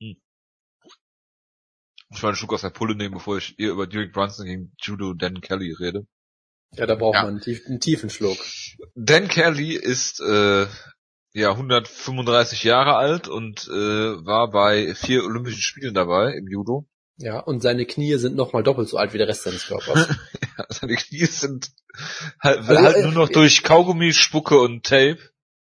[0.02, 0.18] Hm.
[2.10, 4.74] Ich will einen Schluck aus der Pulle nehmen, bevor ich hier über Derek Brunson gegen
[4.82, 6.08] Judo Dan Kelly rede.
[6.72, 7.22] Ja, da braucht Ja.
[7.24, 8.38] man einen, tief, einen tiefen Schluck.
[8.96, 10.68] Dan Kelly ist äh,
[11.34, 13.72] ja 135 Jahre alt und äh,
[14.26, 16.88] war bei vier Olympischen Spielen dabei im Judo.
[17.18, 20.08] Ja, und seine Knie sind nochmal doppelt so alt wie der Rest seines Körpers.
[20.70, 21.72] Seine Knie sind
[22.40, 25.20] halt, also, halt nur noch äh, durch Kaugummi, Spucke und Tape.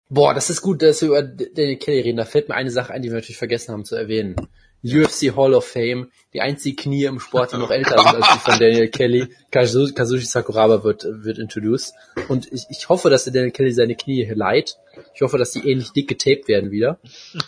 [0.09, 2.19] Boah, das ist gut, dass wir über Daniel Kelly reden.
[2.19, 4.36] Da fällt mir eine Sache ein, die wir natürlich vergessen haben zu erwähnen.
[4.85, 8.39] UFC Hall of Fame, die einzige Knie im Sport, die noch älter sind als die
[8.39, 9.29] von Daniel Kelly.
[9.51, 11.95] Kazushi Sakuraba wird, wird introduced.
[12.29, 14.79] Und ich, ich hoffe, dass der Daniel Kelly seine Knie leiht.
[15.15, 16.99] Ich hoffe, dass die ähnlich dick getaped werden wieder.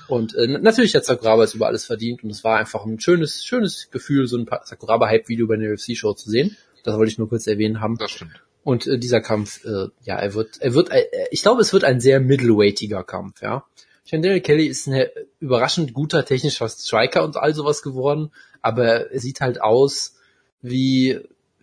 [0.08, 3.44] Und äh, natürlich hat Sakuraba es über alles verdient und es war einfach ein schönes,
[3.44, 6.56] schönes Gefühl, so ein Sakuraba-Hype-Video bei der UFC-Show zu sehen.
[6.84, 7.96] Das wollte ich nur kurz erwähnen haben.
[7.96, 8.42] Das stimmt.
[8.62, 11.84] Und äh, dieser Kampf, äh, ja, er wird, er wird, äh, ich glaube, es wird
[11.84, 13.64] ein sehr middleweightiger Kampf, ja.
[14.10, 15.06] Daniel Kelly ist ein
[15.40, 20.16] überraschend guter technischer Striker und all sowas geworden, aber er sieht halt aus
[20.60, 21.20] wie,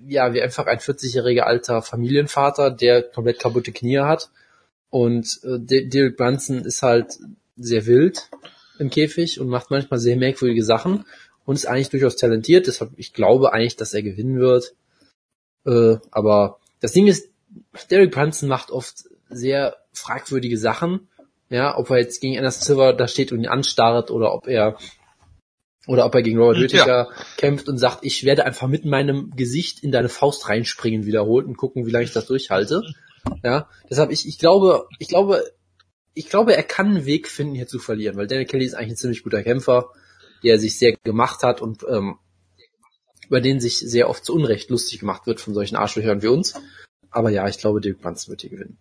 [0.07, 4.29] ja, wie einfach ein 40-jähriger alter Familienvater, der komplett kaputte Knie hat.
[4.89, 7.19] Und äh, Derek Brunson ist halt
[7.57, 8.29] sehr wild
[8.79, 11.05] im Käfig und macht manchmal sehr merkwürdige Sachen
[11.45, 12.67] und ist eigentlich durchaus talentiert.
[12.67, 14.75] Deshalb, ich glaube eigentlich, dass er gewinnen wird.
[15.65, 17.29] Äh, aber das Ding ist,
[17.89, 21.07] Derek Brunson macht oft sehr fragwürdige Sachen
[21.51, 24.77] ja, ob er jetzt gegen Anderson Silver da steht und ihn anstarrt oder ob er
[25.85, 27.25] oder ob er gegen Robert Whittaker ja.
[27.35, 31.57] kämpft und sagt, ich werde einfach mit meinem Gesicht in deine Faust reinspringen wiederholt und
[31.57, 32.83] gucken, wie lange ich das durchhalte.
[33.43, 35.43] Ja, deshalb ich, ich glaube, ich glaube,
[36.13, 38.93] ich glaube, er kann einen Weg finden, hier zu verlieren, weil Daniel Kelly ist eigentlich
[38.93, 39.89] ein ziemlich guter Kämpfer,
[40.43, 42.17] der sich sehr gemacht hat und ähm,
[43.27, 46.53] über den sich sehr oft zu Unrecht lustig gemacht wird von solchen Arschlöchern wie uns.
[47.09, 48.77] Aber ja, ich glaube, Dirk Brunson wird hier gewinnen.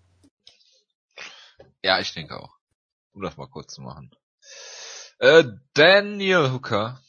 [1.83, 2.60] Ja, ich denke auch
[3.13, 4.11] um das mal kurz zu machen.
[5.19, 7.01] Äh, Daniel Hooker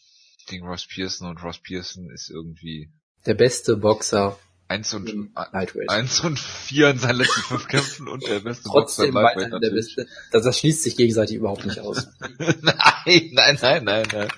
[0.47, 2.91] gegen Ross Pearson und Ross Pearson ist irgendwie
[3.25, 4.37] der beste Boxer.
[4.67, 9.35] Eins und, eins und vier in seinen letzten fünf Kämpfen und der beste Trotzdem Boxer
[9.35, 10.07] Lightweight der beste.
[10.31, 12.07] Das, das schließt sich gegenseitig überhaupt nicht aus.
[12.39, 14.29] nein, nein, nein, nein, nein.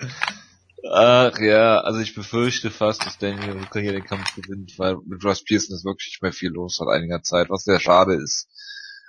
[0.92, 5.24] Ach ja, also ich befürchte fast, dass Daniel Hooker hier den Kampf gewinnt, weil mit
[5.24, 8.48] Ross Pearson ist wirklich nicht mehr viel los seit einiger Zeit, was sehr schade ist.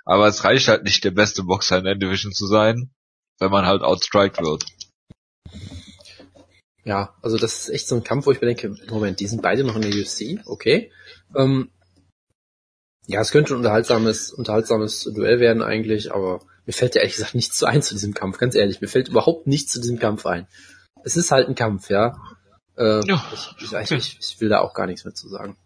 [0.06, 2.90] Aber es reicht halt nicht, der beste Boxer in der Division zu sein,
[3.38, 4.64] wenn man halt outstriked wird.
[6.84, 9.42] Ja, also das ist echt so ein Kampf, wo ich mir denke, Moment, die sind
[9.42, 10.92] beide noch in der UFC, okay.
[11.34, 11.72] Ähm,
[13.08, 17.34] ja, es könnte ein unterhaltsames, unterhaltsames Duell werden eigentlich, aber mir fällt ja ehrlich gesagt
[17.34, 20.24] nichts zu ein zu diesem Kampf, ganz ehrlich, mir fällt überhaupt nichts zu diesem Kampf
[20.26, 20.46] ein.
[21.02, 22.16] Es ist halt ein Kampf, ja.
[22.76, 23.24] Äh, ja.
[23.32, 25.56] Ich, ich, ich, ich will da auch gar nichts mehr zu sagen.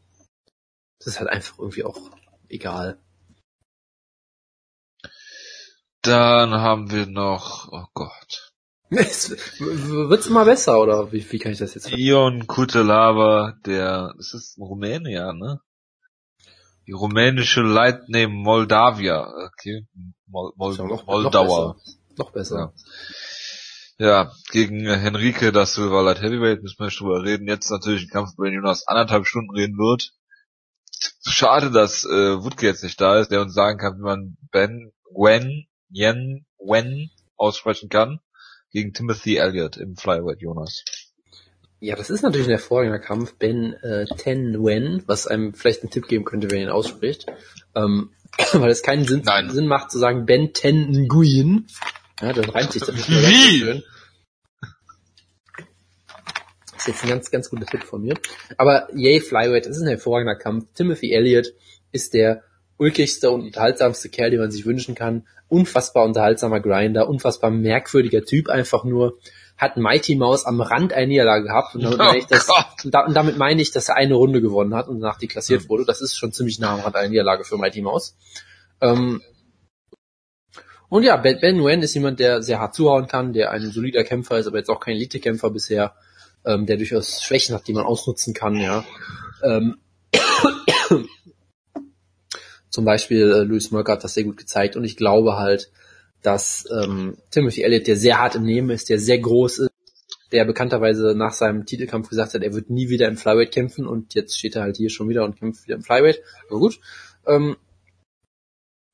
[0.98, 2.10] Es ist halt einfach irgendwie auch
[2.48, 2.98] egal.
[6.02, 8.52] Dann haben wir noch, oh Gott.
[8.90, 11.96] Wird's immer besser, oder wie, wie kann ich das jetzt sagen?
[11.96, 15.60] Ion Kutelava, der, das ist Rumäne, ja, ne?
[16.86, 19.86] Die rumänische Leitname Moldavia, okay,
[20.26, 21.76] Mol, Mol, noch, Moldauer.
[22.16, 22.72] Noch besser.
[22.72, 22.72] Noch besser.
[23.98, 24.06] Ja.
[24.06, 24.32] ja.
[24.50, 27.46] gegen Henrique das Silver Light Heavyweight müssen wir nicht drüber reden.
[27.46, 30.12] Jetzt natürlich ein Kampf, über den Jonas anderthalb Stunden reden wird.
[31.24, 34.92] Schade, dass äh, Wutke jetzt nicht da ist, der uns sagen kann, wie man Ben
[35.14, 38.20] Gwen Yen Wen aussprechen kann,
[38.70, 40.84] gegen Timothy Elliott im Flyweight Jonas.
[41.80, 43.34] Ja, das ist natürlich ein hervorragender Kampf.
[43.36, 47.26] Ben äh, Ten Wen, was einem vielleicht einen Tipp geben könnte, wenn er ihn ausspricht.
[47.74, 48.10] Ähm,
[48.52, 51.66] weil es keinen Sinn, Sinn, macht zu sagen Ben Ten Nguyen.
[52.20, 53.58] Ja, dann reimt sich das nicht mehr Wie?
[53.58, 53.82] schön.
[56.72, 58.14] Das ist jetzt ein ganz, ganz guter Tipp von mir.
[58.58, 60.66] Aber yay, Flyweight, das ist ein hervorragender Kampf.
[60.74, 61.52] Timothy Elliott
[61.92, 62.42] ist der
[62.80, 65.26] ulkigste und unterhaltsamste Kerl, den man sich wünschen kann.
[65.48, 69.18] Unfassbar unterhaltsamer Grinder, unfassbar merkwürdiger Typ einfach nur.
[69.58, 72.48] Hat Mighty Mouse am Rand eine Niederlage gehabt und damit, oh meine ich, dass,
[72.82, 75.84] und damit meine ich, dass er eine Runde gewonnen hat und danach deklassiert wurde.
[75.84, 78.16] Das ist schon ziemlich nah am Rand einer Niederlage für Mighty Mouse.
[78.80, 79.20] Ähm,
[80.88, 84.02] und ja, Ben, ben Nguyen ist jemand, der sehr hart zuhauen kann, der ein solider
[84.02, 85.94] Kämpfer ist, aber jetzt auch kein Elite-Kämpfer bisher,
[86.46, 88.84] ähm, der durchaus Schwächen hat, die man ausnutzen kann, ja.
[89.44, 89.76] Ähm,
[92.70, 95.70] zum Beispiel äh, Louis Merck hat das sehr gut gezeigt und ich glaube halt,
[96.22, 99.70] dass ähm, Timothy Elliott, der sehr hart im Nehmen ist, der sehr groß ist,
[100.32, 104.14] der bekannterweise nach seinem Titelkampf gesagt hat, er wird nie wieder im Flyweight kämpfen und
[104.14, 106.20] jetzt steht er halt hier schon wieder und kämpft wieder im Flyweight.
[106.48, 106.78] Aber gut.
[107.26, 107.56] Ähm,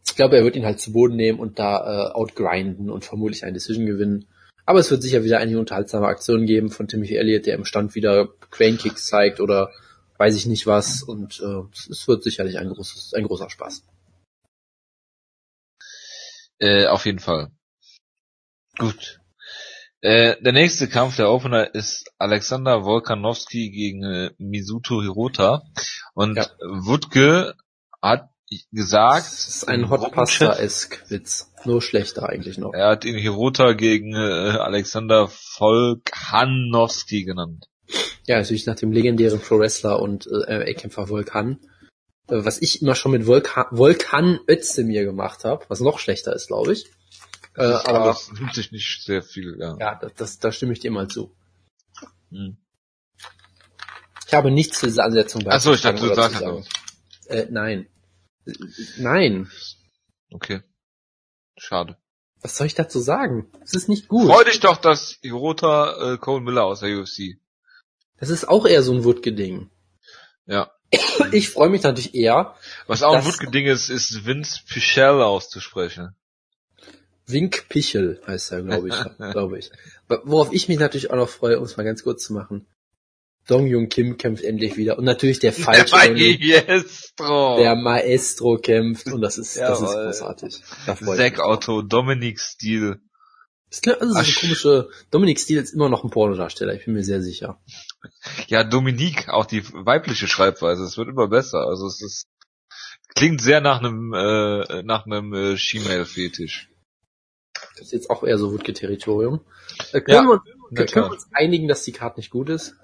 [0.07, 3.45] ich glaube, er wird ihn halt zu Boden nehmen und da äh, outgrinden und vermutlich
[3.45, 4.27] eine Decision gewinnen.
[4.65, 7.95] Aber es wird sicher wieder einige unterhaltsame Aktionen geben von Timothy Elliott, der im Stand
[7.95, 9.71] wieder Crane Kicks zeigt oder
[10.19, 13.85] weiß ich nicht was und äh, es wird sicherlich ein großes, ein großer Spaß.
[16.59, 17.51] Äh, auf jeden Fall.
[18.79, 19.21] Gut.
[20.01, 25.63] Äh, der nächste Kampf, der Opener, ist Alexander Volkanowski gegen äh, Misuto Hirota.
[26.15, 26.47] Und ja.
[26.61, 27.55] Wutke
[28.01, 28.31] hat
[28.73, 29.27] gesagt...
[29.27, 31.53] Das ist ein Hot Pasta-esque Witz.
[31.65, 32.73] Nur schlechter eigentlich noch.
[32.73, 37.67] Er hat ihn Hirota gegen äh, Alexander Volkanowski genannt.
[38.27, 41.61] Ja, natürlich nach dem legendären Pro Wrestler und äh, kämpfer Volkan.
[42.29, 46.49] Äh, was ich immer schon mit Volkan, Volkan Özdemir gemacht habe, was noch schlechter ist,
[46.49, 46.87] glaube ich.
[47.57, 49.77] Äh, aber das nimmt sich nicht sehr viel, ja.
[49.79, 51.35] Ja, das, das, da stimme ich dir mal zu.
[52.31, 52.59] Hm.
[54.27, 55.53] Ich habe nichts für diese Ansetzung bei.
[55.53, 56.43] Achso, ich dachte, du sagst
[57.29, 57.89] äh, Nein.
[58.99, 59.51] Nein.
[60.31, 60.63] Okay.
[61.57, 61.97] Schade.
[62.43, 63.51] Was soll ich dazu sagen?
[63.63, 64.31] Es ist nicht gut.
[64.31, 67.39] Freu dich doch, dass Hirota äh, Cole Miller aus der UFC.
[68.19, 69.71] Das ist auch eher so ein Wutke-Ding.
[70.47, 70.71] Ja.
[71.33, 72.55] Ich freue mich natürlich eher.
[72.87, 76.15] Was auch ein Wutke-Ding ist, ist Vince Pichel auszusprechen.
[77.27, 78.95] Wink Pichel heißt er, glaube ich,
[79.33, 79.71] glaube ich.
[80.09, 82.67] Worauf ich mich natürlich auch noch freue, um es mal ganz kurz zu machen.
[83.49, 87.57] Dong Jung Kim kämpft endlich wieder und natürlich der falsche der Maestro.
[87.59, 90.63] Der Maestro kämpft und das ist das ist großartig.
[91.17, 91.83] Zack Otto,
[93.81, 96.95] Das ist also so eine komische Dominic Steele ist immer noch ein Pornodarsteller, ich bin
[96.95, 97.61] mir sehr sicher.
[98.49, 101.67] Ja, Dominique, auch die weibliche Schreibweise, es wird immer besser.
[101.67, 102.29] Also es ist
[103.15, 106.71] klingt sehr nach einem äh, nach einem äh, She-Mail-Fetisch.
[107.77, 109.41] Das ist jetzt auch eher so Wutke-Territorium.
[109.93, 112.77] Äh, können, ja, wir, können wir uns einigen, dass die Karte nicht gut ist?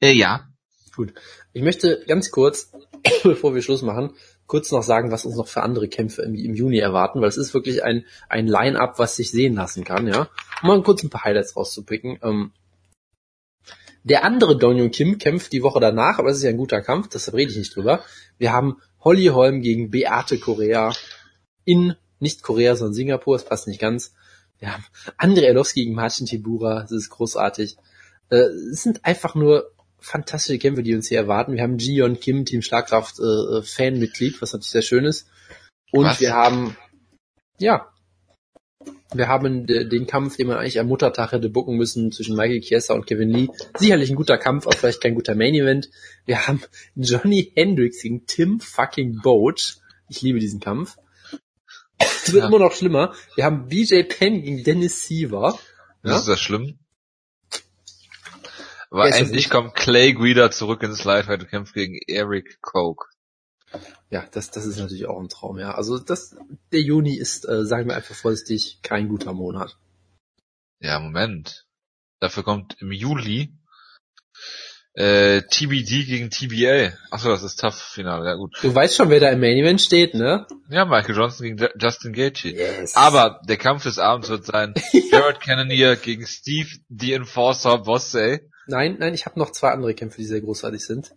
[0.00, 0.48] Äh, ja.
[0.94, 1.14] Gut.
[1.52, 2.72] Ich möchte ganz kurz,
[3.22, 4.14] bevor wir Schluss machen,
[4.50, 7.36] kurz noch sagen, was uns noch für andere Kämpfe im, im Juni erwarten, weil es
[7.36, 10.28] ist wirklich ein, ein Line-Up, was sich sehen lassen kann, ja.
[10.60, 12.18] Um mal kurz ein paar Highlights rauszupicken.
[12.20, 12.50] Ähm,
[14.02, 17.08] der andere Donjon Kim kämpft die Woche danach, aber es ist ja ein guter Kampf,
[17.08, 18.02] deshalb rede ich nicht drüber.
[18.38, 20.92] Wir haben Holly Holm gegen Beate Korea
[21.64, 24.14] in nicht Korea, sondern Singapur, es passt nicht ganz.
[24.58, 24.84] Wir haben
[25.16, 27.76] Andrei Erlowski gegen Marcin Tibura, das ist großartig.
[28.30, 29.70] Äh, es sind einfach nur
[30.00, 31.54] fantastische Kämpfe, die uns hier erwarten.
[31.54, 35.28] Wir haben Jion Kim, Team Schlagkraft, äh, äh, Fanmitglied, was natürlich sehr schön ist.
[35.92, 36.20] Und was?
[36.20, 36.76] wir haben,
[37.58, 37.90] ja,
[39.12, 42.94] wir haben den Kampf, den man eigentlich am Muttertag hätte bucken müssen zwischen Michael Chiesa
[42.94, 43.48] und Kevin Lee.
[43.76, 45.90] Sicherlich ein guter Kampf, aber vielleicht kein guter Main Event.
[46.26, 46.62] Wir haben
[46.94, 49.78] Johnny Hendricks gegen Tim fucking Boat.
[50.08, 50.96] Ich liebe diesen Kampf.
[51.98, 52.48] Es wird ja.
[52.48, 53.14] immer noch schlimmer.
[53.34, 55.58] Wir haben BJ Penn gegen Dennis Siever.
[56.02, 56.16] Ja?
[56.16, 56.78] Ist das schlimm?
[58.90, 63.06] Aber ja, endlich kommt Clay Guida zurück ins Lightweight und kämpft gegen Eric Koch.
[64.10, 65.74] Ja, das, das ist natürlich auch ein Traum, ja.
[65.74, 66.36] Also das,
[66.72, 69.76] der Juni ist, äh, sagen wir einfach vorsichtig, kein guter Monat.
[70.80, 71.66] Ja, Moment.
[72.18, 73.56] Dafür kommt im Juli
[74.94, 76.92] äh, TBD gegen TBA.
[77.10, 78.56] Achso, das ist Tough-Finale, ja gut.
[78.60, 80.46] Du weißt schon, wer da im Main Event steht, ne?
[80.68, 82.52] Ja, Michael Johnson gegen Justin Gaethje.
[82.52, 82.96] Yes.
[82.96, 84.74] Aber der Kampf des Abends wird sein
[85.12, 88.40] Jared Cannonier gegen Steve the Enforcer Bossey.
[88.66, 91.12] Nein, nein, ich habe noch zwei andere Kämpfe, die sehr großartig sind.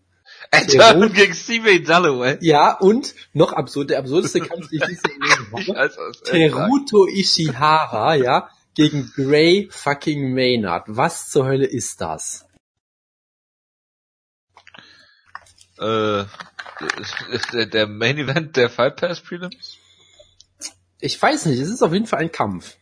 [0.51, 2.37] Adam gegen Steve Dalloway.
[2.41, 5.91] Ja, und noch absurd, der absurdeste Kampf, den ich diese Woche.
[6.23, 10.85] Teruto Ishihara, ja, gegen Gray fucking Maynard.
[10.87, 12.45] Was zur Hölle ist das?
[15.79, 19.77] Äh, ist der, der Main Event der Fight Pass Prelims?
[20.99, 22.77] Ich weiß nicht, es ist auf jeden Fall ein Kampf.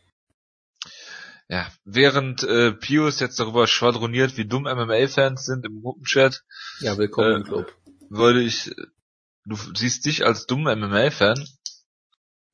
[1.52, 6.46] Ja, während äh, Pius jetzt darüber schwadroniert, wie dumm MMA-Fans sind im Gruppenchat.
[6.80, 7.76] Ja, willkommen äh, im Club.
[8.10, 8.74] Würde ich,
[9.44, 11.46] du siehst dich als dummen MMA-Fan?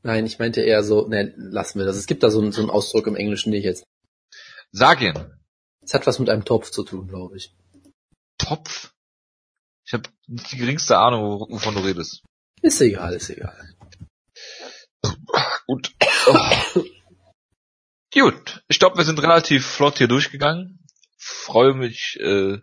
[0.01, 1.95] Nein, ich meinte eher so, ne, lassen wir das.
[1.95, 3.83] Es gibt da so, so einen Ausdruck im Englischen, den ich jetzt.
[4.71, 5.13] Sag ihn.
[5.81, 7.55] Es hat was mit einem Topf zu tun, glaube ich.
[8.39, 8.93] Topf?
[9.85, 12.23] Ich habe nicht die geringste Ahnung, wovon du redest.
[12.63, 13.75] Ist egal, ist egal.
[15.67, 15.93] Gut.
[16.25, 16.33] Oh.
[18.13, 20.79] Gut, ich glaube, wir sind relativ flott hier durchgegangen.
[21.17, 22.57] Freue mich äh,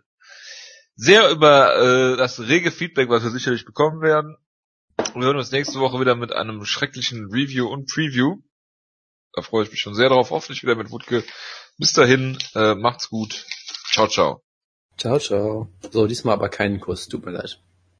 [0.95, 4.37] sehr über äh, das rege Feedback, was wir sicherlich bekommen werden.
[5.13, 8.37] Wir hören uns nächste Woche wieder mit einem schrecklichen Review und Preview.
[9.33, 10.31] Da freue ich mich schon sehr drauf.
[10.31, 11.23] Hoffentlich wieder mit Wutke.
[11.77, 13.45] Bis dahin, äh, macht's gut.
[13.91, 14.43] Ciao, ciao.
[14.97, 15.69] Ciao, ciao.
[15.91, 17.59] So, diesmal aber keinen Kuss, tut mir leid.